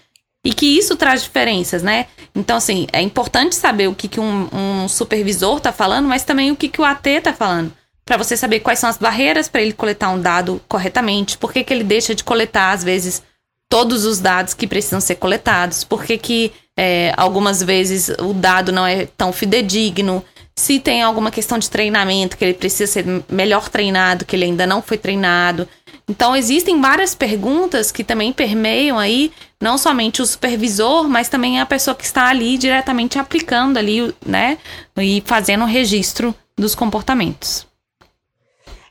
E 0.45 0.53
que 0.53 0.77
isso 0.77 0.95
traz 0.95 1.23
diferenças, 1.23 1.81
né? 1.81 2.05
Então, 2.35 2.57
assim, 2.57 2.85
é 2.91 3.01
importante 3.01 3.55
saber 3.55 3.87
o 3.87 3.95
que, 3.95 4.07
que 4.07 4.19
um, 4.19 4.49
um 4.53 4.87
supervisor 4.87 5.57
está 5.57 5.71
falando, 5.71 6.07
mas 6.07 6.23
também 6.23 6.51
o 6.51 6.55
que, 6.55 6.67
que 6.67 6.81
o 6.81 6.85
AT 6.85 7.07
está 7.07 7.33
falando. 7.33 7.71
Para 8.05 8.17
você 8.17 8.37
saber 8.37 8.59
quais 8.59 8.77
são 8.77 8.89
as 8.89 8.97
barreiras 8.97 9.47
para 9.47 9.61
ele 9.61 9.73
coletar 9.73 10.09
um 10.09 10.21
dado 10.21 10.61
corretamente, 10.67 11.37
por 11.37 11.51
que, 11.51 11.63
que 11.63 11.73
ele 11.73 11.83
deixa 11.83 12.13
de 12.13 12.23
coletar, 12.23 12.71
às 12.71 12.83
vezes, 12.83 13.23
todos 13.69 14.05
os 14.05 14.19
dados 14.19 14.53
que 14.53 14.67
precisam 14.67 15.01
ser 15.01 15.15
coletados, 15.15 15.83
por 15.83 16.03
que, 16.03 16.17
que 16.17 16.51
é, 16.77 17.13
algumas 17.15 17.61
vezes 17.61 18.09
o 18.19 18.33
dado 18.33 18.71
não 18.71 18.85
é 18.85 19.05
tão 19.05 19.31
fidedigno, 19.31 20.23
se 20.55 20.79
tem 20.79 21.01
alguma 21.01 21.31
questão 21.31 21.57
de 21.57 21.69
treinamento, 21.69 22.37
que 22.37 22.45
ele 22.45 22.53
precisa 22.53 22.91
ser 22.91 23.05
melhor 23.29 23.69
treinado, 23.69 24.25
que 24.25 24.35
ele 24.35 24.45
ainda 24.45 24.67
não 24.67 24.81
foi 24.81 24.97
treinado. 24.97 25.67
Então, 26.07 26.35
existem 26.35 26.79
várias 26.79 27.15
perguntas 27.15 27.91
que 27.91 28.03
também 28.03 28.31
permeiam 28.31 28.99
aí 28.99 29.31
não 29.59 29.77
somente 29.77 30.21
o 30.21 30.25
supervisor, 30.25 31.07
mas 31.07 31.29
também 31.29 31.59
a 31.59 31.65
pessoa 31.65 31.95
que 31.95 32.03
está 32.03 32.27
ali 32.27 32.57
diretamente 32.57 33.17
aplicando 33.17 33.77
ali, 33.77 34.13
né, 34.25 34.57
e 34.97 35.23
fazendo 35.25 35.63
o 35.63 35.67
registro 35.67 36.35
dos 36.57 36.75
comportamentos. 36.75 37.65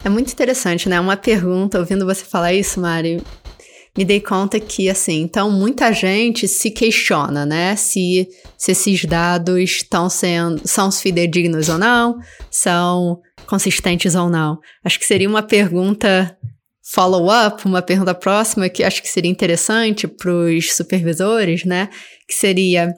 É 0.04 0.08
muito 0.08 0.32
interessante, 0.32 0.88
né? 0.88 0.98
Uma 0.98 1.16
pergunta, 1.16 1.78
ouvindo 1.78 2.04
você 2.04 2.24
falar 2.24 2.52
isso, 2.52 2.80
Mari, 2.80 3.22
me 3.96 4.04
dei 4.04 4.20
conta 4.20 4.58
que, 4.58 4.88
assim, 4.88 5.20
então 5.20 5.50
muita 5.50 5.92
gente 5.92 6.48
se 6.48 6.70
questiona, 6.70 7.44
né? 7.44 7.76
Se, 7.76 8.26
se 8.56 8.72
esses 8.72 9.04
dados 9.04 9.58
estão 9.60 10.08
sendo, 10.08 10.66
são 10.66 10.90
fidedignos 10.90 11.68
ou 11.68 11.78
não, 11.78 12.18
são 12.50 13.20
consistentes 13.46 14.14
ou 14.14 14.30
não. 14.30 14.58
Acho 14.82 14.98
que 14.98 15.04
seria 15.04 15.28
uma 15.28 15.42
pergunta 15.42 16.36
follow-up, 16.82 17.64
uma 17.66 17.82
pergunta 17.82 18.14
próxima 18.14 18.68
que 18.68 18.82
acho 18.82 19.02
que 19.02 19.08
seria 19.08 19.30
interessante 19.30 20.08
para 20.08 20.32
os 20.32 20.74
supervisores, 20.74 21.64
né? 21.64 21.90
Que 22.26 22.34
seria: 22.34 22.94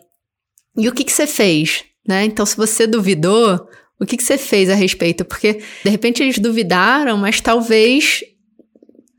e 0.77 0.89
o 0.89 0.93
que, 0.93 1.05
que 1.05 1.13
você 1.13 1.27
fez? 1.27 1.85
Né? 2.07 2.25
Então, 2.25 2.45
se 2.45 2.57
você 2.57 2.87
duvidou, 2.87 3.67
o 4.01 4.05
que, 4.05 4.17
que 4.17 4.23
você 4.23 4.37
fez 4.37 4.69
a 4.69 4.75
respeito? 4.75 5.25
Porque, 5.25 5.61
de 5.83 5.91
repente, 5.91 6.23
eles 6.23 6.39
duvidaram, 6.39 7.17
mas 7.17 7.41
talvez 7.41 8.21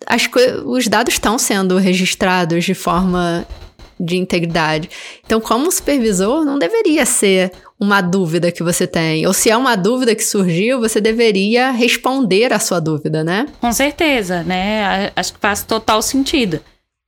as 0.06 0.30
os 0.66 0.88
dados 0.88 1.14
estão 1.14 1.38
sendo 1.38 1.78
registrados 1.78 2.64
de 2.64 2.74
forma 2.74 3.46
de 4.00 4.18
integridade. 4.18 4.89
Então, 5.26 5.39
como 5.39 5.72
supervisor, 5.72 6.43
não 6.43 6.60
deveria 6.60 7.06
ser 7.06 7.52
uma 7.80 8.02
dúvida 8.02 8.52
que 8.52 8.64
você 8.64 8.86
tem. 8.86 9.26
Ou 9.26 9.34
se 9.34 9.50
é 9.50 9.58
uma 9.58 9.76
dúvida 9.76 10.16
que 10.16 10.24
surgiu, 10.24 10.80
você 10.80 11.00
deveria 11.00 11.72
responder 11.72 12.52
a 12.54 12.60
sua 12.60 12.80
dúvida, 12.80 13.24
né? 13.24 13.48
Com 13.60 13.72
certeza, 13.72 14.43
né? 14.43 15.12
Acho 15.16 15.34
que 15.34 15.39
faz 15.39 15.64
total 15.64 16.02
sentido. 16.02 16.60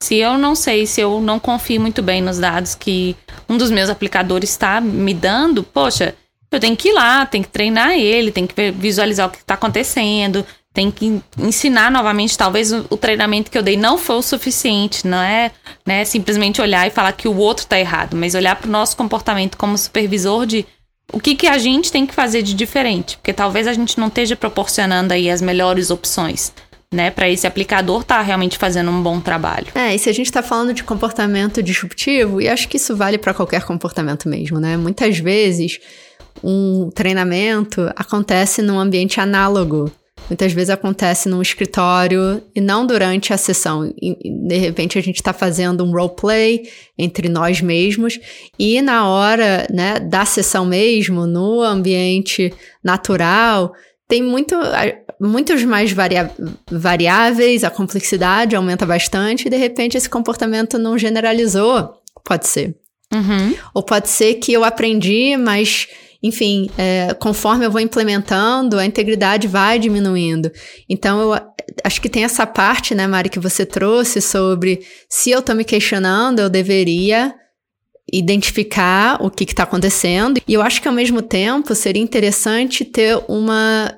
Se 0.02 0.16
eu 0.16 0.38
não 0.38 0.56
sei, 0.56 0.86
se 0.86 1.02
eu 1.02 1.20
não 1.20 1.40
confio 1.40 1.82
muito 1.82 2.02
bem 2.02 2.22
nos 2.22 2.38
dados 2.38 2.76
que 2.76 3.16
um 3.50 3.58
dos 3.58 3.72
meus 3.72 3.90
aplicadores 3.90 4.52
está 4.52 4.80
me 4.80 5.14
dando, 5.14 5.64
poxa, 5.64 6.14
eu 6.52 6.60
tenho 6.60 6.78
que 6.78 6.90
ir 6.90 6.94
lá, 6.94 7.26
tenho 7.26 7.44
que 7.44 7.50
treinar 7.50 7.92
ele, 7.92 8.32
tenho 8.32 8.48
que 8.48 8.72
visualizar 8.72 9.28
o 9.28 9.32
que 9.32 9.38
está 9.38 9.56
acontecendo, 9.56 10.46
tem 10.78 10.92
que 10.92 11.20
ensinar 11.40 11.90
novamente. 11.90 12.38
Talvez 12.38 12.72
o, 12.72 12.86
o, 12.92 12.98
treinamento 12.98 13.50
que 13.50 13.58
eu 13.58 13.64
dei 13.64 13.76
não 13.76 13.98
foi 13.98 14.18
o 14.18 14.22
suficiente, 14.22 15.08
não 15.08 15.18
é 15.18 15.50
né, 15.84 16.06
simplesmente 16.06 16.62
olhar 16.62 16.86
e 16.86 16.92
falar 16.92 17.14
que 17.14 17.28
o 17.28 17.36
outro 17.36 17.64
está 17.64 17.80
errado, 17.80 18.16
mas 18.16 18.36
olhar 18.36 18.56
para 18.56 18.68
o 18.68 18.72
nosso 18.72 18.96
comportamento 18.96 19.58
como 19.58 19.76
supervisor 19.76 20.46
de 20.46 20.68
o 21.12 21.20
que, 21.20 21.36
que 21.36 21.48
a 21.48 21.58
gente 21.58 21.92
tem 21.92 22.06
que 22.06 22.14
fazer 22.14 22.44
de 22.44 22.54
diferente, 22.54 23.18
porque 23.18 23.34
talvez 23.34 23.66
a 23.66 23.74
gente 23.74 23.98
não 23.98 24.06
esteja 24.08 24.36
proporcionando 24.36 25.14
aí 25.14 25.32
as 25.32 25.42
melhores 25.42 25.90
opções. 25.90 26.54
Né, 26.90 27.12
para 27.12 27.30
esse 27.30 27.46
aplicador 27.46 28.00
estar 28.00 28.20
tá 28.20 28.22
realmente 28.22 28.58
fazendo 28.58 28.90
um 28.90 29.04
bom 29.04 29.20
trabalho. 29.20 29.68
É, 29.76 29.94
e 29.94 30.00
se 30.00 30.10
a 30.10 30.14
gente 30.14 30.28
está 30.28 30.42
falando 30.42 30.74
de 30.74 30.86
comportamento 30.86 31.62
disruptivo, 31.62 32.40
e 32.40 32.48
acho 32.48 32.70
que 32.70 32.78
isso 32.78 32.96
vale 32.96 33.18
para 33.18 33.34
qualquer 33.34 33.66
comportamento 33.66 34.30
mesmo, 34.30 34.58
né? 34.58 34.78
Muitas 34.78 35.18
vezes 35.20 35.82
um 36.42 36.90
treinamento 36.90 37.92
acontece 37.94 38.62
num 38.62 38.80
ambiente 38.80 39.20
análogo 39.20 39.92
Muitas 40.30 40.52
vezes 40.52 40.70
acontece 40.70 41.30
num 41.30 41.42
escritório 41.42 42.44
e 42.54 42.60
não 42.60 42.86
durante 42.86 43.34
a 43.34 43.38
sessão. 43.38 43.94
de 44.02 44.58
repente 44.58 44.98
a 44.98 45.02
gente 45.02 45.16
está 45.16 45.34
fazendo 45.34 45.84
um 45.84 45.92
roleplay 45.92 46.70
entre 46.98 47.30
nós 47.30 47.62
mesmos 47.62 48.20
e 48.60 48.82
na 48.82 49.08
hora 49.08 49.68
né, 49.72 50.00
da 50.00 50.26
sessão 50.26 50.66
mesmo, 50.66 51.26
no 51.26 51.62
ambiente 51.62 52.54
natural, 52.84 53.74
tem 54.08 54.24
muito, 54.24 54.56
muitos 55.20 55.64
mais 55.64 55.92
varia 55.92 56.32
variáveis, 56.72 57.64
a 57.64 57.70
complexidade 57.70 58.56
aumenta 58.56 58.86
bastante 58.86 59.48
e 59.48 59.50
de 59.50 59.58
repente 59.58 59.98
esse 59.98 60.10
comportamento 60.10 60.78
não 60.78 60.98
generalizou. 60.98 61.94
Pode 62.24 62.48
ser. 62.48 62.76
Uhum. 63.14 63.56
Ou 63.74 63.84
pode 63.84 64.10
ser 64.10 64.36
que 64.36 64.52
eu 64.52 64.64
aprendi, 64.64 65.38
mas 65.38 65.88
enfim, 66.22 66.70
é, 66.78 67.14
conforme 67.14 67.66
eu 67.66 67.72
vou 67.72 67.82
implementando, 67.82 68.78
a 68.78 68.86
integridade 68.86 69.48
vai 69.48 69.78
diminuindo. 69.78 70.52
Então, 70.90 71.22
eu 71.22 71.40
acho 71.84 72.02
que 72.02 72.10
tem 72.10 72.24
essa 72.24 72.46
parte, 72.46 72.96
né, 72.96 73.06
Mari, 73.08 73.30
que 73.30 73.40
você 73.40 73.66
trouxe 73.66 74.22
sobre 74.22 74.82
se 75.10 75.32
eu 75.32 75.40
estou 75.40 75.56
me 75.56 75.64
questionando, 75.64 76.40
eu 76.40 76.50
deveria 76.50 77.34
identificar 78.12 79.18
o 79.22 79.30
que 79.30 79.44
está 79.44 79.64
acontecendo. 79.64 80.42
E 80.48 80.54
eu 80.54 80.62
acho 80.62 80.82
que 80.82 80.88
ao 80.88 80.94
mesmo 80.94 81.22
tempo 81.22 81.76
seria 81.76 82.02
interessante 82.02 82.86
ter 82.86 83.20
uma, 83.28 83.94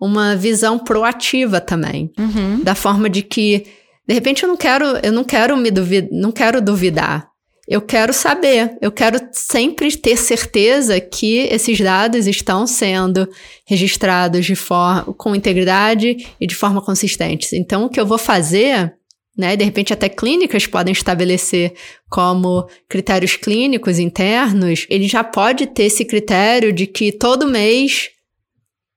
uma 0.00 0.34
visão 0.34 0.78
proativa 0.78 1.60
também. 1.60 2.10
Uhum. 2.18 2.62
Da 2.62 2.74
forma 2.74 3.08
de 3.08 3.22
que, 3.22 3.64
de 4.06 4.14
repente, 4.14 4.42
eu 4.42 4.48
não 4.48 4.56
quero, 4.56 4.84
eu 5.02 5.12
não 5.12 5.24
quero 5.24 5.56
me 5.56 5.70
duvidar, 5.70 6.10
não 6.12 6.32
quero 6.32 6.60
duvidar. 6.60 7.28
Eu 7.66 7.80
quero 7.80 8.12
saber, 8.12 8.76
eu 8.80 8.92
quero 8.92 9.18
sempre 9.32 9.96
ter 9.96 10.18
certeza 10.18 11.00
que 11.00 11.38
esses 11.50 11.80
dados 11.80 12.26
estão 12.26 12.66
sendo 12.66 13.26
registrados 13.66 14.44
de 14.44 14.54
forma 14.54 15.14
com 15.14 15.34
integridade 15.34 16.26
e 16.38 16.46
de 16.46 16.54
forma 16.54 16.82
consistente. 16.82 17.56
Então, 17.56 17.84
o 17.84 17.88
que 17.88 17.98
eu 17.98 18.04
vou 18.04 18.18
fazer, 18.18 18.92
né, 19.36 19.56
de 19.56 19.64
repente 19.64 19.94
até 19.94 20.10
clínicas 20.10 20.66
podem 20.66 20.92
estabelecer 20.92 21.72
como 22.10 22.68
critérios 22.86 23.34
clínicos 23.36 23.98
internos, 23.98 24.86
ele 24.90 25.08
já 25.08 25.24
pode 25.24 25.66
ter 25.66 25.84
esse 25.84 26.04
critério 26.04 26.70
de 26.70 26.86
que 26.86 27.12
todo 27.12 27.46
mês, 27.46 28.10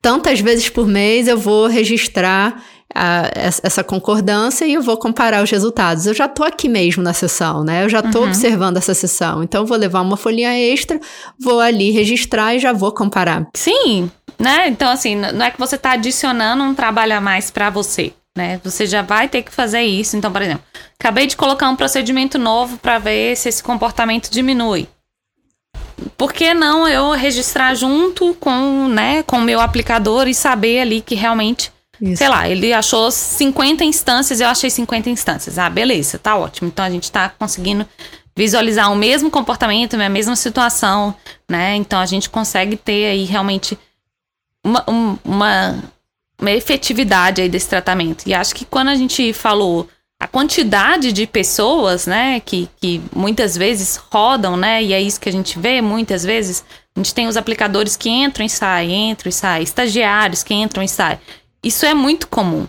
tantas 0.02 0.42
vezes 0.42 0.68
por 0.68 0.86
mês, 0.86 1.30
eu 1.30 1.38
vou 1.38 1.68
registrar 1.68 2.62
a, 2.94 3.30
essa 3.34 3.84
concordância 3.84 4.66
e 4.66 4.74
eu 4.74 4.82
vou 4.82 4.98
comparar 4.98 5.44
os 5.44 5.52
resultados. 5.52 6.06
Eu 6.06 6.14
já 6.14 6.26
estou 6.26 6.46
aqui 6.46 6.70
mesmo 6.70 7.04
na 7.04 7.14
sessão, 7.14 7.64
né? 7.64 7.84
Eu 7.84 7.90
já 7.90 8.00
estou 8.00 8.22
uhum. 8.22 8.28
observando 8.28 8.78
essa 8.78 8.94
sessão. 8.94 9.44
Então, 9.44 9.62
eu 9.62 9.66
vou 9.66 9.78
levar 9.78 10.02
uma 10.02 10.18
folhinha 10.18 10.58
extra, 10.58 11.00
vou 11.40 11.60
ali 11.60 11.92
registrar 11.92 12.56
e 12.56 12.60
já 12.60 12.74
vou 12.74 12.92
comparar. 12.92 13.48
Sim, 13.56 14.10
né? 14.40 14.68
Então, 14.68 14.90
assim, 14.90 15.16
não 15.16 15.46
é 15.46 15.52
que 15.52 15.60
você 15.60 15.76
está 15.76 15.92
adicionando 15.92 16.64
um 16.64 16.74
trabalho 16.74 17.16
a 17.16 17.22
mais 17.22 17.52
para 17.52 17.70
você. 17.70 18.14
Né? 18.38 18.62
Você 18.64 18.86
já 18.86 19.02
vai 19.02 19.28
ter 19.28 19.42
que 19.42 19.52
fazer 19.52 19.82
isso. 19.82 20.16
Então, 20.16 20.32
por 20.32 20.42
exemplo, 20.42 20.64
acabei 21.00 21.26
de 21.26 21.36
colocar 21.36 21.68
um 21.70 21.76
procedimento 21.76 22.38
novo 22.38 22.78
para 22.78 23.00
ver 23.00 23.36
se 23.36 23.50
esse 23.50 23.64
comportamento 23.64 24.30
diminui. 24.30 24.88
Por 26.16 26.32
que 26.32 26.54
não 26.54 26.88
eu 26.88 27.12
registrar 27.12 27.74
junto 27.74 28.36
com, 28.36 28.88
né, 28.88 29.24
com 29.24 29.38
o 29.38 29.42
meu 29.42 29.60
aplicador 29.60 30.28
e 30.28 30.36
saber 30.36 30.82
ali 30.82 31.02
que 31.02 31.16
realmente 31.16 31.72
isso. 32.02 32.18
Sei 32.18 32.30
lá, 32.30 32.48
ele 32.50 32.74
achou 32.74 33.10
50 33.12 33.84
instâncias, 33.84 34.40
eu 34.40 34.48
achei 34.48 34.70
50 34.70 35.10
instâncias. 35.10 35.58
Ah, 35.58 35.70
beleza, 35.70 36.18
tá 36.18 36.36
ótimo. 36.36 36.68
Então 36.68 36.84
a 36.84 36.90
gente 36.90 37.12
tá 37.12 37.30
conseguindo 37.30 37.86
visualizar 38.36 38.92
o 38.92 38.96
mesmo 38.96 39.32
comportamento, 39.32 39.96
a 39.96 40.10
mesma 40.10 40.36
situação, 40.36 41.16
né? 41.50 41.76
Então 41.76 42.00
a 42.00 42.06
gente 42.06 42.30
consegue 42.30 42.78
ter 42.78 43.08
aí 43.08 43.24
realmente 43.24 43.78
uma, 44.64 44.84
uma 45.24 45.84
uma 46.40 46.52
efetividade 46.52 47.42
aí 47.42 47.50
desse 47.50 47.68
tratamento. 47.68 48.28
E 48.28 48.34
acho 48.34 48.54
que 48.54 48.64
quando 48.64 48.90
a 48.90 48.96
gente 48.96 49.34
falou 49.34 49.90
a 50.20 50.28
quantidade 50.28 51.12
de 51.12 51.28
pessoas, 51.28 52.08
né, 52.08 52.40
que, 52.40 52.70
que 52.80 53.02
muitas 53.16 53.56
vezes 53.56 53.98
rodam, 53.98 54.58
né, 54.58 54.84
e 54.84 54.94
é 54.94 55.02
isso 55.02 55.20
que 55.20 55.30
a 55.30 55.32
gente 55.32 55.60
vê 55.60 55.82
muitas 55.82 56.24
vezes, 56.24 56.64
a 56.96 57.00
gente 57.00 57.14
tem 57.14 57.28
os 57.28 57.38
aplicadores 57.38 57.96
que 57.96 58.10
entram 58.10 58.46
e 58.46 58.50
saem, 58.50 59.12
entram 59.12 59.30
e 59.30 59.34
saem, 59.34 59.64
estagiários 59.64 60.42
que 60.44 60.54
entram 60.54 60.84
e 60.84 60.88
saem. 60.88 61.20
Isso 61.68 61.86
é 61.86 61.94
muito 61.94 62.30
comum. 62.30 62.66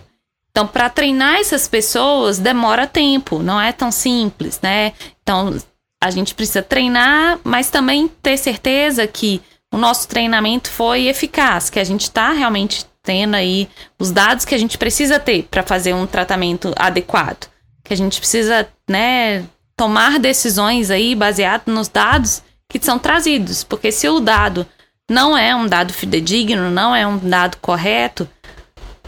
Então, 0.51 0.67
para 0.67 0.89
treinar 0.89 1.35
essas 1.35 1.69
pessoas 1.69 2.37
demora 2.37 2.85
tempo, 2.85 3.39
não 3.39 3.61
é 3.61 3.71
tão 3.71 3.91
simples, 3.93 4.59
né? 4.61 4.91
Então, 5.23 5.57
a 6.03 6.11
gente 6.11 6.35
precisa 6.35 6.61
treinar, 6.61 7.39
mas 7.41 7.69
também 7.69 8.09
ter 8.21 8.35
certeza 8.35 9.07
que 9.07 9.41
o 9.71 9.77
nosso 9.77 10.05
treinamento 10.05 10.69
foi 10.69 11.07
eficaz, 11.07 11.69
que 11.69 11.79
a 11.79 11.83
gente 11.85 12.01
está 12.01 12.33
realmente 12.33 12.85
tendo 13.01 13.35
aí 13.35 13.69
os 13.97 14.11
dados 14.11 14.43
que 14.43 14.53
a 14.53 14.57
gente 14.57 14.77
precisa 14.77 15.17
ter 15.17 15.43
para 15.43 15.63
fazer 15.63 15.93
um 15.93 16.05
tratamento 16.05 16.73
adequado. 16.75 17.47
Que 17.85 17.93
a 17.93 17.97
gente 17.97 18.19
precisa, 18.19 18.67
né, 18.89 19.45
tomar 19.77 20.19
decisões 20.19 20.91
aí 20.91 21.15
baseado 21.15 21.67
nos 21.67 21.87
dados 21.87 22.43
que 22.67 22.83
são 22.83 22.99
trazidos. 22.99 23.63
Porque 23.63 23.93
se 23.93 24.09
o 24.09 24.19
dado 24.19 24.67
não 25.09 25.37
é 25.37 25.55
um 25.55 25.67
dado 25.67 25.93
fidedigno, 25.93 26.69
não 26.69 26.93
é 26.93 27.07
um 27.07 27.17
dado 27.17 27.55
correto, 27.61 28.27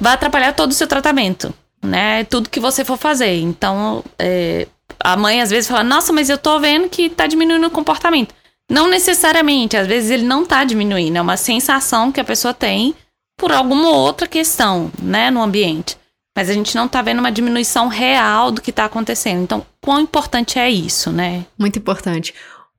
vai 0.01 0.13
atrapalhar 0.13 0.53
todo 0.53 0.71
o 0.71 0.73
seu 0.73 0.87
tratamento, 0.87 1.53
né? 1.81 2.23
Tudo 2.23 2.49
que 2.49 2.59
você 2.59 2.83
for 2.83 2.97
fazer. 2.97 3.39
Então, 3.39 4.03
é, 4.17 4.67
a 4.99 5.15
mãe 5.15 5.41
às 5.41 5.51
vezes 5.51 5.69
fala, 5.69 5.83
nossa, 5.83 6.11
mas 6.11 6.27
eu 6.27 6.39
tô 6.39 6.59
vendo 6.59 6.89
que 6.89 7.07
tá 7.07 7.27
diminuindo 7.27 7.67
o 7.67 7.71
comportamento. 7.71 8.33
Não 8.69 8.89
necessariamente, 8.89 9.77
às 9.77 9.85
vezes 9.85 10.09
ele 10.09 10.23
não 10.23 10.45
tá 10.45 10.63
diminuindo, 10.63 11.17
é 11.17 11.21
uma 11.21 11.37
sensação 11.37 12.11
que 12.11 12.19
a 12.19 12.23
pessoa 12.23 12.53
tem 12.53 12.95
por 13.37 13.51
alguma 13.51 13.89
outra 13.89 14.27
questão, 14.27 14.91
né, 15.01 15.29
no 15.29 15.41
ambiente. 15.41 15.97
Mas 16.35 16.49
a 16.49 16.53
gente 16.53 16.75
não 16.75 16.87
tá 16.87 17.01
vendo 17.01 17.19
uma 17.19 17.31
diminuição 17.31 17.87
real 17.87 18.51
do 18.51 18.61
que 18.61 18.71
tá 18.71 18.85
acontecendo. 18.85 19.43
Então, 19.43 19.65
quão 19.81 19.99
importante 19.99 20.57
é 20.57 20.69
isso, 20.69 21.11
né? 21.11 21.45
Muito 21.59 21.77
importante. 21.77 22.33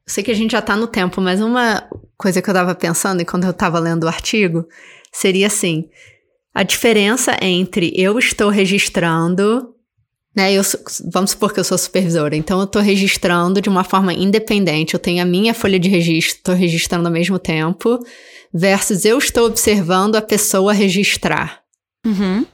sei 0.06 0.24
que 0.24 0.30
a 0.30 0.34
gente 0.34 0.52
já 0.52 0.62
tá 0.62 0.74
no 0.74 0.86
tempo, 0.86 1.20
mas 1.20 1.40
uma 1.40 1.84
coisa 2.16 2.40
que 2.40 2.48
eu 2.48 2.54
tava 2.54 2.74
pensando 2.74 3.20
e 3.20 3.26
quando 3.26 3.44
eu 3.44 3.52
tava 3.52 3.78
lendo 3.78 4.04
o 4.04 4.08
artigo 4.08 4.66
seria 5.12 5.48
assim: 5.48 5.90
a 6.54 6.62
diferença 6.62 7.36
entre 7.40 7.92
eu 7.96 8.18
estou 8.18 8.50
registrando, 8.50 9.74
né? 10.34 10.52
Eu, 10.52 10.62
vamos 11.12 11.30
supor 11.30 11.52
que 11.52 11.60
eu 11.60 11.64
sou 11.64 11.78
supervisora, 11.78 12.36
então 12.36 12.58
eu 12.58 12.64
estou 12.64 12.82
registrando 12.82 13.60
de 13.60 13.68
uma 13.68 13.84
forma 13.84 14.12
independente, 14.12 14.94
eu 14.94 15.00
tenho 15.00 15.22
a 15.22 15.26
minha 15.26 15.54
folha 15.54 15.78
de 15.78 15.88
registro, 15.88 16.38
estou 16.38 16.54
registrando 16.54 17.06
ao 17.06 17.12
mesmo 17.12 17.38
tempo 17.38 17.98
versus 18.52 19.04
eu 19.04 19.16
estou 19.18 19.46
observando 19.46 20.16
a 20.16 20.22
pessoa 20.22 20.72
registrar. 20.72 21.62
Uhum. 22.04 22.44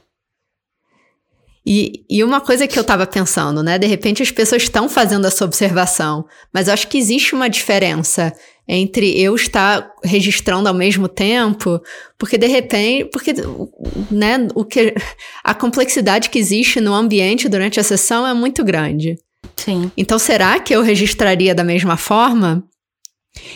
E, 1.65 2.05
e 2.09 2.23
uma 2.23 2.39
coisa 2.39 2.65
que 2.67 2.79
eu 2.79 2.81
estava 2.81 3.05
pensando, 3.05 3.61
né? 3.61 3.77
De 3.77 3.85
repente 3.85 4.23
as 4.23 4.31
pessoas 4.31 4.63
estão 4.63 4.87
fazendo 4.87 5.27
essa 5.27 5.43
observação, 5.43 6.25
mas 6.53 6.67
eu 6.67 6.73
acho 6.73 6.87
que 6.87 6.97
existe 6.97 7.35
uma 7.35 7.49
diferença 7.49 8.33
entre 8.71 9.19
eu 9.19 9.33
estar 9.33 9.91
registrando 10.03 10.69
ao 10.69 10.75
mesmo 10.75 11.07
tempo, 11.07 11.81
porque 12.19 12.37
de 12.37 12.45
repente, 12.45 13.05
porque 13.05 13.33
né, 14.11 14.47
o 14.53 14.63
que 14.63 14.93
a 15.43 15.55
complexidade 15.55 16.29
que 16.29 16.37
existe 16.37 16.79
no 16.79 16.93
ambiente 16.93 17.49
durante 17.49 17.79
a 17.79 17.83
sessão 17.83 18.27
é 18.27 18.33
muito 18.33 18.63
grande. 18.63 19.17
Sim. 19.55 19.91
Então 19.97 20.19
será 20.19 20.59
que 20.59 20.75
eu 20.75 20.83
registraria 20.83 21.55
da 21.55 21.63
mesma 21.63 21.97
forma? 21.97 22.63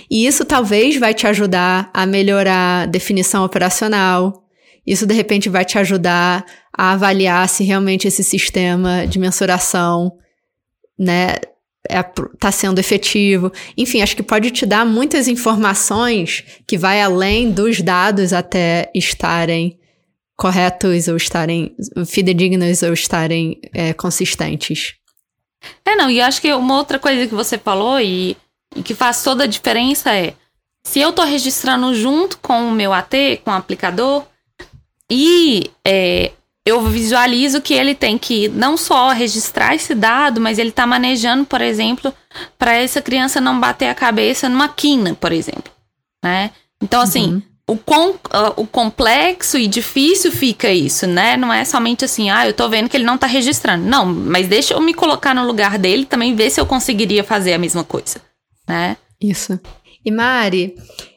E 0.10 0.26
isso 0.26 0.44
talvez 0.46 0.98
vai 0.98 1.14
te 1.14 1.28
ajudar 1.28 1.92
a 1.94 2.08
melhorar 2.08 2.84
a 2.84 2.86
definição 2.88 3.46
operacional. 3.46 4.44
Isso 4.86 5.06
de 5.06 5.14
repente 5.14 5.48
vai 5.48 5.64
te 5.64 5.78
ajudar 5.78 6.44
a 6.76 6.94
avaliar 6.94 7.48
se 7.48 7.64
realmente 7.64 8.08
esse 8.08 8.24
sistema 8.24 9.06
de 9.06 9.20
mensuração, 9.20 10.12
né, 10.98 11.36
está 11.90 12.48
é, 12.48 12.52
sendo 12.52 12.80
efetivo. 12.80 13.52
Enfim, 13.78 14.02
acho 14.02 14.16
que 14.16 14.24
pode 14.24 14.52
te 14.52 14.66
dar 14.66 14.86
muitas 14.86 15.28
informações 15.28 16.44
que 16.68 16.78
vai 16.78 17.02
além 17.02 17.52
dos 17.52 17.82
dados 17.82 18.34
até 18.34 18.90
estarem 18.94 19.80
corretos 20.36 21.08
ou 21.08 21.18
estarem 21.18 21.76
fidedignos 22.06 22.82
ou 22.84 22.94
estarem 22.94 23.60
é, 23.74 23.94
consistentes. 23.94 24.96
É, 25.86 25.96
não, 25.96 26.10
e 26.10 26.20
acho 26.20 26.42
que 26.42 26.52
uma 26.54 26.78
outra 26.78 27.00
coisa 27.00 27.28
que 27.28 27.36
você 27.36 27.58
falou 27.58 28.00
e 28.00 28.36
e 28.76 28.82
que 28.82 28.94
faz 28.94 29.24
toda 29.24 29.44
a 29.44 29.48
diferença 29.48 30.14
é 30.14 30.34
se 30.84 31.00
eu 31.00 31.10
estou 31.10 31.26
registrando 31.26 31.94
junto 31.96 32.38
com 32.40 32.68
o 32.68 32.72
meu 32.72 32.92
AT, 32.92 33.42
com 33.44 33.52
o 33.52 33.54
aplicador, 33.54 34.26
e 35.10 35.72
é, 35.86 36.32
eu 36.66 36.82
visualizo 36.82 37.62
que 37.62 37.74
ele 37.74 37.94
tem 37.94 38.18
que 38.18 38.48
não 38.50 38.78
só 38.78 39.10
registrar 39.10 39.76
esse 39.76 39.94
dado, 39.94 40.40
mas 40.40 40.58
ele 40.58 40.70
está 40.70 40.88
manejando, 40.88 41.46
por 41.46 41.62
exemplo, 41.62 42.14
para 42.58 42.74
essa 42.74 43.02
criança 43.02 43.42
não 43.42 43.60
bater 43.60 43.90
a 43.90 43.96
cabeça 43.96 44.48
numa 44.48 44.70
quina, 44.70 45.14
por 45.14 45.32
exemplo, 45.32 45.72
né? 46.24 46.52
Então, 46.82 47.02
assim, 47.02 47.34
uhum. 47.34 47.42
o, 47.68 47.78
com, 47.78 48.10
uh, 48.12 48.54
o 48.58 48.68
complexo 48.68 49.58
e 49.58 49.68
difícil 49.68 50.32
fica 50.32 50.72
isso, 50.72 51.06
né? 51.08 51.36
Não 51.38 51.52
é 51.52 51.66
somente 51.66 52.06
assim, 52.06 52.30
ah, 52.30 52.48
eu 52.48 52.54
tô 52.54 52.70
vendo 52.70 52.90
que 52.90 52.98
ele 52.98 53.06
não 53.06 53.16
está 53.16 53.28
registrando. 53.28 53.86
Não, 53.86 54.06
mas 54.06 54.48
deixa 54.48 54.74
eu 54.74 54.82
me 54.82 54.94
colocar 54.94 55.34
no 55.34 55.46
lugar 55.46 55.78
dele 55.78 56.06
também 56.06 56.36
ver 56.36 56.50
se 56.50 56.60
eu 56.60 56.66
conseguiria 56.66 57.24
fazer 57.24 57.54
a 57.54 57.58
mesma 57.58 57.84
coisa 57.84 58.22
né? 58.68 58.98
Isso. 59.22 59.60
E 60.06 60.12
Mari, 60.12 60.76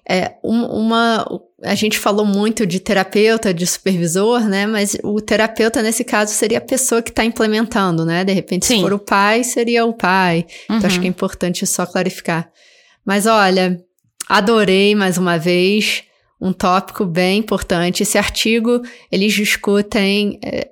é, 0.09 0.37
uma, 0.43 1.27
a 1.67 1.75
gente 1.75 1.99
falou 1.99 2.25
muito 2.25 2.67
de 2.67 2.79
terapeuta, 2.79 3.53
de 3.53 3.67
supervisor, 3.67 4.41
né? 4.49 4.67
Mas 4.67 4.97
o 5.03 5.21
terapeuta, 5.21 5.83
nesse 5.83 6.05
caso, 6.05 6.33
seria 6.33 6.59
a 6.59 6.61
pessoa 6.61 7.03
que 7.03 7.11
está 7.11 7.25
implementando, 7.25 8.05
né? 8.05 8.25
De 8.25 8.33
repente, 8.33 8.67
Sim. 8.67 8.77
se 8.77 8.83
for 8.83 8.93
o 8.93 8.99
pai, 8.99 9.43
seria 9.43 9.85
o 9.85 9.93
pai. 9.93 10.47
Uhum. 10.71 10.77
Então, 10.77 10.87
acho 10.87 11.01
que 11.01 11.07
é 11.07 11.11
importante 11.11 11.67
só 11.67 11.85
clarificar. 11.85 12.49
Mas 13.05 13.27
olha, 13.27 13.81
adorei 14.29 14.95
mais 14.95 15.19
uma 15.19 15.39
vez 15.39 16.05
um 16.41 16.53
tópico 16.53 17.05
bem 17.05 17.39
importante. 17.39 18.03
Esse 18.03 18.19
artigo, 18.19 18.83
eles 19.11 19.33
discutem 19.33 20.39
é, 20.45 20.69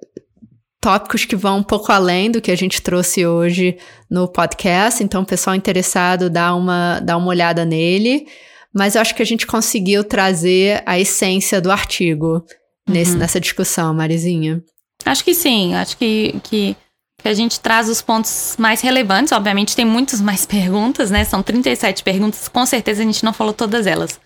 tópicos 0.80 1.24
que 1.24 1.34
vão 1.34 1.59
um 1.59 1.62
pouco 1.62 1.90
além 1.90 2.30
do 2.30 2.40
que 2.40 2.51
a 2.51 2.57
gente 2.57 2.82
trouxe 2.82 3.26
hoje 3.26 3.76
no 4.11 4.28
podcast. 4.28 5.03
Então, 5.03 5.22
o 5.22 5.26
pessoal 5.26 5.57
interessado 5.57 6.28
dá 6.28 6.55
uma, 6.55 7.01
dá 7.01 7.16
uma 7.16 7.28
olhada 7.28 7.64
nele. 7.64 8.26
Mas 8.75 8.95
eu 8.95 9.01
acho 9.01 9.14
que 9.14 9.22
a 9.22 9.27
gente 9.27 9.47
conseguiu 9.47 10.03
trazer 10.03 10.83
a 10.85 10.99
essência 10.99 11.61
do 11.61 11.70
artigo 11.70 12.45
nesse, 12.89 13.12
uhum. 13.12 13.18
nessa 13.18 13.41
discussão, 13.41 13.95
Marizinha. 13.95 14.62
Acho 15.05 15.25
que 15.25 15.35
sim. 15.35 15.75
Acho 15.75 15.97
que, 15.97 16.35
que, 16.43 16.77
que, 17.22 17.29
a 17.29 17.35
gente 17.35 17.61
traz 17.61 17.89
os 17.89 18.03
pontos 18.03 18.57
mais 18.59 18.81
relevantes. 18.81 19.33
Obviamente, 19.33 19.77
tem 19.77 19.85
muitas 19.85 20.20
mais 20.20 20.45
perguntas, 20.47 21.11
né? 21.11 21.25
São 21.25 21.43
37 21.43 22.03
perguntas. 22.03 22.49
Com 22.49 22.66
certeza 22.66 23.03
a 23.03 23.07
gente 23.07 23.25
não 23.25 23.33
falou 23.33 23.53
todas 23.53 23.87
elas. 23.87 24.20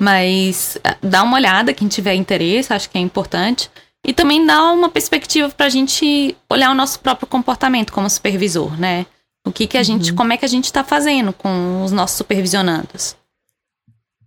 Mas 0.00 0.78
ah, 0.84 0.96
dá 1.02 1.24
uma 1.24 1.36
olhada, 1.36 1.74
quem 1.74 1.88
tiver 1.88 2.14
interesse, 2.14 2.72
acho 2.72 2.88
que 2.88 2.98
é 2.98 3.00
importante. 3.00 3.68
E 4.06 4.12
também 4.12 4.46
dá 4.46 4.70
uma 4.70 4.88
perspectiva 4.88 5.50
para 5.50 5.66
a 5.66 5.70
gente 5.70 6.36
olhar 6.48 6.70
o 6.70 6.74
nosso 6.74 7.00
próprio 7.00 7.26
comportamento 7.26 7.92
como 7.92 8.08
supervisor, 8.08 8.78
né? 8.78 9.06
O 9.44 9.50
que, 9.50 9.66
que 9.66 9.76
a 9.76 9.82
gente, 9.82 10.10
uhum. 10.10 10.16
como 10.16 10.32
é 10.32 10.36
que 10.36 10.44
a 10.44 10.48
gente 10.48 10.66
está 10.66 10.84
fazendo 10.84 11.32
com 11.32 11.82
os 11.82 11.90
nossos 11.90 12.16
supervisionandos. 12.16 13.16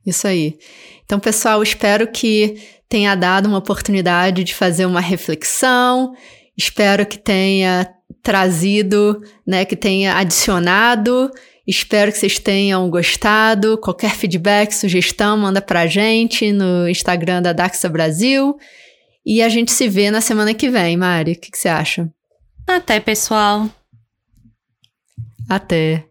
Isso 0.06 0.28
aí. 0.28 0.58
Então, 1.06 1.20
pessoal, 1.20 1.62
espero 1.62 2.08
que 2.08 2.62
tenha 2.90 3.16
dado 3.16 3.48
uma 3.48 3.58
oportunidade 3.58 4.44
de 4.44 4.54
fazer 4.54 4.86
uma 4.86 5.02
reflexão. 5.02 6.14
Espero 6.58 7.06
que 7.06 7.18
tenha 7.18 7.88
trazido, 8.22 9.22
né, 9.46 9.66
que 9.66 9.76
tenha 9.76 10.18
adicionado. 10.18 11.32
Espero 11.66 12.12
que 12.12 12.18
vocês 12.18 12.40
tenham 12.40 12.90
gostado. 12.90 13.78
Qualquer 13.78 14.16
feedback, 14.16 14.74
sugestão, 14.74 15.38
manda 15.38 15.62
pra 15.62 15.88
gente 15.88 16.52
no 16.52 16.88
Instagram 16.90 17.42
da 17.42 17.54
Daxa 17.54 17.88
Brasil. 17.88 18.58
E 19.26 19.42
a 19.42 19.50
gente 19.50 19.72
se 19.72 19.88
vê 19.88 20.10
na 20.10 20.20
semana 20.20 20.54
que 20.54 20.70
vem, 20.70 20.98
Mari. 20.98 21.34
O 21.34 21.40
que, 21.40 21.52
que 21.52 21.58
você 21.58 21.70
acha? 21.70 22.10
Até, 22.68 23.00
pessoal. 23.00 23.70
Até. 25.48 26.06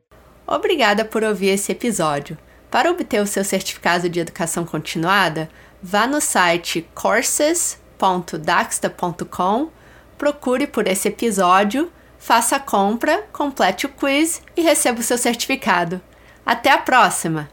Obrigada 0.46 1.04
por 1.04 1.24
ouvir 1.24 1.48
esse 1.48 1.72
episódio. 1.72 2.38
Para 2.70 2.90
obter 2.90 3.20
o 3.20 3.26
seu 3.26 3.44
certificado 3.44 4.08
de 4.08 4.20
educação 4.20 4.64
continuada, 4.64 5.50
vá 5.82 6.06
no 6.06 6.20
site 6.20 6.88
courses.daxta.com, 6.94 9.70
procure 10.16 10.66
por 10.66 10.86
esse 10.86 11.08
episódio, 11.08 11.92
faça 12.18 12.56
a 12.56 12.60
compra, 12.60 13.24
complete 13.32 13.86
o 13.86 13.88
quiz 13.88 14.42
e 14.56 14.62
receba 14.62 15.00
o 15.00 15.02
seu 15.02 15.18
certificado. 15.18 16.00
Até 16.46 16.70
a 16.70 16.78
próxima! 16.78 17.50